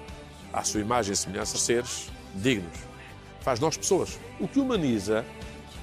à 0.54 0.64
sua 0.64 0.80
imagem 0.80 1.12
e 1.12 1.16
semelhança, 1.16 1.58
seres 1.58 2.10
dignos. 2.34 2.78
Faz 3.42 3.58
de 3.58 3.66
nós 3.66 3.76
pessoas. 3.76 4.18
O 4.40 4.48
que 4.48 4.58
humaniza 4.58 5.22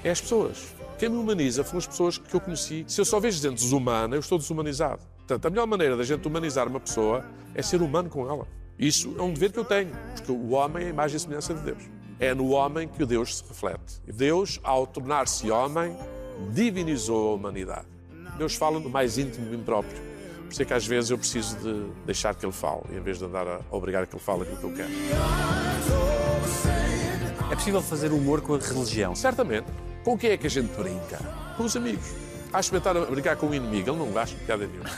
é 0.02 0.10
as 0.10 0.20
pessoas. 0.20 0.74
Quem 0.98 1.10
me 1.10 1.16
humaniza 1.16 1.62
foram 1.62 1.78
as 1.78 1.86
pessoas 1.86 2.18
que 2.18 2.34
eu 2.34 2.40
conheci. 2.40 2.84
Se 2.88 3.00
eu 3.00 3.04
só 3.04 3.20
vejo 3.20 3.40
gente 3.40 3.54
desumana, 3.54 4.16
eu 4.16 4.20
estou 4.20 4.36
desumanizado. 4.36 5.00
Portanto, 5.18 5.46
a 5.46 5.50
melhor 5.50 5.66
maneira 5.68 5.96
da 5.96 6.02
gente 6.02 6.26
humanizar 6.26 6.66
uma 6.66 6.80
pessoa 6.80 7.24
é 7.54 7.62
ser 7.62 7.80
humano 7.80 8.10
com 8.10 8.28
ela. 8.28 8.61
Isso 8.78 9.14
é 9.18 9.22
um 9.22 9.32
dever 9.32 9.52
que 9.52 9.58
eu 9.58 9.64
tenho, 9.64 9.90
porque 10.14 10.32
o 10.32 10.50
homem 10.50 10.84
é 10.84 10.86
a 10.86 10.90
imagem 10.90 11.16
e 11.16 11.20
semelhança 11.20 11.54
de 11.54 11.62
Deus. 11.62 11.82
É 12.18 12.34
no 12.34 12.50
homem 12.50 12.88
que 12.88 13.02
o 13.02 13.06
Deus 13.06 13.38
se 13.38 13.44
reflete. 13.48 14.00
Deus, 14.06 14.60
ao 14.62 14.86
tornar-se 14.86 15.50
homem, 15.50 15.96
divinizou 16.52 17.32
a 17.32 17.34
humanidade. 17.34 17.86
Deus 18.38 18.54
fala 18.54 18.78
no 18.80 18.88
mais 18.88 19.18
íntimo 19.18 19.44
de 19.44 19.56
mim 19.56 19.62
próprio. 19.62 19.96
Por 20.42 20.50
isso 20.50 20.62
é 20.62 20.64
que 20.64 20.74
às 20.74 20.86
vezes 20.86 21.10
eu 21.10 21.18
preciso 21.18 21.56
de 21.56 21.90
deixar 22.04 22.34
que 22.34 22.44
Ele 22.44 22.52
fale, 22.52 22.82
em 22.92 23.00
vez 23.00 23.18
de 23.18 23.24
andar 23.24 23.46
a 23.46 23.60
obrigar 23.70 24.06
que 24.06 24.14
Ele 24.14 24.22
fale 24.22 24.42
aquilo 24.42 24.58
que 24.58 24.64
eu 24.64 24.72
quero. 24.74 24.90
É 27.50 27.54
possível 27.54 27.82
fazer 27.82 28.12
humor 28.12 28.40
com 28.40 28.54
a 28.54 28.58
religião. 28.58 29.14
Certamente. 29.14 29.66
Com 30.04 30.18
quem 30.18 30.30
é 30.30 30.36
que 30.36 30.46
a 30.46 30.50
gente 30.50 30.74
brinca? 30.74 31.18
Com 31.56 31.64
os 31.64 31.76
amigos. 31.76 32.31
A 32.52 32.60
experimentar 32.60 32.96
a 32.96 33.00
brincar 33.06 33.36
com 33.36 33.46
o 33.46 33.54
inimigo, 33.54 33.90
ele 33.90 33.98
não 33.98 34.18
acha 34.18 34.36
piada 34.46 34.66
nenhuma. 34.66 34.90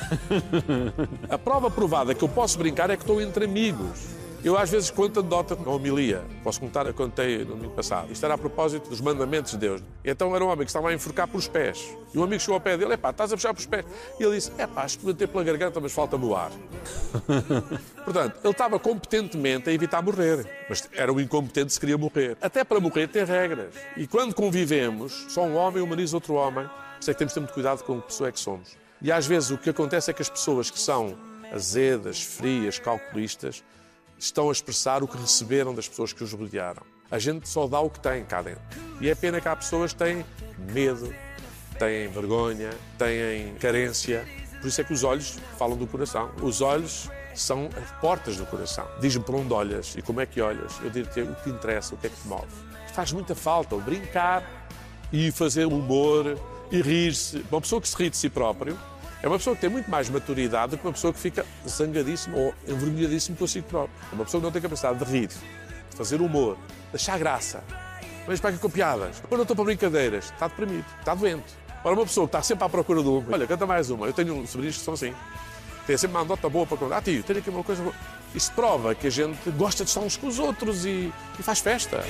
a 1.31 1.39
prova 1.39 1.71
provada 1.71 2.15
que 2.15 2.25
eu 2.25 2.29
posso 2.29 2.59
brincar 2.59 2.91
é 2.91 2.97
que 2.97 3.03
estou 3.03 3.21
entre 3.21 3.45
amigos. 3.45 4.25
Eu 4.45 4.59
às 4.59 4.69
vezes 4.69 4.91
conto 4.91 5.21
anedota 5.21 5.57
na 5.57 5.71
homilia. 5.71 6.23
Posso 6.43 6.61
contar, 6.61 6.85
eu 6.87 6.93
contei 6.93 7.39
no 7.39 7.57
domingo 7.57 7.73
passado. 7.73 8.13
Isto 8.13 8.27
era 8.27 8.35
a 8.35 8.39
propósito 8.39 8.91
dos 8.91 9.01
mandamentos 9.01 9.53
de 9.53 9.59
Deus. 9.59 9.83
Então 10.05 10.37
era 10.37 10.45
um 10.45 10.49
homem 10.49 10.67
que 10.67 10.71
estava 10.71 10.91
a 10.91 10.93
enforcar 10.93 11.27
pelos 11.27 11.49
pés. 11.49 11.97
E 12.13 12.19
um 12.19 12.25
amigo 12.25 12.43
chegou 12.43 12.57
ao 12.57 12.61
pé 12.61 12.77
dele, 12.77 12.93
epá, 12.93 13.09
estás 13.09 13.33
a 13.33 13.37
puxar 13.37 13.55
pelos 13.55 13.65
pés. 13.65 13.87
E 14.21 14.23
ele 14.23 14.35
disse, 14.35 14.53
epá, 14.59 14.85
experimentei 14.85 15.27
pela 15.27 15.45
garganta, 15.45 15.81
mas 15.81 15.93
falta-me 15.93 16.27
o 16.27 16.37
ar. 16.37 16.51
Portanto, 18.05 18.39
ele 18.45 18.51
estava 18.51 18.79
competentemente 18.79 19.71
a 19.71 19.73
evitar 19.73 20.03
morrer. 20.03 20.47
Mas 20.69 20.87
era 20.93 21.11
o 21.11 21.19
incompetente 21.19 21.73
que 21.73 21.81
queria 21.81 21.97
morrer. 21.97 22.37
Até 22.43 22.65
para 22.65 22.79
morrer 22.81 23.09
tem 23.09 23.25
regras. 23.25 23.73
E 23.97 24.07
quando 24.07 24.35
convivemos, 24.35 25.25
só 25.31 25.43
um 25.43 25.57
homem 25.57 25.83
humaniza 25.83 26.19
outro 26.19 26.35
homem. 26.35 26.69
Por 27.05 27.11
é 27.11 27.15
que 27.15 27.19
temos 27.19 27.33
de 27.33 27.35
ter 27.35 27.41
muito 27.41 27.53
cuidado 27.53 27.85
com 27.85 28.01
que 28.01 28.07
pessoa 28.07 28.29
é 28.29 28.33
que 28.33 28.41
somos. 28.41 28.79
E 29.03 29.13
às 29.13 29.27
vezes 29.27 29.51
o 29.51 29.59
que 29.59 29.69
acontece 29.69 30.11
é 30.11 30.15
que 30.15 30.23
as 30.23 30.31
pessoas 30.31 30.71
que 30.71 30.79
são 30.79 31.15
azedas, 31.53 32.23
frias, 32.23 32.79
calculistas, 32.79 33.63
estão 34.19 34.49
a 34.49 34.53
expressar 34.53 35.03
o 35.03 35.09
que 35.09 35.19
receberam 35.19 35.75
das 35.75 35.87
pessoas 35.87 36.15
que 36.15 36.25
os 36.25 36.33
rodearam. 36.33 36.83
A 37.11 37.19
gente 37.19 37.47
só 37.47 37.67
dá 37.67 37.79
o 37.79 37.91
que 37.91 38.01
tem 38.01 38.25
cá 38.25 38.41
dentro. 38.41 38.63
E 39.03 39.11
é 39.11 39.15
pena 39.15 39.39
que 39.39 39.47
há 39.47 39.55
pessoas 39.55 39.93
que 39.93 39.99
têm 39.99 40.25
medo, 40.73 41.15
têm 41.79 42.09
vergonha, 42.09 42.71
têm 42.97 43.55
carência. 43.57 44.27
Por 44.63 44.69
isso 44.69 44.81
é 44.81 44.85
que 44.85 44.95
os 44.95 45.05
olhos 45.05 45.39
falam 45.59 45.77
do 45.77 45.87
coração. 45.87 46.31
Os 46.41 46.63
olhos 46.63 47.11
são 47.35 47.69
as 47.77 47.91
portas 48.01 48.39
do 48.39 48.47
coração. 48.47 48.89
Diz-me 48.99 49.23
para 49.23 49.37
onde 49.37 49.53
olhas 49.53 49.95
e 49.95 50.01
como 50.01 50.23
é 50.23 50.27
que 50.27 50.41
olhas. 50.41 50.73
Eu 50.83 50.89
digo-te 50.89 51.21
o 51.21 51.35
que 51.35 51.43
te 51.43 51.51
interessa, 51.51 51.95
o 51.95 51.99
que 51.99 52.07
é 52.07 52.11
que 52.11 52.17
te 52.17 52.27
move. 52.27 52.47
Faz 52.95 53.13
muita 53.13 53.35
falta 53.35 53.75
o 53.75 53.81
brincar 53.81 54.43
e 55.13 55.31
fazer 55.31 55.67
humor 55.67 56.39
e 56.75 56.83
rir-se. 56.83 57.45
Uma 57.51 57.61
pessoa 57.61 57.81
que 57.81 57.89
se 57.89 57.97
ri 57.97 58.11
de 58.11 58.17
si 58.17 58.29
próprio 58.29 58.77
é 59.23 59.29
uma 59.29 59.39
pessoa 59.39 59.55
que 59.55 59.61
tem 59.61 59.71
muito 59.71 59.91
mais 59.91 60.11
maturidade 60.11 60.73
do 60.73 60.79
que 60.79 60.87
uma 60.87 60.93
pessoa 60.93 61.13
que 61.13 61.19
fica 61.19 61.47
zangadíssima 61.67 62.37
ou 62.37 62.55
envergonhadíssima 62.67 63.47
si 63.47 63.63
próprio. 63.63 63.97
É 64.13 64.15
uma 64.15 64.25
pessoa 64.25 64.41
que 64.41 64.45
não 64.45 64.53
tem 64.53 64.61
capacidade 64.61 64.99
de 64.99 65.05
rir, 65.05 65.29
de 65.29 65.97
fazer 65.97 66.21
humor, 66.21 66.59
de 66.91 66.97
achar 66.97 67.19
graça. 67.19 67.63
Mas 68.27 68.41
para 68.41 68.53
que 68.53 68.59
com 68.59 68.69
piadas? 68.69 69.23
Eu 69.31 69.41
estou 69.41 69.55
para 69.55 69.65
brincadeiras, 69.65 70.27
está 70.27 70.49
deprimido, 70.49 70.85
está 70.99 71.15
doente. 71.15 71.55
Ora, 71.85 71.95
uma 71.95 72.07
pessoa 72.07 72.27
que 72.27 72.31
está 72.31 72.43
sempre 72.43 72.65
à 72.65 72.69
procura 72.69 73.03
de 73.03 73.09
uma, 73.09 73.33
olha, 73.33 73.47
canta 73.47 73.67
mais 73.67 73.91
uma. 73.91 74.07
Eu 74.07 74.13
tenho 74.13 74.47
sobrinhos 74.47 74.79
que 74.79 74.83
são 74.83 74.95
assim. 74.95 75.15
Tem 75.87 75.97
sempre 75.97 76.17
uma 76.17 76.25
nota 76.25 76.49
boa 76.49 76.67
para 76.67 76.79
contar. 76.79 76.97
Ah, 76.97 77.03
tio, 77.03 77.23
tenho 77.23 77.39
aqui 77.39 77.51
uma 77.51 77.63
coisa 77.63 77.83
boa. 77.83 77.95
Isso 78.35 78.51
prova 78.53 78.95
que 78.95 79.07
a 79.07 79.11
gente 79.11 79.51
gosta 79.51 79.85
de 79.85 79.91
estar 79.91 80.01
uns 80.01 80.17
com 80.17 80.27
os 80.27 80.39
outros 80.39 80.85
e, 80.87 81.13
e 81.39 81.43
faz 81.43 81.61
festa. 81.61 82.03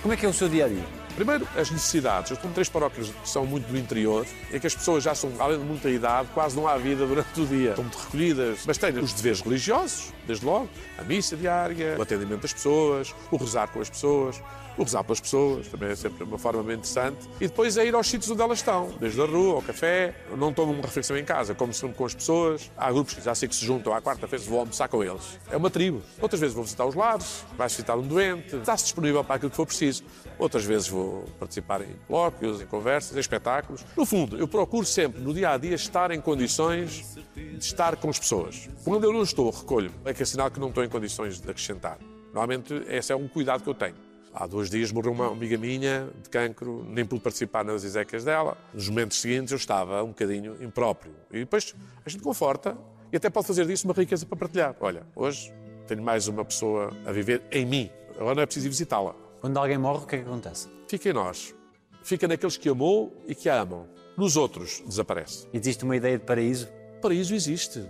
Como 0.00 0.14
é 0.14 0.16
que 0.16 0.24
é 0.24 0.28
o 0.28 0.32
seu 0.32 0.48
dia 0.48 0.64
a 0.64 0.68
dia? 0.68 0.99
Primeiro, 1.20 1.46
as 1.54 1.70
necessidades. 1.70 2.30
Eu 2.30 2.36
estou 2.36 2.50
três 2.50 2.70
paróquias 2.70 3.10
que 3.10 3.28
são 3.28 3.44
muito 3.44 3.66
do 3.66 3.76
interior, 3.76 4.24
em 4.50 4.58
que 4.58 4.66
as 4.66 4.74
pessoas 4.74 5.04
já 5.04 5.14
são, 5.14 5.30
além 5.38 5.58
de 5.58 5.64
muita 5.66 5.90
idade, 5.90 6.30
quase 6.32 6.56
não 6.56 6.66
há 6.66 6.78
vida 6.78 7.06
durante 7.06 7.38
o 7.38 7.44
dia. 7.44 7.70
Estão 7.70 7.84
muito 7.84 7.98
recolhidas. 7.98 8.60
Mas 8.66 8.78
têm 8.78 8.98
os 8.98 9.12
deveres 9.12 9.42
religiosos, 9.42 10.14
desde 10.26 10.46
logo. 10.46 10.70
A 10.96 11.02
missa 11.02 11.36
diária, 11.36 11.96
o 11.98 12.00
atendimento 12.00 12.40
das 12.40 12.54
pessoas, 12.54 13.14
o 13.30 13.36
rezar 13.36 13.68
com 13.68 13.82
as 13.82 13.90
pessoas, 13.90 14.40
o 14.78 14.82
rezar 14.82 15.04
pelas 15.04 15.20
pessoas, 15.20 15.68
também 15.68 15.90
é 15.90 15.94
sempre 15.94 16.24
uma 16.24 16.38
forma 16.38 16.62
bem 16.62 16.76
interessante. 16.76 17.28
E 17.38 17.46
depois 17.46 17.76
é 17.76 17.84
ir 17.84 17.94
aos 17.94 18.08
sítios 18.08 18.30
onde 18.30 18.40
elas 18.40 18.60
estão, 18.60 18.88
desde 18.98 19.20
a 19.20 19.26
rua, 19.26 19.56
ao 19.56 19.62
café. 19.62 20.14
Não 20.38 20.54
tomo 20.54 20.72
uma 20.72 20.82
refeição 20.82 21.18
em 21.18 21.24
casa, 21.24 21.54
como 21.54 21.74
sempre 21.74 21.98
com 21.98 22.06
as 22.06 22.14
pessoas. 22.14 22.70
Há 22.78 22.90
grupos 22.90 23.12
que 23.12 23.20
já 23.20 23.34
sei 23.34 23.46
que 23.46 23.54
se 23.54 23.66
juntam 23.66 23.92
à 23.92 24.00
quarta-feira, 24.00 24.42
vou 24.46 24.60
almoçar 24.60 24.88
com 24.88 25.04
eles. 25.04 25.38
É 25.50 25.56
uma 25.58 25.68
tribo. 25.68 26.00
Outras 26.18 26.40
vezes 26.40 26.54
vou 26.54 26.64
visitar 26.64 26.86
os 26.86 26.94
lares, 26.94 27.44
vais 27.58 27.72
visitar 27.72 27.94
um 27.96 28.06
doente, 28.06 28.56
está-se 28.56 28.84
disponível 28.84 29.22
para 29.22 29.34
aquilo 29.36 29.50
que 29.50 29.56
for 29.56 29.66
preciso. 29.66 30.02
Outras 30.40 30.64
vezes 30.64 30.88
vou 30.88 31.24
participar 31.38 31.82
em 31.82 31.94
colóquios, 32.08 32.62
em 32.62 32.66
conversas, 32.66 33.14
em 33.14 33.20
espetáculos. 33.20 33.84
No 33.94 34.06
fundo, 34.06 34.38
eu 34.38 34.48
procuro 34.48 34.86
sempre, 34.86 35.20
no 35.20 35.34
dia 35.34 35.50
a 35.50 35.58
dia, 35.58 35.74
estar 35.74 36.10
em 36.10 36.20
condições 36.20 37.18
de 37.36 37.58
estar 37.58 37.94
com 37.96 38.08
as 38.08 38.18
pessoas. 38.18 38.70
Quando 38.82 39.04
eu 39.04 39.12
não 39.12 39.22
estou, 39.22 39.50
recolho. 39.50 39.92
É 40.02 40.14
que 40.14 40.22
é 40.22 40.26
sinal 40.26 40.50
que 40.50 40.58
não 40.58 40.70
estou 40.70 40.82
em 40.82 40.88
condições 40.88 41.38
de 41.38 41.50
acrescentar. 41.50 41.98
Normalmente, 42.32 42.72
esse 42.88 43.12
é 43.12 43.16
um 43.16 43.28
cuidado 43.28 43.62
que 43.62 43.68
eu 43.68 43.74
tenho. 43.74 43.94
Há 44.32 44.46
dois 44.46 44.70
dias 44.70 44.90
morreu 44.90 45.12
uma 45.12 45.30
amiga 45.30 45.58
minha 45.58 46.08
de 46.22 46.30
cancro, 46.30 46.86
nem 46.88 47.04
pude 47.04 47.20
participar 47.20 47.62
nas 47.62 47.84
exéquias 47.84 48.24
dela. 48.24 48.56
Nos 48.72 48.88
momentos 48.88 49.20
seguintes 49.20 49.52
eu 49.52 49.56
estava 49.56 50.02
um 50.02 50.08
bocadinho 50.08 50.56
impróprio. 50.62 51.12
E 51.30 51.40
depois 51.40 51.74
a 52.06 52.08
gente 52.08 52.22
conforta 52.22 52.78
e 53.12 53.16
até 53.16 53.28
pode 53.28 53.46
fazer 53.46 53.66
disso 53.66 53.86
uma 53.86 53.92
riqueza 53.92 54.24
para 54.24 54.38
partilhar. 54.38 54.74
Olha, 54.80 55.02
hoje 55.14 55.52
tenho 55.86 56.02
mais 56.02 56.28
uma 56.28 56.46
pessoa 56.46 56.96
a 57.04 57.12
viver 57.12 57.42
em 57.50 57.66
mim. 57.66 57.90
Agora 58.16 58.36
não 58.36 58.42
é 58.42 58.46
preciso 58.46 58.68
visitá-la. 58.68 59.14
Quando 59.40 59.56
alguém 59.56 59.78
morre, 59.78 60.04
o 60.04 60.06
que 60.06 60.16
é 60.16 60.18
que 60.18 60.24
acontece? 60.24 60.68
Fica 60.86 61.08
em 61.08 61.12
nós. 61.12 61.54
Fica 62.02 62.28
naqueles 62.28 62.56
que 62.56 62.68
amou 62.68 63.24
e 63.26 63.34
que 63.34 63.48
a 63.48 63.60
amam. 63.60 63.86
Nos 64.16 64.36
outros, 64.36 64.82
desaparece. 64.86 65.48
Existe 65.52 65.84
uma 65.84 65.96
ideia 65.96 66.18
de 66.18 66.24
paraíso? 66.24 66.68
O 66.98 67.00
paraíso 67.00 67.34
existe. 67.34 67.82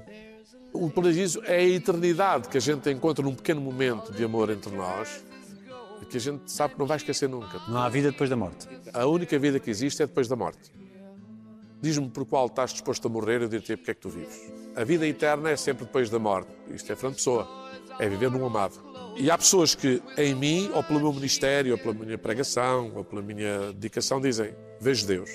O 0.73 0.89
paraíso 0.89 1.43
é 1.45 1.57
a 1.57 1.69
eternidade 1.69 2.49
que 2.49 2.57
a 2.57 2.61
gente 2.61 2.89
encontra 2.91 3.25
num 3.25 3.35
pequeno 3.35 3.61
momento 3.61 4.13
de 4.13 4.23
amor 4.23 4.51
entre 4.51 4.75
nós 4.75 5.25
e 6.01 6.07
que 6.07 6.17
a 6.17 6.21
gente 6.21 6.51
sabe 6.51 6.75
que 6.75 6.79
não 6.79 6.87
vai 6.87 6.97
esquecer 6.97 7.29
nunca. 7.29 7.61
Não 7.69 7.79
há 7.79 7.89
vida 7.89 8.13
depois 8.13 8.31
da 8.31 8.37
morte. 8.37 8.69
A 8.95 9.07
única 9.07 9.37
vida 9.39 9.59
que 9.59 9.71
existe 9.71 10.03
é 10.03 10.07
depois 10.07 10.29
da 10.29 10.37
morte. 10.37 10.73
Diz-me 11.83 12.09
por 12.11 12.27
qual 12.27 12.47
estás 12.47 12.73
disposto 12.73 13.07
a 13.07 13.09
morrer, 13.11 13.43
eu 13.43 13.49
dir-te 13.49 13.77
porque 13.77 13.91
é 13.91 13.95
que 13.95 14.01
tu 14.01 14.11
vives. 14.11 14.53
A 14.77 14.85
vida 14.85 15.07
eterna 15.07 15.51
é 15.51 15.57
sempre 15.57 15.85
depois 15.85 16.11
da 16.11 16.19
morte. 16.19 16.51
Isto 16.69 16.93
é 16.93 16.95
Fernando 16.95 17.17
Pessoa. 17.17 17.60
É 18.01 18.09
viver 18.09 18.31
num 18.31 18.45
amado. 18.47 18.81
E 19.15 19.31
há 19.31 19.37
pessoas 19.37 19.75
que, 19.75 20.03
em 20.17 20.35
mim, 20.35 20.71
ou 20.75 20.83
pelo 20.83 20.99
meu 20.99 21.13
ministério, 21.13 21.73
ou 21.73 21.79
pela 21.79 21.93
minha 21.93 22.17
pregação, 22.17 22.91
ou 22.97 23.05
pela 23.05 23.21
minha 23.21 23.73
dedicação, 23.75 24.19
dizem: 24.19 24.55
Vejo 24.81 25.07
Deus. 25.07 25.31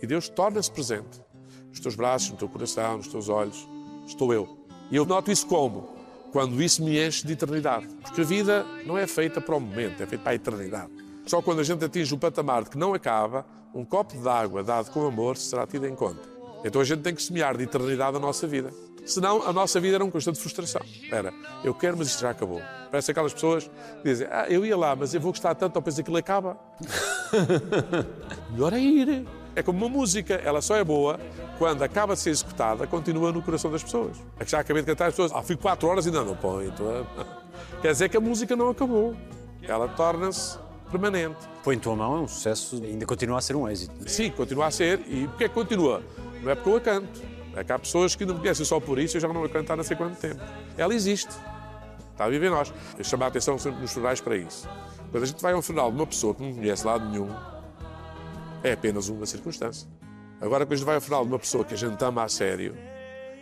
E 0.00 0.06
Deus 0.06 0.28
torna-se 0.28 0.70
presente. 0.70 1.20
Nos 1.68 1.80
teus 1.80 1.96
braços, 1.96 2.30
no 2.30 2.36
teu 2.36 2.48
coração, 2.48 2.98
nos 2.98 3.08
teus 3.08 3.28
olhos. 3.28 3.68
Estou 4.06 4.32
eu. 4.32 4.48
E 4.90 4.96
eu 4.96 5.04
noto 5.04 5.32
isso 5.32 5.46
como? 5.48 5.88
Quando 6.30 6.62
isso 6.62 6.84
me 6.84 7.04
enche 7.04 7.26
de 7.26 7.32
eternidade. 7.32 7.88
Porque 8.02 8.20
a 8.20 8.24
vida 8.24 8.64
não 8.86 8.96
é 8.96 9.06
feita 9.06 9.40
para 9.40 9.56
o 9.56 9.60
momento, 9.60 10.00
é 10.00 10.06
feita 10.06 10.22
para 10.22 10.32
a 10.32 10.36
eternidade. 10.36 10.92
Só 11.26 11.42
quando 11.42 11.58
a 11.60 11.64
gente 11.64 11.84
atinge 11.84 12.14
o 12.14 12.18
patamar 12.18 12.62
de 12.62 12.70
que 12.70 12.78
não 12.78 12.94
acaba, 12.94 13.44
um 13.74 13.84
copo 13.84 14.16
de 14.16 14.28
água 14.28 14.62
dado 14.62 14.90
com 14.92 15.04
amor 15.04 15.36
será 15.36 15.66
tido 15.66 15.86
em 15.86 15.94
conta. 15.94 16.22
Então 16.64 16.80
a 16.80 16.84
gente 16.84 17.02
tem 17.02 17.14
que 17.14 17.22
semear 17.22 17.56
de 17.56 17.64
eternidade 17.64 18.16
a 18.16 18.20
nossa 18.20 18.46
vida. 18.46 18.72
Senão 19.08 19.42
a 19.48 19.52
nossa 19.52 19.80
vida 19.80 19.96
era 19.96 20.04
um 20.04 20.10
constante 20.10 20.38
frustração. 20.38 20.82
Era, 21.10 21.32
eu 21.64 21.72
quero, 21.72 21.96
mas 21.96 22.08
isto 22.08 22.20
já 22.20 22.30
acabou. 22.30 22.60
Parece 22.90 23.10
aquelas 23.10 23.32
pessoas 23.32 23.64
que 23.64 24.04
dizem, 24.04 24.28
ah, 24.30 24.46
eu 24.48 24.66
ia 24.66 24.76
lá, 24.76 24.94
mas 24.94 25.14
eu 25.14 25.20
vou 25.20 25.32
gostar 25.32 25.54
tanto, 25.54 25.80
que 25.80 26.00
aquilo 26.00 26.16
acaba. 26.16 26.58
Melhor 28.50 28.72
é 28.74 28.78
ir. 28.78 29.26
É 29.56 29.62
como 29.62 29.78
uma 29.78 29.88
música, 29.88 30.34
ela 30.34 30.60
só 30.60 30.76
é 30.76 30.84
boa 30.84 31.18
quando 31.58 31.82
acaba 31.82 32.14
de 32.14 32.20
ser 32.20 32.30
executada, 32.30 32.86
continua 32.86 33.32
no 33.32 33.42
coração 33.42 33.70
das 33.72 33.82
pessoas. 33.82 34.16
É 34.38 34.44
que 34.44 34.50
já 34.50 34.60
acabei 34.60 34.82
de 34.82 34.86
cantar 34.86 35.06
as 35.06 35.14
pessoas, 35.14 35.32
ah, 35.34 35.42
fico 35.42 35.62
quatro 35.62 35.88
horas 35.88 36.04
e 36.06 36.10
ainda 36.10 36.22
não 36.22 36.36
põe. 36.36 36.66
Então, 36.66 36.88
é- 36.88 37.04
Quer 37.80 37.92
dizer 37.92 38.08
que 38.08 38.16
a 38.16 38.20
música 38.20 38.54
não 38.54 38.68
acabou. 38.68 39.16
Ela 39.62 39.88
torna-se 39.88 40.58
permanente. 40.90 41.36
Põe 41.64 41.78
tua 41.78 41.96
mão, 41.96 42.18
é 42.18 42.20
um 42.20 42.28
sucesso, 42.28 42.76
ainda 42.82 43.04
continua 43.06 43.38
a 43.38 43.40
ser 43.40 43.56
um 43.56 43.68
êxito. 43.68 44.08
Sim, 44.08 44.30
continua 44.30 44.66
a 44.66 44.70
ser. 44.70 45.00
E 45.08 45.26
porquê 45.28 45.44
é 45.44 45.48
que 45.48 45.54
continua? 45.54 46.02
Não 46.42 46.50
é 46.50 46.54
porque 46.54 46.70
eu 46.70 46.76
a 46.76 46.80
canto. 46.80 47.37
É 47.58 47.64
que 47.64 47.72
há 47.72 47.78
pessoas 47.78 48.14
que 48.14 48.24
não 48.24 48.34
me 48.34 48.40
conhecem 48.40 48.64
só 48.64 48.78
por 48.78 49.00
isso, 49.00 49.16
eu 49.16 49.20
já 49.20 49.26
não 49.26 49.42
a 49.42 49.48
canto 49.48 49.72
há 49.72 49.82
sei 49.82 49.96
quanto 49.96 50.16
tempo. 50.16 50.40
Ela 50.76 50.94
existe. 50.94 51.32
está 52.12 52.26
a 52.26 52.28
viver 52.28 52.50
nós. 52.50 52.72
Eu 52.96 53.02
chamo 53.02 53.24
a 53.24 53.26
atenção 53.26 53.58
sempre 53.58 53.80
nos 53.80 53.92
funerais 53.92 54.20
para 54.20 54.36
isso. 54.36 54.68
Quando 55.10 55.24
a 55.24 55.26
gente 55.26 55.42
vai 55.42 55.52
a 55.52 55.56
um 55.56 55.62
funeral 55.62 55.90
de 55.90 55.96
uma 55.96 56.06
pessoa 56.06 56.34
que 56.34 56.42
não 56.42 56.54
conhece 56.54 56.86
lado 56.86 57.08
nenhum, 57.08 57.28
é 58.62 58.72
apenas 58.72 59.08
uma 59.08 59.26
circunstância. 59.26 59.88
Agora, 60.40 60.64
quando 60.64 60.74
a 60.74 60.76
gente 60.76 60.86
vai 60.86 60.94
ao 60.94 61.00
funeral 61.00 61.24
de 61.24 61.32
uma 61.32 61.38
pessoa 61.38 61.64
que 61.64 61.74
a 61.74 61.76
gente 61.76 62.00
ama 62.04 62.22
a 62.22 62.28
sério, 62.28 62.76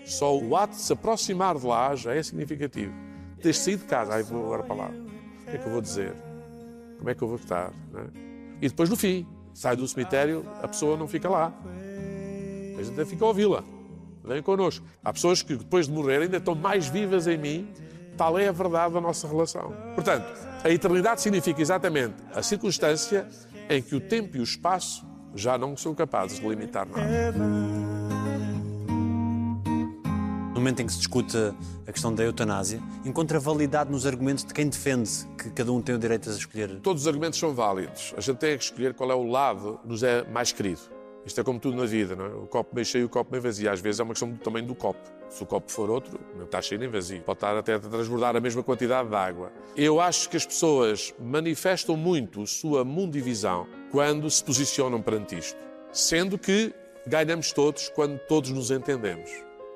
só 0.06 0.34
o 0.34 0.56
ato 0.56 0.74
de 0.74 0.80
se 0.80 0.92
aproximar 0.94 1.58
de 1.58 1.66
lá 1.66 1.94
já 1.94 2.14
é 2.14 2.22
significativo. 2.22 2.94
Ter 3.42 3.52
saído 3.52 3.82
de 3.82 3.88
casa, 3.88 4.14
ai, 4.14 4.22
vou 4.22 4.44
agora 4.44 4.62
para 4.62 4.76
lá. 4.76 4.88
O 4.88 5.50
que 5.50 5.56
é 5.56 5.58
que 5.58 5.66
eu 5.66 5.72
vou 5.72 5.82
dizer? 5.82 6.14
Como 6.96 7.10
é 7.10 7.14
que 7.14 7.22
eu 7.22 7.28
vou 7.28 7.36
estar? 7.36 7.70
é? 7.94 8.26
E 8.62 8.68
depois, 8.68 8.88
no 8.88 8.96
fim, 8.96 9.26
sai 9.52 9.76
do 9.76 9.86
cemitério, 9.86 10.42
a 10.62 10.68
pessoa 10.68 10.96
não 10.96 11.06
fica 11.06 11.28
lá. 11.28 11.52
A 12.78 12.82
gente 12.82 13.04
fica 13.04 13.24
a 13.24 13.28
ouvi-la. 13.28 13.75
Vem 14.26 14.42
connosco. 14.42 14.84
Há 15.04 15.12
pessoas 15.12 15.40
que 15.40 15.54
depois 15.54 15.86
de 15.86 15.92
morrer 15.92 16.22
ainda 16.22 16.38
estão 16.38 16.54
mais 16.54 16.88
vivas 16.88 17.26
em 17.26 17.38
mim. 17.38 17.68
Tal 18.16 18.38
é 18.38 18.48
a 18.48 18.52
verdade 18.52 18.94
da 18.94 19.00
nossa 19.00 19.28
relação. 19.28 19.72
Portanto, 19.94 20.26
a 20.64 20.70
eternidade 20.70 21.20
significa 21.20 21.62
exatamente 21.62 22.14
a 22.34 22.42
circunstância 22.42 23.28
em 23.68 23.80
que 23.80 23.94
o 23.94 24.00
tempo 24.00 24.36
e 24.36 24.40
o 24.40 24.42
espaço 24.42 25.06
já 25.34 25.56
não 25.56 25.76
são 25.76 25.94
capazes 25.94 26.40
de 26.40 26.48
limitar 26.48 26.86
nada. 26.88 27.32
No 30.48 30.54
momento 30.54 30.80
em 30.80 30.86
que 30.86 30.92
se 30.92 30.98
discute 30.98 31.36
a 31.86 31.92
questão 31.92 32.14
da 32.14 32.24
eutanásia, 32.24 32.80
encontra 33.04 33.38
validade 33.38 33.92
nos 33.92 34.06
argumentos 34.06 34.42
de 34.42 34.54
quem 34.54 34.68
defende 34.68 35.10
que 35.36 35.50
cada 35.50 35.70
um 35.70 35.82
tem 35.82 35.94
o 35.94 35.98
direito 35.98 36.30
a 36.30 36.32
escolher. 36.32 36.80
Todos 36.80 37.02
os 37.02 37.08
argumentos 37.08 37.38
são 37.38 37.54
válidos. 37.54 38.14
A 38.16 38.20
gente 38.22 38.38
tem 38.38 38.56
que 38.56 38.64
escolher 38.64 38.94
qual 38.94 39.10
é 39.10 39.14
o 39.14 39.24
lado 39.24 39.78
que 39.82 39.88
nos 39.88 40.02
é 40.02 40.24
mais 40.24 40.52
querido. 40.52 40.95
Isto 41.26 41.40
é 41.40 41.44
como 41.44 41.58
tudo 41.58 41.76
na 41.76 41.84
vida, 41.84 42.14
não 42.14 42.24
é? 42.24 42.28
O 42.28 42.46
copo 42.46 42.72
meio 42.72 42.84
cheio 42.84 43.02
e 43.02 43.04
o 43.04 43.08
copo 43.08 43.32
meio 43.32 43.42
vazio. 43.42 43.68
Às 43.68 43.80
vezes 43.80 43.98
é 43.98 44.04
uma 44.04 44.14
questão 44.14 44.30
do 44.30 44.38
tamanho 44.38 44.64
do 44.64 44.76
copo. 44.76 45.00
Se 45.28 45.42
o 45.42 45.46
copo 45.46 45.72
for 45.72 45.90
outro, 45.90 46.20
não 46.36 46.44
está 46.44 46.62
cheio 46.62 46.78
nem 46.78 46.88
vazio. 46.88 47.20
Pode 47.22 47.38
estar 47.38 47.56
até 47.56 47.74
a 47.74 47.80
transbordar 47.80 48.36
a 48.36 48.40
mesma 48.40 48.62
quantidade 48.62 49.08
de 49.08 49.14
água. 49.16 49.52
Eu 49.76 50.00
acho 50.00 50.30
que 50.30 50.36
as 50.36 50.46
pessoas 50.46 51.12
manifestam 51.18 51.96
muito 51.96 52.46
sua 52.46 52.84
mundivisão 52.84 53.66
quando 53.90 54.30
se 54.30 54.42
posicionam 54.44 55.02
perante 55.02 55.36
isto. 55.36 55.58
Sendo 55.92 56.38
que 56.38 56.72
ganhamos 57.04 57.50
todos 57.52 57.88
quando 57.88 58.18
todos 58.20 58.50
nos 58.50 58.70
entendemos. 58.70 59.28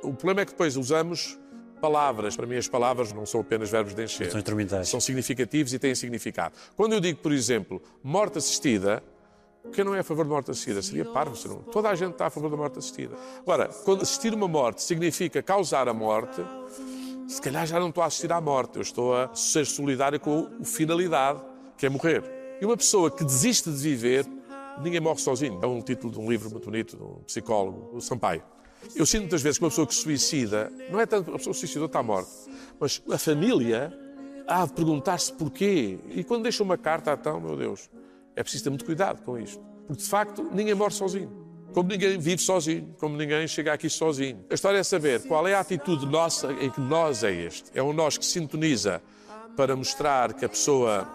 O 0.05 0.15
problema 0.15 0.43
é 0.43 0.45
que 0.45 0.53
depois 0.53 0.77
usamos 0.77 1.37
palavras. 1.81 2.37
Para 2.37 2.47
mim, 2.47 2.57
as 2.57 2.69
palavras 2.69 3.13
não 3.13 3.27
são 3.27 3.41
apenas 3.41 3.71
verbos 3.71 3.95
de 3.95 4.05
encher. 4.05 4.31
São 4.31 4.39
instrumentais. 4.39 4.89
São 4.89 5.01
significativos 5.01 5.73
e 5.73 5.79
têm 5.81 5.95
significado. 5.97 6.55
Quando 6.77 6.93
eu 6.93 7.01
digo, 7.01 7.19
por 7.19 7.33
exemplo, 7.33 7.83
morte 8.05 8.39
assistida, 8.39 9.03
quem 9.73 9.85
não 9.85 9.95
é 9.95 10.01
a 10.01 10.05
favor 10.05 10.25
de 10.25 10.31
morte 10.31 10.51
assistida? 10.51 10.83
Seria 10.83 11.05
parvo, 11.05 11.37
se 11.37 11.47
não. 11.47 11.59
Toda 11.59 11.89
a 11.89 11.95
gente 11.95 12.13
está 12.13 12.27
a 12.27 12.31
favor 12.31 12.51
da 12.51 12.57
morte 12.57 12.79
assistida. 12.79 13.15
Agora, 13.41 13.69
quando 13.85 14.03
assistir 14.03 14.35
uma 14.35 14.49
morte 14.49 14.83
significa 14.83 15.43
causar 15.43 15.89
a 15.89 15.95
morte, 15.95 16.43
se 17.29 17.41
calhar 17.41 17.67
já 17.67 17.79
não 17.79 17.91
estou 17.91 18.03
a 18.03 18.07
assistir 18.07 18.33
à 18.33 18.41
morte, 18.41 18.77
eu 18.77 18.83
estou 18.83 19.15
a 19.15 19.35
ser 19.35 19.67
solidário 19.67 20.19
com 20.19 20.49
a 20.61 20.65
finalidade, 20.65 21.41
que 21.77 21.87
é 21.87 21.89
morrer. 21.89 22.25
E 22.61 22.65
uma 22.65 22.77
pessoa 22.77 23.11
que 23.11 23.25
desiste 23.25 23.71
de 23.71 23.77
viver, 23.77 24.27
ninguém 24.83 25.01
morre 25.01 25.21
sozinho. 25.21 25.61
É 25.63 25.67
um 25.67 25.81
título 25.81 26.13
de 26.13 26.19
um 26.19 26.29
livro 26.29 26.51
muito 26.51 26.65
bonito, 26.65 26.97
de 26.97 27.03
um 27.03 27.23
psicólogo, 27.27 27.97
o 27.97 28.01
Sampaio. 28.01 28.43
Eu 28.97 29.07
sinto 29.07 29.23
muitas 29.23 29.43
vezes 29.43 29.59
que 29.59 29.65
uma 29.65 29.71
pessoa 29.71 29.87
que 29.87 29.95
se 29.95 30.01
suicida, 30.01 30.73
não 30.91 30.99
é 30.99 31.07
tanto 31.07 31.31
a 31.31 31.37
pessoa 31.37 31.53
que 31.53 31.61
suicidou 31.61 31.87
está 31.87 32.03
morta, 32.03 32.31
mas 32.79 33.03
a 33.11 33.19
família 33.19 33.93
há 34.47 34.67
de 34.67 34.73
perguntar-se 34.73 35.33
porquê. 35.33 35.99
E 36.09 36.25
quando 36.25 36.43
deixa 36.43 36.63
uma 36.63 36.77
carta, 36.77 37.13
então, 37.13 37.41
meu 37.41 37.57
Deus, 37.57 37.89
é 38.41 38.43
preciso 38.43 38.65
ter 38.65 38.71
muito 38.71 38.85
cuidado 38.85 39.23
com 39.23 39.39
isto. 39.39 39.63
Porque, 39.87 40.03
de 40.03 40.09
facto, 40.09 40.49
ninguém 40.53 40.75
morre 40.75 40.93
sozinho. 40.93 41.31
Como 41.75 41.89
ninguém 41.89 42.19
vive 42.19 42.43
sozinho, 42.43 42.95
como 42.99 43.17
ninguém 43.17 43.47
chega 43.47 43.73
aqui 43.73 43.89
sozinho. 43.89 44.45
A 44.51 44.55
história 44.55 44.79
é 44.79 44.83
saber 44.83 45.23
qual 45.29 45.47
é 45.47 45.55
a 45.55 45.61
atitude 45.61 46.07
nossa 46.07 46.53
em 46.55 46.71
que 46.71 46.81
nós 46.81 47.23
é 47.23 47.31
este. 47.31 47.71
É 47.75 47.83
um 47.83 47.93
nós 47.93 48.19
que 48.19 48.25
sintoniza 48.25 49.01
para 49.57 49.77
mostrar 49.77 50.33
que 50.33 50.45
a 50.45 50.49
pessoa 50.49 51.07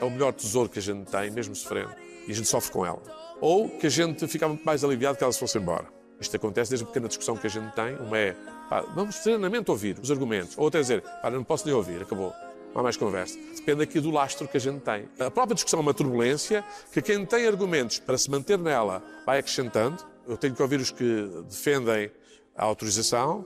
é 0.00 0.04
o 0.04 0.10
melhor 0.10 0.32
tesouro 0.32 0.68
que 0.68 0.78
a 0.78 0.82
gente 0.82 1.10
tem, 1.10 1.30
mesmo 1.30 1.54
sofrendo, 1.54 1.90
e 2.26 2.30
a 2.30 2.34
gente 2.34 2.48
sofre 2.48 2.72
com 2.72 2.86
ela. 2.86 3.02
Ou 3.40 3.68
que 3.68 3.86
a 3.86 3.90
gente 3.90 4.26
fica 4.28 4.46
muito 4.46 4.64
mais 4.64 4.84
aliviado 4.84 5.18
que 5.18 5.24
ela 5.24 5.32
se 5.32 5.40
fosse 5.40 5.58
embora. 5.58 5.86
Isto 6.20 6.36
acontece 6.36 6.70
desde 6.70 6.84
a 6.84 6.86
pequena 6.86 7.08
discussão 7.08 7.36
que 7.36 7.46
a 7.46 7.50
gente 7.50 7.74
tem. 7.74 7.96
Uma 7.96 8.16
é, 8.16 8.36
pá, 8.68 8.82
vamos 8.94 9.16
serenamente 9.16 9.70
ouvir 9.70 9.98
os 10.00 10.10
argumentos. 10.10 10.56
Ou 10.56 10.68
até 10.68 10.80
dizer, 10.80 11.02
pá, 11.02 11.30
não 11.30 11.42
posso 11.42 11.66
nem 11.66 11.74
ouvir, 11.74 12.00
acabou. 12.02 12.32
Não 12.72 12.80
há 12.80 12.82
mais 12.82 12.96
conversa. 12.96 13.38
Depende 13.56 13.82
aqui 13.82 14.00
do 14.00 14.10
lastro 14.10 14.46
que 14.46 14.56
a 14.56 14.60
gente 14.60 14.80
tem. 14.80 15.08
A 15.18 15.30
própria 15.30 15.54
discussão 15.54 15.80
é 15.80 15.82
uma 15.82 15.94
turbulência 15.94 16.64
que 16.92 17.02
quem 17.02 17.24
tem 17.26 17.46
argumentos 17.46 17.98
para 17.98 18.16
se 18.16 18.30
manter 18.30 18.58
nela 18.58 19.02
vai 19.26 19.38
acrescentando. 19.38 20.02
Eu 20.26 20.36
tenho 20.36 20.54
que 20.54 20.62
ouvir 20.62 20.80
os 20.80 20.90
que 20.90 21.28
defendem 21.48 22.10
a 22.56 22.64
autorização 22.64 23.44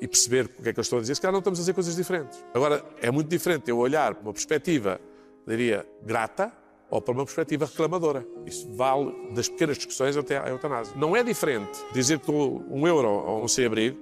e 0.00 0.08
perceber 0.08 0.46
o 0.58 0.62
que 0.62 0.68
é 0.68 0.72
que 0.72 0.78
eu 0.78 0.82
estou 0.82 0.98
a 0.98 1.02
dizer. 1.02 1.14
Se 1.14 1.20
calhar 1.20 1.32
não 1.32 1.40
estamos 1.40 1.58
a 1.58 1.62
dizer 1.62 1.74
coisas 1.74 1.94
diferentes. 1.94 2.42
Agora, 2.54 2.84
é 3.00 3.10
muito 3.10 3.28
diferente 3.28 3.68
eu 3.70 3.78
olhar 3.78 4.14
para 4.14 4.22
uma 4.22 4.32
perspectiva, 4.32 5.00
diria, 5.46 5.86
grata, 6.02 6.52
ou 6.90 7.00
para 7.00 7.12
uma 7.12 7.24
perspectiva 7.24 7.66
reclamadora. 7.66 8.26
Isso 8.46 8.70
vale 8.74 9.12
das 9.32 9.48
pequenas 9.48 9.76
discussões 9.76 10.16
até 10.16 10.38
à 10.38 10.48
eutanásia. 10.48 10.94
Não 10.96 11.16
é 11.16 11.22
diferente 11.22 11.78
dizer 11.92 12.18
que 12.20 12.26
dou 12.26 12.64
um 12.70 12.86
euro 12.86 13.08
ou 13.08 13.44
um 13.44 13.48
sem-abrigo. 13.48 13.98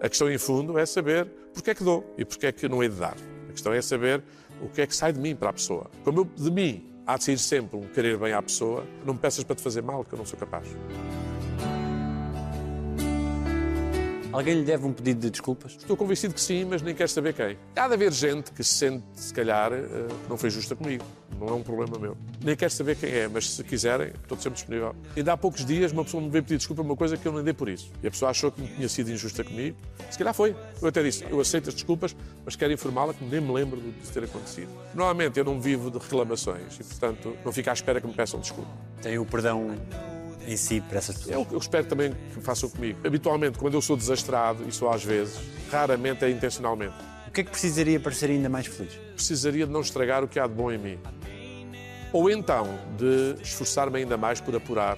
A 0.00 0.08
questão, 0.08 0.30
em 0.30 0.36
fundo, 0.36 0.78
é 0.78 0.84
saber 0.84 1.26
porque 1.54 1.70
é 1.70 1.74
que 1.74 1.82
dou 1.82 2.04
e 2.18 2.24
porque 2.24 2.46
é 2.46 2.52
que 2.52 2.68
não 2.68 2.82
hei 2.82 2.88
de 2.88 2.96
dar. 2.96 3.16
Questão 3.56 3.72
é 3.72 3.80
saber 3.80 4.22
o 4.60 4.68
que 4.68 4.82
é 4.82 4.86
que 4.86 4.94
sai 4.94 5.14
de 5.14 5.18
mim 5.18 5.34
para 5.34 5.48
a 5.48 5.52
pessoa. 5.52 5.90
Como 6.04 6.20
eu, 6.20 6.24
de 6.24 6.50
mim 6.50 6.84
há 7.06 7.16
de 7.16 7.24
sair 7.24 7.38
sempre 7.38 7.78
um 7.78 7.88
querer 7.88 8.18
bem 8.18 8.34
à 8.34 8.42
pessoa, 8.42 8.84
não 9.04 9.14
me 9.14 9.20
peças 9.20 9.42
para 9.44 9.56
te 9.56 9.62
fazer 9.62 9.82
mal, 9.82 10.04
que 10.04 10.12
eu 10.12 10.18
não 10.18 10.26
sou 10.26 10.38
capaz. 10.38 10.68
Alguém 14.36 14.56
lhe 14.56 14.64
deve 14.64 14.84
um 14.84 14.92
pedido 14.92 15.20
de 15.20 15.30
desculpas? 15.30 15.78
Estou 15.80 15.96
convencido 15.96 16.34
que 16.34 16.40
sim, 16.42 16.66
mas 16.66 16.82
nem 16.82 16.94
quero 16.94 17.08
saber 17.08 17.32
quem. 17.32 17.56
Há 17.74 17.88
de 17.88 17.94
haver 17.94 18.12
gente 18.12 18.52
que 18.52 18.62
se 18.62 18.74
sente, 18.74 19.02
se 19.14 19.32
calhar, 19.32 19.72
eh, 19.72 19.78
que 20.24 20.28
não 20.28 20.36
foi 20.36 20.50
justa 20.50 20.76
comigo. 20.76 21.02
Não 21.40 21.48
é 21.48 21.52
um 21.52 21.62
problema 21.62 21.98
meu. 21.98 22.14
Nem 22.44 22.54
quero 22.54 22.70
saber 22.70 22.96
quem 22.96 23.10
é, 23.10 23.28
mas 23.28 23.48
se 23.48 23.64
quiserem, 23.64 24.08
estou 24.08 24.36
sempre 24.36 24.56
disponível. 24.56 24.94
Ainda 25.16 25.32
há 25.32 25.38
poucos 25.38 25.64
dias, 25.64 25.90
uma 25.90 26.04
pessoa 26.04 26.22
me 26.22 26.28
veio 26.28 26.44
pedir 26.44 26.58
desculpa 26.58 26.82
por 26.82 26.90
uma 26.90 26.96
coisa 26.96 27.16
que 27.16 27.26
eu 27.26 27.32
não 27.32 27.42
dei 27.42 27.54
por 27.54 27.66
isso. 27.66 27.90
E 28.02 28.08
a 28.08 28.10
pessoa 28.10 28.30
achou 28.30 28.52
que 28.52 28.60
me 28.60 28.68
tinha 28.68 28.90
sido 28.90 29.10
injusta 29.10 29.42
comigo. 29.42 29.74
Se 30.10 30.18
calhar 30.18 30.34
foi. 30.34 30.54
Eu 30.82 30.88
até 30.88 31.02
disse, 31.02 31.24
eu 31.30 31.40
aceito 31.40 31.70
as 31.70 31.74
desculpas, 31.74 32.14
mas 32.44 32.54
quero 32.56 32.74
informá-la 32.74 33.14
que 33.14 33.24
nem 33.24 33.40
me 33.40 33.50
lembro 33.50 33.80
disso 33.80 34.12
ter 34.12 34.24
acontecido. 34.24 34.68
Normalmente 34.94 35.38
eu 35.38 35.46
não 35.46 35.58
vivo 35.58 35.90
de 35.90 35.96
reclamações 35.96 36.78
e, 36.78 36.84
portanto, 36.84 37.34
não 37.42 37.52
fico 37.52 37.70
à 37.70 37.72
espera 37.72 38.02
que 38.02 38.06
me 38.06 38.12
peçam 38.12 38.38
desculpa. 38.38 38.70
Tem 39.00 39.18
o 39.18 39.24
perdão 39.24 39.74
em 40.46 40.56
si 40.56 40.80
para 40.80 40.98
essas 40.98 41.16
pessoas? 41.16 41.46
Que 41.46 41.54
eu 41.54 41.58
espero 41.58 41.86
também 41.86 42.12
que 42.32 42.40
façam 42.40 42.68
comigo. 42.70 42.98
Habitualmente, 43.04 43.58
quando 43.58 43.74
eu 43.74 43.82
sou 43.82 43.96
desastrado, 43.96 44.64
e 44.68 44.72
sou 44.72 44.90
às 44.90 45.04
vezes, 45.04 45.38
raramente 45.70 46.24
é 46.24 46.30
intencionalmente. 46.30 46.94
O 47.26 47.30
que 47.30 47.40
é 47.40 47.44
que 47.44 47.50
precisaria 47.50 48.00
para 48.00 48.12
ser 48.12 48.30
ainda 48.30 48.48
mais 48.48 48.66
feliz? 48.66 48.94
Precisaria 49.14 49.66
de 49.66 49.72
não 49.72 49.80
estragar 49.80 50.24
o 50.24 50.28
que 50.28 50.38
há 50.38 50.46
de 50.46 50.54
bom 50.54 50.70
em 50.70 50.78
mim. 50.78 50.98
Ou 52.12 52.30
então 52.30 52.78
de 52.96 53.42
esforçar-me 53.42 53.98
ainda 53.98 54.16
mais 54.16 54.40
por 54.40 54.54
apurar, 54.56 54.96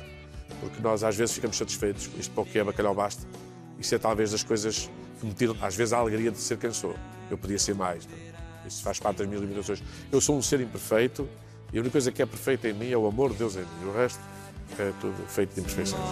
porque 0.60 0.80
nós 0.80 1.02
às 1.02 1.16
vezes 1.16 1.34
ficamos 1.34 1.56
satisfeitos. 1.56 2.08
Isto 2.18 2.32
para 2.32 2.42
o 2.42 2.46
que 2.46 2.58
é 2.58 2.64
bacalhau 2.64 2.94
basta. 2.94 3.26
Isso 3.78 3.94
é 3.94 3.98
talvez 3.98 4.30
das 4.30 4.42
coisas 4.42 4.90
que 5.18 5.26
me 5.26 5.32
tiram, 5.32 5.56
às 5.60 5.74
vezes, 5.74 5.92
a 5.92 5.98
alegria 5.98 6.30
de 6.30 6.38
ser 6.38 6.58
quem 6.58 6.72
sou. 6.72 6.94
Eu 7.30 7.38
podia 7.38 7.58
ser 7.58 7.74
mais. 7.74 8.06
não 8.06 8.14
é? 8.14 8.28
Isso 8.68 8.82
faz 8.82 9.00
parte 9.00 9.18
das 9.18 9.26
minhas 9.26 9.42
limitações. 9.42 9.82
Eu 10.12 10.20
sou 10.20 10.36
um 10.36 10.42
ser 10.42 10.60
imperfeito 10.60 11.28
e 11.72 11.78
a 11.78 11.80
única 11.80 11.92
coisa 11.92 12.12
que 12.12 12.22
é 12.22 12.26
perfeita 12.26 12.68
em 12.68 12.74
mim 12.74 12.90
é 12.90 12.96
o 12.96 13.06
amor 13.06 13.32
de 13.32 13.38
Deus 13.38 13.56
em 13.56 13.60
mim. 13.60 13.88
O 13.88 13.92
resto 13.92 14.20
é 14.78 14.92
tudo 15.00 15.16
feito 15.28 15.54
de 15.54 15.60
imperfeições. 15.60 16.02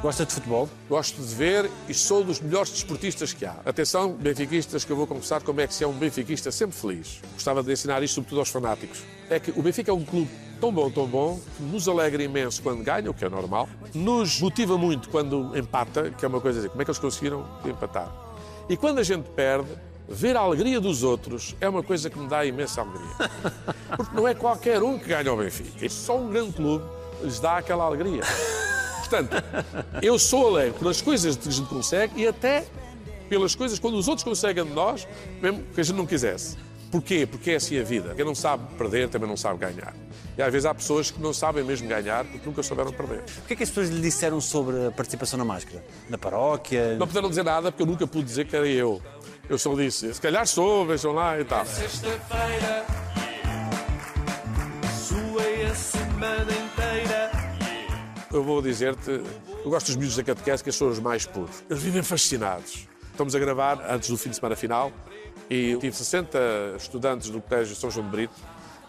Gosta 0.00 0.24
de 0.24 0.32
futebol? 0.32 0.68
Gosto 0.88 1.20
de 1.20 1.34
ver 1.34 1.68
e 1.88 1.94
sou 1.94 2.22
dos 2.22 2.40
melhores 2.40 2.70
desportistas 2.70 3.32
que 3.32 3.44
há. 3.44 3.56
Atenção, 3.64 4.12
benfiquistas, 4.12 4.84
que 4.84 4.92
eu 4.92 4.96
vou 4.96 5.06
confessar 5.06 5.42
como 5.42 5.60
é 5.60 5.66
que 5.66 5.74
se 5.74 5.82
é 5.82 5.88
um 5.88 5.92
benfiquista 5.92 6.52
sempre 6.52 6.76
feliz. 6.76 7.20
Gostava 7.34 7.62
de 7.62 7.72
ensinar 7.72 8.02
isto 8.02 8.14
sobretudo 8.14 8.38
aos 8.38 8.48
fanáticos. 8.48 9.02
É 9.28 9.40
que 9.40 9.50
o 9.58 9.62
Benfica 9.62 9.90
é 9.90 9.94
um 9.94 10.04
clube 10.04 10.30
tão 10.60 10.72
bom, 10.72 10.90
tão 10.90 11.06
bom, 11.06 11.40
que 11.56 11.62
nos 11.62 11.88
alegra 11.88 12.22
imenso 12.22 12.62
quando 12.62 12.82
ganha, 12.82 13.10
o 13.10 13.14
que 13.14 13.24
é 13.24 13.28
normal. 13.28 13.68
Nos 13.94 14.40
motiva 14.40 14.78
muito 14.78 15.08
quando 15.08 15.56
empata, 15.56 16.10
que 16.10 16.24
é 16.24 16.28
uma 16.28 16.40
coisa 16.40 16.60
assim, 16.60 16.68
como 16.68 16.80
é 16.80 16.84
que 16.84 16.90
eles 16.90 17.00
conseguiram 17.00 17.44
empatar. 17.64 18.12
E 18.68 18.76
quando 18.76 18.98
a 18.98 19.02
gente 19.02 19.28
perde, 19.30 19.68
ver 20.08 20.36
a 20.36 20.40
alegria 20.40 20.80
dos 20.80 21.02
outros 21.02 21.54
é 21.60 21.68
uma 21.68 21.82
coisa 21.82 22.08
que 22.08 22.18
me 22.18 22.26
dá 22.26 22.44
imensa 22.44 22.80
alegria. 22.80 23.30
Porque 23.96 24.16
não 24.16 24.26
é 24.26 24.34
qualquer 24.34 24.82
um 24.82 24.98
que 24.98 25.08
ganha 25.08 25.32
o 25.32 25.36
Benfica. 25.36 25.84
É 25.84 25.88
só 25.88 26.18
um 26.18 26.30
grande 26.30 26.52
clube 26.52 26.84
lhes 27.22 27.40
dá 27.40 27.58
aquela 27.58 27.84
alegria. 27.84 28.22
Portanto, 29.00 29.42
eu 30.02 30.18
sou 30.18 30.48
alegre 30.48 30.78
pelas 30.78 31.00
coisas 31.00 31.36
que 31.36 31.48
a 31.48 31.52
gente 31.52 31.68
consegue 31.68 32.20
e 32.20 32.26
até 32.26 32.64
pelas 33.28 33.54
coisas 33.54 33.78
quando 33.78 33.96
os 33.96 34.08
outros 34.08 34.24
conseguem 34.24 34.64
de 34.64 34.72
nós, 34.72 35.06
mesmo 35.42 35.62
que 35.74 35.80
a 35.80 35.84
gente 35.84 35.96
não 35.96 36.06
quisesse. 36.06 36.56
Porquê? 36.90 37.26
Porque 37.26 37.50
é 37.50 37.56
assim 37.56 37.78
a 37.78 37.82
vida. 37.82 38.14
Quem 38.14 38.24
não 38.24 38.34
sabe 38.34 38.64
perder 38.76 39.08
também 39.08 39.28
não 39.28 39.36
sabe 39.36 39.58
ganhar. 39.58 39.94
E 40.38 40.42
às 40.42 40.52
vezes 40.52 40.64
há 40.64 40.74
pessoas 40.74 41.10
que 41.10 41.20
não 41.20 41.32
sabem 41.32 41.64
mesmo 41.64 41.88
ganhar 41.88 42.24
porque 42.24 42.46
nunca 42.46 42.62
souberam 42.62 42.92
perder. 42.92 43.24
O 43.42 43.46
que 43.46 43.52
é 43.54 43.56
que 43.56 43.62
as 43.62 43.68
pessoas 43.68 43.90
lhe 43.90 44.00
disseram 44.00 44.40
sobre 44.40 44.86
a 44.86 44.90
participação 44.90 45.36
na 45.36 45.44
máscara? 45.44 45.84
Na 46.08 46.16
paróquia? 46.16 46.96
Não 46.96 47.06
puderam 47.06 47.28
dizer 47.28 47.42
nada 47.42 47.70
porque 47.70 47.82
eu 47.82 47.86
nunca 47.86 48.06
pude 48.06 48.24
dizer 48.24 48.46
que 48.46 48.56
era 48.56 48.66
eu. 48.66 49.02
Eu 49.48 49.56
só 49.56 49.74
disse, 49.74 50.12
se 50.12 50.20
calhar 50.20 50.46
sou, 50.46 50.84
vejam 50.84 51.12
lá 51.12 51.40
e 51.40 51.44
tal. 51.44 51.64
Sexta-feira, 51.64 52.84
suei 54.92 55.64
a 55.64 55.74
semana 55.74 56.52
inteira. 56.52 57.30
Eu 58.30 58.44
vou 58.44 58.60
dizer-te, 58.60 59.10
eu 59.10 59.70
gosto 59.70 59.86
dos 59.86 59.96
miúdos 59.96 60.16
da 60.16 60.22
catequese 60.22 60.62
que 60.62 60.70
são 60.70 60.88
os 60.88 60.98
mais 60.98 61.24
puros. 61.24 61.64
Eles 61.70 61.82
vivem 61.82 62.02
fascinados. 62.02 62.86
Estamos 63.10 63.34
a 63.34 63.38
gravar 63.38 63.82
antes 63.90 64.10
do 64.10 64.18
fim 64.18 64.28
de 64.28 64.36
semana 64.36 64.54
final 64.54 64.92
e 65.48 65.76
tive 65.80 65.96
60 65.96 66.38
estudantes 66.76 67.30
do 67.30 67.40
Colégio 67.40 67.74
São 67.74 67.90
João 67.90 68.04
de 68.04 68.12
Brito 68.12 68.34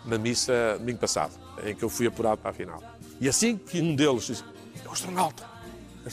na 0.05 0.17
missa 0.17 0.75
domingo 0.77 0.99
passado, 0.99 1.31
em 1.63 1.73
que 1.73 1.83
eu 1.83 1.89
fui 1.89 2.05
apurado 2.05 2.41
para 2.41 2.51
a 2.51 2.53
final. 2.53 2.83
E 3.21 3.29
assim 3.29 3.55
que 3.55 3.79
um 3.79 3.95
deles 3.95 4.23
disse, 4.25 4.43
é 4.83 4.87
o 4.89 4.91
astronauta, 4.91 5.45
é 6.05 6.09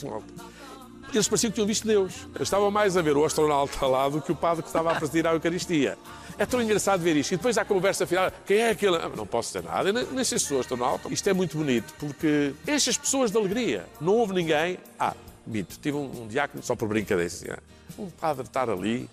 astronauta. 1.07 1.17
Eles 1.17 1.29
pareciam 1.29 1.51
que 1.51 1.55
tinham 1.55 1.67
visto 1.67 1.87
Deus. 1.87 2.15
Eu 2.35 2.43
estava 2.43 2.71
mais 2.71 2.97
a 2.97 3.03
ver 3.03 3.17
o 3.17 3.25
astronauta 3.25 3.87
lá 3.87 4.09
do 4.09 4.21
que 4.21 4.33
o 4.33 4.37
padre 4.37 4.63
que 4.63 4.69
estava 4.69 4.93
a 4.93 4.95
presidir 4.95 5.27
a 5.27 5.33
Eucaristia. 5.33 5.97
É 6.39 6.45
tão 6.45 6.61
engraçado 6.61 7.01
ver 7.01 7.17
isto. 7.17 7.33
E 7.33 7.37
depois, 7.37 7.57
à 7.57 7.65
conversa 7.65 8.07
final, 8.07 8.31
quem 8.45 8.59
é 8.59 8.71
aquele? 8.71 8.97
Ah, 8.97 9.11
não 9.17 9.27
posso 9.27 9.49
dizer 9.49 9.67
nada, 9.67 9.93
nem, 9.93 10.05
nem 10.05 10.25
sei 10.25 10.39
se 10.39 10.47
sou 10.47 10.61
astronauta. 10.61 11.09
Isto 11.13 11.29
é 11.31 11.33
muito 11.33 11.57
bonito, 11.57 11.95
porque 11.99 12.53
enche 12.69 12.91
as 12.91 12.99
pessoas 12.99 13.31
de 13.31 13.39
alegria. 13.39 13.87
Não 14.01 14.15
houve 14.15 14.35
ninguém. 14.35 14.79
Ah, 14.99 15.15
mito, 15.47 15.79
tive 15.81 15.97
um, 15.97 16.23
um 16.23 16.27
diácono, 16.27 16.63
só 16.63 16.77
por 16.77 16.89
brincadeira, 16.89 17.27
assim, 17.27 17.47
ah, 17.51 17.59
um 17.99 18.11
padre 18.11 18.45
estar 18.45 18.69
ali. 18.69 19.09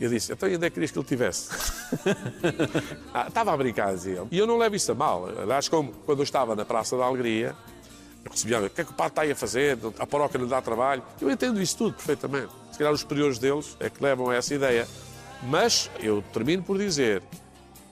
E 0.00 0.04
eu 0.04 0.10
disse, 0.10 0.32
então 0.32 0.48
onde 0.48 0.64
é 0.64 0.70
que 0.70 0.74
querias 0.74 0.92
que 0.92 0.98
ele 0.98 1.04
estivesse? 1.04 1.50
ah, 3.12 3.26
estava 3.26 3.52
a 3.52 3.56
brincar, 3.56 3.92
dizia. 3.92 4.24
E 4.30 4.38
eu 4.38 4.46
não 4.46 4.56
levo 4.56 4.76
isso 4.76 4.92
a 4.92 4.94
mal. 4.94 5.28
Aliás, 5.36 5.68
como 5.68 5.92
quando 6.06 6.20
eu 6.20 6.24
estava 6.24 6.54
na 6.54 6.64
Praça 6.64 6.96
da 6.96 7.04
Alegria, 7.04 7.54
recebia, 8.30 8.60
o 8.60 8.70
que 8.70 8.80
é 8.80 8.84
que 8.84 8.90
o 8.90 8.94
padre 8.94 9.12
está 9.12 9.22
aí 9.22 9.30
a 9.30 9.36
fazer? 9.36 9.78
A 9.98 10.06
paróquia 10.06 10.38
lhe 10.38 10.46
dá 10.46 10.60
trabalho. 10.60 11.02
Eu 11.20 11.30
entendo 11.30 11.60
isso 11.60 11.76
tudo 11.76 11.94
perfeitamente. 11.94 12.52
Se 12.72 12.78
calhar 12.78 12.92
os 12.92 13.00
superiores 13.00 13.38
deles 13.38 13.76
é 13.80 13.90
que 13.90 14.02
levam 14.02 14.30
a 14.30 14.34
essa 14.34 14.54
ideia. 14.54 14.86
Mas 15.42 15.90
eu 16.00 16.22
termino 16.32 16.62
por 16.62 16.78
dizer, 16.78 17.22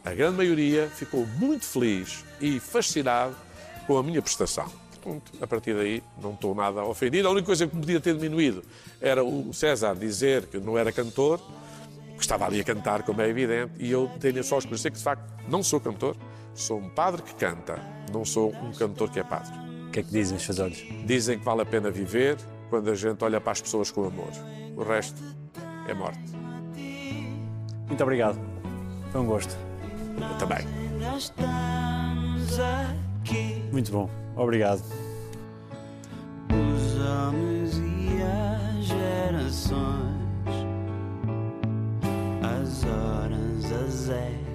a 0.04 0.12
grande 0.12 0.36
maioria 0.36 0.88
ficou 0.88 1.26
muito 1.26 1.64
feliz 1.64 2.24
e 2.40 2.60
fascinado 2.60 3.34
com 3.86 3.98
a 3.98 4.02
minha 4.02 4.20
prestação. 4.20 4.70
Pronto, 5.02 5.32
a 5.40 5.46
partir 5.46 5.74
daí 5.74 6.02
não 6.20 6.32
estou 6.32 6.54
nada 6.54 6.82
ofendido. 6.82 7.28
A 7.28 7.30
única 7.30 7.46
coisa 7.46 7.66
que 7.66 7.76
podia 7.76 8.00
ter 8.00 8.14
diminuído 8.14 8.64
era 9.00 9.22
o 9.22 9.52
César 9.52 9.94
dizer 9.94 10.46
que 10.46 10.58
não 10.58 10.76
era 10.76 10.90
cantor, 10.90 11.40
que 12.16 12.22
estava 12.22 12.46
ali 12.46 12.60
a 12.60 12.64
cantar, 12.64 13.02
como 13.02 13.20
é 13.20 13.28
evidente, 13.28 13.72
e 13.78 13.90
eu 13.90 14.10
tenho 14.18 14.42
só 14.42 14.56
a 14.56 14.58
esclarecer 14.58 14.90
que, 14.90 14.98
de 14.98 15.04
facto, 15.04 15.24
não 15.48 15.62
sou 15.62 15.80
cantor, 15.80 16.16
sou 16.54 16.78
um 16.78 16.88
padre 16.88 17.22
que 17.22 17.34
canta, 17.34 17.78
não 18.12 18.24
sou 18.24 18.52
um 18.52 18.72
cantor 18.72 19.10
que 19.10 19.20
é 19.20 19.24
padre. 19.24 19.65
O 19.96 19.98
que 19.98 20.00
é 20.00 20.02
que 20.02 20.12
dizem 20.12 20.36
os 20.36 20.42
seus 20.42 20.58
olhos? 20.58 20.84
Dizem 21.06 21.38
que 21.38 21.44
vale 21.46 21.62
a 21.62 21.64
pena 21.64 21.90
viver 21.90 22.36
quando 22.68 22.90
a 22.90 22.94
gente 22.94 23.24
olha 23.24 23.40
para 23.40 23.52
as 23.52 23.62
pessoas 23.62 23.90
com 23.90 24.04
amor. 24.04 24.30
O 24.76 24.82
resto 24.82 25.22
é 25.88 25.94
morte. 25.94 26.20
Muito 27.86 28.02
obrigado. 28.02 28.38
Foi 29.10 29.22
um 29.22 29.24
gosto. 29.24 29.56
Eu 30.20 30.36
também. 30.36 30.58
Muito 33.72 33.90
bom. 33.90 34.10
Obrigado. 34.36 34.82
os 36.50 37.00
homens 37.00 37.78
e 37.78 38.20
as 38.22 38.84
gerações, 38.84 39.72
as 42.42 42.84
horas, 42.84 43.72
as 43.72 44.10
épocas. 44.10 44.45